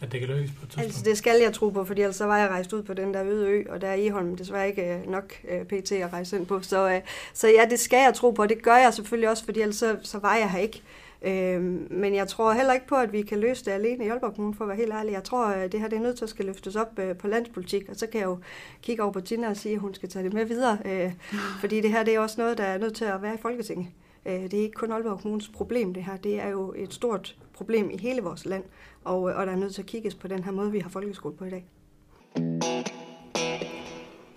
at 0.00 0.12
det 0.12 0.20
kan 0.20 0.28
lykkes 0.28 0.50
på 0.50 0.56
et 0.62 0.68
tidspunkt? 0.68 0.84
Altså, 0.84 1.02
det 1.04 1.18
skal 1.18 1.40
jeg 1.42 1.52
tro 1.52 1.70
på, 1.70 1.84
fordi 1.84 2.00
ellers 2.00 2.16
så 2.16 2.26
var 2.26 2.38
jeg 2.38 2.48
rejst 2.48 2.72
ud 2.72 2.82
på 2.82 2.94
den 2.94 3.14
der 3.14 3.24
øde 3.24 3.48
ø, 3.48 3.64
og 3.68 3.80
der 3.80 3.88
er 3.88 3.94
Eholm 3.94 4.36
desværre 4.36 4.68
ikke 4.68 5.02
nok 5.06 5.34
pt. 5.68 5.92
at 5.92 6.12
rejse 6.12 6.36
ind 6.36 6.46
på. 6.46 6.62
Så, 6.62 7.00
så 7.34 7.48
ja, 7.48 7.66
det 7.70 7.80
skal 7.80 8.02
jeg 8.04 8.14
tro 8.14 8.30
på, 8.30 8.42
og 8.42 8.48
det 8.48 8.62
gør 8.62 8.76
jeg 8.76 8.94
selvfølgelig 8.94 9.30
også, 9.30 9.44
fordi 9.44 9.60
ellers 9.60 9.76
så, 9.76 9.96
så 10.02 10.18
var 10.18 10.36
jeg 10.36 10.50
her 10.50 10.58
ikke. 10.58 10.82
Øh, 11.22 11.62
men 11.90 12.14
jeg 12.14 12.28
tror 12.28 12.52
heller 12.52 12.72
ikke 12.72 12.86
på, 12.86 12.94
at 12.94 13.12
vi 13.12 13.22
kan 13.22 13.40
løse 13.40 13.64
det 13.64 13.70
alene 13.70 14.04
i 14.04 14.08
Aalborg 14.08 14.34
Kommune, 14.34 14.54
for 14.54 14.64
at 14.64 14.68
være 14.68 14.76
helt 14.76 14.92
ærlig. 14.92 15.12
Jeg 15.12 15.24
tror, 15.24 15.46
at 15.46 15.72
det 15.72 15.80
her 15.80 15.88
det 15.88 15.96
er 15.96 16.02
nødt 16.02 16.16
til 16.16 16.24
at 16.24 16.30
skal 16.30 16.44
løftes 16.44 16.76
op 16.76 16.98
øh, 16.98 17.16
på 17.16 17.28
landspolitik, 17.28 17.88
og 17.88 17.96
så 17.96 18.06
kan 18.06 18.20
jeg 18.20 18.26
jo 18.26 18.38
kigge 18.82 19.02
over 19.02 19.12
på 19.12 19.20
Tina 19.20 19.48
og 19.48 19.56
sige, 19.56 19.74
at 19.74 19.80
hun 19.80 19.94
skal 19.94 20.08
tage 20.08 20.24
det 20.24 20.32
med 20.32 20.44
videre. 20.44 20.78
Øh, 20.84 21.12
fordi 21.60 21.80
det 21.80 21.90
her 21.90 22.02
det 22.02 22.14
er 22.14 22.20
også 22.20 22.40
noget, 22.40 22.58
der 22.58 22.64
er 22.64 22.78
nødt 22.78 22.96
til 22.96 23.04
at 23.04 23.22
være 23.22 23.34
i 23.34 23.38
Folketinget. 23.42 23.86
Øh, 24.26 24.42
det 24.42 24.54
er 24.54 24.62
ikke 24.62 24.74
kun 24.74 24.92
Aalborg 24.92 25.20
Kommunes 25.20 25.48
problem, 25.48 25.94
det 25.94 26.04
her. 26.04 26.16
Det 26.16 26.40
er 26.40 26.48
jo 26.48 26.74
et 26.76 26.94
stort 26.94 27.36
problem 27.54 27.90
i 27.90 27.96
hele 27.98 28.22
vores 28.22 28.44
land, 28.44 28.64
og, 29.04 29.22
og 29.22 29.46
der 29.46 29.52
er 29.52 29.56
nødt 29.56 29.74
til 29.74 29.82
at 29.82 29.86
kigges 29.86 30.14
på 30.14 30.28
den 30.28 30.44
her 30.44 30.52
måde, 30.52 30.72
vi 30.72 30.78
har 30.78 30.90
folkeskole 30.90 31.36
på 31.36 31.44
i 31.44 31.50
dag. 31.50 31.64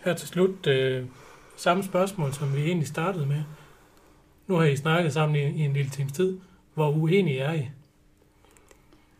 Her 0.06 0.14
til 0.14 0.28
slut, 0.28 0.68
øh, 0.68 1.06
samme 1.56 1.84
spørgsmål, 1.84 2.34
som 2.34 2.56
vi 2.56 2.62
egentlig 2.62 2.88
startede 2.88 3.26
med. 3.26 3.42
Nu 4.48 4.56
har 4.56 4.66
I 4.66 4.76
snakket 4.76 5.14
sammen 5.14 5.36
i, 5.36 5.62
i 5.62 5.66
en 5.66 5.74
lille 5.74 5.92
times 5.92 6.12
tid. 6.12 6.40
Hvor 6.74 6.90
uenige 6.90 7.40
er 7.40 7.54
I? 7.54 7.70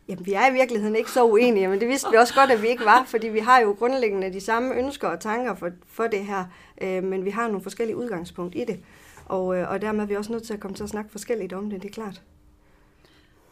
Jamen, 0.10 0.26
vi 0.26 0.34
er 0.34 0.50
i 0.50 0.54
virkeligheden 0.54 0.96
ikke 0.96 1.12
så 1.12 1.26
uenige, 1.26 1.68
men 1.68 1.80
det 1.80 1.88
vidste 1.88 2.12
vi 2.12 2.18
også 2.18 2.34
godt, 2.34 2.52
at 2.52 2.62
vi 2.62 2.68
ikke 2.68 2.86
var, 2.86 3.04
fordi 3.08 3.28
vi 3.28 3.40
har 3.40 3.60
jo 3.60 3.76
grundlæggende 3.80 4.34
de 4.34 4.42
samme 4.42 4.76
ønsker 4.76 5.08
og 5.08 5.20
tanker 5.20 5.56
for, 5.56 5.70
for 5.88 6.04
det 6.04 6.26
her, 6.26 6.46
øh, 6.82 7.04
men 7.04 7.26
vi 7.26 7.30
har 7.30 7.48
nogle 7.48 7.62
forskellige 7.62 7.98
udgangspunkt 7.98 8.56
i 8.56 8.64
det, 8.68 8.80
og, 9.30 9.58
øh, 9.58 9.70
og 9.70 9.82
dermed 9.82 10.02
er 10.04 10.08
vi 10.08 10.16
også 10.16 10.32
nødt 10.32 10.44
til 10.44 10.54
at 10.54 10.60
komme 10.60 10.76
til 10.76 10.84
at 10.84 10.90
snakke 10.90 11.12
forskelligt 11.12 11.54
om 11.54 11.70
det, 11.70 11.82
det 11.82 11.90
er 11.90 11.94
klart. 11.94 12.22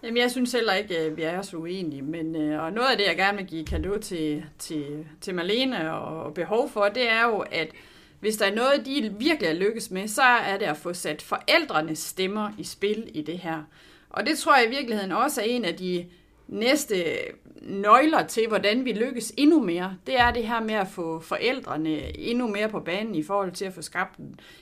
Jamen, 0.04 0.18
jeg 0.18 0.32
synes 0.32 0.52
heller 0.52 0.74
ikke, 0.74 0.98
at 0.98 1.18
vi 1.18 1.22
er 1.22 1.42
så 1.42 1.58
uenige, 1.58 2.02
men 2.02 2.36
øh, 2.36 2.64
og 2.64 2.74
noget 2.74 2.88
af 2.88 2.98
det, 2.98 3.08
jeg 3.08 3.16
gerne 3.16 3.38
vil 3.38 3.48
give 3.48 3.66
kado 3.66 3.98
til, 3.98 4.46
til, 4.60 5.06
til 5.22 5.36
Marlene 5.36 5.94
og 5.94 6.34
behov 6.34 6.70
for, 6.70 6.84
det 6.84 7.10
er 7.10 7.28
jo, 7.28 7.44
at 7.52 7.72
hvis 8.20 8.38
der 8.38 8.46
er 8.46 8.56
noget, 8.56 8.86
de 8.86 9.14
virkelig 9.20 9.50
er 9.50 9.54
lykkes 9.54 9.92
med, 9.92 10.08
så 10.08 10.22
er 10.22 10.58
det 10.58 10.66
at 10.66 10.78
få 10.78 10.94
sat 10.94 11.22
forældrenes 11.22 12.00
stemmer 12.00 12.52
i 12.58 12.64
spil 12.64 13.12
i 13.14 13.22
det 13.22 13.40
her. 13.40 13.64
Og 14.10 14.26
det 14.26 14.38
tror 14.38 14.56
jeg 14.56 14.66
i 14.66 14.70
virkeligheden 14.70 15.12
også 15.12 15.42
er 15.42 15.46
en 15.46 15.66
af 15.66 15.76
de 15.76 16.06
næste 16.48 16.96
nøgler 17.68 18.28
til, 18.28 18.48
hvordan 18.48 18.86
vi 18.86 18.92
lykkes 18.92 19.34
endnu 19.38 19.64
mere. 19.64 19.96
Det 20.08 20.20
er 20.20 20.32
det 20.32 20.48
her 20.48 20.60
med 20.60 20.76
at 20.76 20.88
få 20.88 21.20
forældrene 21.20 22.18
endnu 22.18 22.48
mere 22.48 22.70
på 22.70 22.80
banen 22.80 23.16
i 23.16 23.24
forhold 23.24 23.52
til 23.52 23.66
at 23.66 23.74
få 23.74 23.82
skabt 23.82 24.20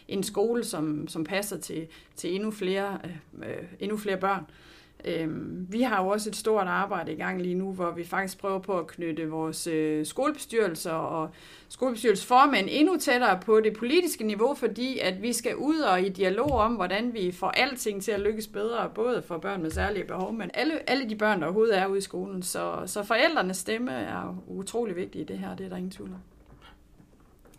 en, 0.07 0.23
skole, 0.23 0.63
som, 0.63 1.07
som 1.07 1.23
passer 1.23 1.57
til, 1.57 1.87
til 2.15 2.35
endnu, 2.35 2.51
flere, 2.51 2.99
øh, 3.03 3.49
øh 3.49 3.63
endnu 3.79 3.97
flere 3.97 4.17
børn. 4.17 4.41
Øh, 4.41 4.64
Øhm, 5.07 5.67
vi 5.69 5.81
har 5.81 6.03
jo 6.03 6.07
også 6.07 6.29
et 6.29 6.35
stort 6.35 6.67
arbejde 6.67 7.13
i 7.13 7.15
gang 7.15 7.41
lige 7.41 7.55
nu, 7.55 7.73
hvor 7.73 7.91
vi 7.91 8.03
faktisk 8.03 8.37
prøver 8.37 8.59
på 8.59 8.79
at 8.79 8.87
knytte 8.87 9.29
vores 9.29 9.67
øh, 9.67 10.05
skolebestyrelser 10.05 10.91
og 10.91 11.29
skolebestyrelsesformænd 11.69 12.67
endnu 12.71 12.97
tættere 12.97 13.39
på 13.45 13.59
det 13.59 13.73
politiske 13.77 14.23
niveau, 14.23 14.55
fordi 14.55 14.99
at 14.99 15.21
vi 15.21 15.33
skal 15.33 15.55
ud 15.55 15.79
og 15.79 16.01
i 16.01 16.09
dialog 16.09 16.51
om, 16.51 16.73
hvordan 16.73 17.13
vi 17.13 17.31
får 17.31 17.49
alting 17.49 18.03
til 18.03 18.11
at 18.11 18.19
lykkes 18.19 18.47
bedre, 18.47 18.89
både 18.95 19.21
for 19.27 19.37
børn 19.37 19.61
med 19.61 19.71
særlige 19.71 20.05
behov, 20.05 20.33
men 20.33 20.49
alle, 20.53 20.89
alle 20.89 21.09
de 21.09 21.15
børn, 21.15 21.39
der 21.39 21.45
overhovedet 21.45 21.77
er 21.77 21.87
ude 21.87 21.97
i 21.97 22.01
skolen. 22.01 22.43
Så, 22.43 22.73
så 22.85 23.03
forældrenes 23.03 23.57
stemme 23.57 23.91
er 23.91 24.43
utrolig 24.47 24.95
vigtig 24.95 25.21
i 25.21 25.23
det 25.23 25.37
her, 25.37 25.55
det 25.55 25.65
er 25.65 25.69
der 25.69 25.77
ingen 25.77 25.91
tvivl 25.91 26.09
om. 26.09 26.19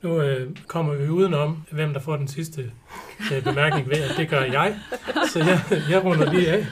Nu 0.03 0.20
øh, 0.22 0.57
kommer 0.66 0.94
vi 0.94 1.09
udenom, 1.09 1.62
hvem 1.70 1.92
der 1.92 2.01
får 2.01 2.16
den 2.16 2.28
sidste 2.28 2.72
øh, 3.32 3.44
bemærkning 3.44 3.88
ved, 3.88 3.97
at 3.97 4.14
det 4.16 4.28
gør 4.28 4.42
jeg. 4.42 4.78
Så 5.32 5.38
jeg, 5.38 5.61
jeg 5.90 6.05
runder 6.05 6.32
lige 6.32 6.49
af. 6.49 6.66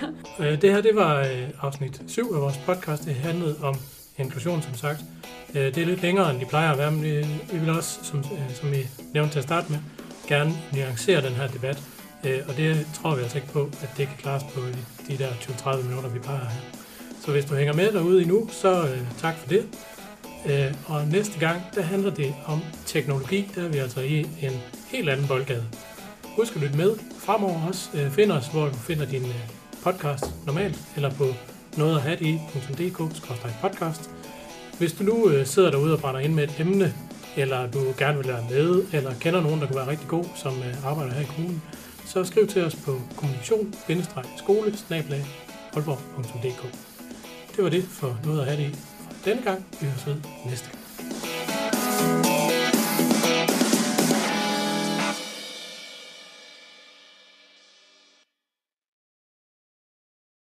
Øh, 0.40 0.62
det 0.62 0.72
her, 0.72 0.80
det 0.80 0.96
var 0.96 1.18
øh, 1.18 1.48
afsnit 1.60 2.02
7 2.06 2.34
af 2.34 2.40
vores 2.40 2.56
podcast. 2.66 3.04
Det 3.04 3.14
handlede 3.14 3.56
om 3.62 3.74
inklusion, 4.18 4.62
som 4.62 4.74
sagt. 4.74 5.00
Øh, 5.54 5.74
det 5.74 5.78
er 5.78 5.86
lidt 5.86 6.02
længere, 6.02 6.30
end 6.30 6.40
de 6.40 6.46
plejer 6.46 6.72
at 6.72 6.78
være, 6.78 6.90
men 6.90 7.02
vi 7.52 7.58
vil 7.58 7.70
også, 7.70 7.98
som, 8.02 8.18
øh, 8.18 8.54
som 8.54 8.72
vi 8.72 8.88
nævnte 9.14 9.34
til 9.34 9.38
at 9.38 9.44
starte 9.44 9.72
med, 9.72 9.78
gerne 10.28 10.52
nuancere 10.72 11.22
den 11.22 11.32
her 11.32 11.46
debat. 11.46 11.82
Øh, 12.24 12.38
og 12.48 12.56
det 12.56 12.86
tror 12.94 13.14
vi 13.14 13.22
altså 13.22 13.38
ikke 13.38 13.52
på, 13.52 13.62
at 13.82 13.90
det 13.96 14.06
kan 14.06 14.16
klares 14.18 14.42
på 14.54 14.60
de 15.08 15.18
der 15.18 15.28
20-30 15.28 15.82
minutter, 15.82 16.10
vi 16.10 16.18
bare 16.18 16.36
har 16.36 16.50
her. 16.50 16.60
Så 17.24 17.32
hvis 17.32 17.44
du 17.44 17.54
hænger 17.54 17.72
med 17.72 17.92
derude 17.92 18.22
endnu, 18.22 18.48
så 18.50 18.82
øh, 18.82 19.00
tak 19.18 19.34
for 19.36 19.48
det. 19.48 19.68
Øh, 20.46 20.74
og 20.86 21.06
næste 21.06 21.38
gang, 21.38 21.62
der 21.74 21.82
handler 21.82 22.10
det 22.10 22.34
om 22.46 22.60
teknologi. 22.86 23.50
Der 23.54 23.64
er 23.64 23.68
vi 23.68 23.78
altså 23.78 24.00
i 24.00 24.18
en 24.20 24.60
helt 24.88 25.08
anden 25.08 25.28
boldgade. 25.28 25.64
Husk 26.36 26.56
at 26.56 26.62
lytte 26.62 26.76
med 26.76 26.96
fremover 27.18 27.66
også. 27.68 27.90
Øh, 27.94 28.10
find 28.10 28.32
os, 28.32 28.46
hvor 28.46 28.64
du 28.68 28.74
finder 28.74 29.06
din 29.06 29.24
øh, 29.24 29.57
podcast 29.82 30.24
normalt, 30.46 30.78
eller 30.96 31.10
på 31.10 31.26
nogethatdk.dk-podcast. 31.76 34.10
Hvis 34.78 34.92
du 34.92 35.04
nu 35.04 35.28
øh, 35.28 35.46
sidder 35.46 35.70
derude 35.70 35.92
og 35.92 36.00
brænder 36.00 36.20
ind 36.20 36.34
med 36.34 36.44
et 36.44 36.60
emne, 36.60 36.94
eller 37.36 37.70
du 37.70 37.78
gerne 37.98 38.18
vil 38.18 38.28
være 38.28 38.44
med, 38.50 38.82
eller 38.92 39.14
kender 39.20 39.40
nogen, 39.40 39.60
der 39.60 39.66
kunne 39.66 39.76
være 39.76 39.90
rigtig 39.90 40.08
god, 40.08 40.24
som 40.36 40.58
øh, 40.58 40.86
arbejder 40.86 41.12
her 41.12 41.20
i 41.20 41.24
kommunen, 41.24 41.62
så 42.06 42.24
skriv 42.24 42.46
til 42.46 42.64
os 42.64 42.74
på 42.74 43.00
kommunikation-skole 43.16 44.72
Det 47.56 47.64
var 47.64 47.70
det 47.70 47.84
for 47.84 48.18
noget 48.24 48.40
at 48.40 48.46
have 48.46 48.62
det 48.62 48.68
i 48.68 48.76
denne 49.24 49.42
gang. 49.42 49.66
Vi 49.80 49.86
høres 49.86 50.06
ved 50.06 50.16
næste 50.46 50.70
gang. 50.70 50.78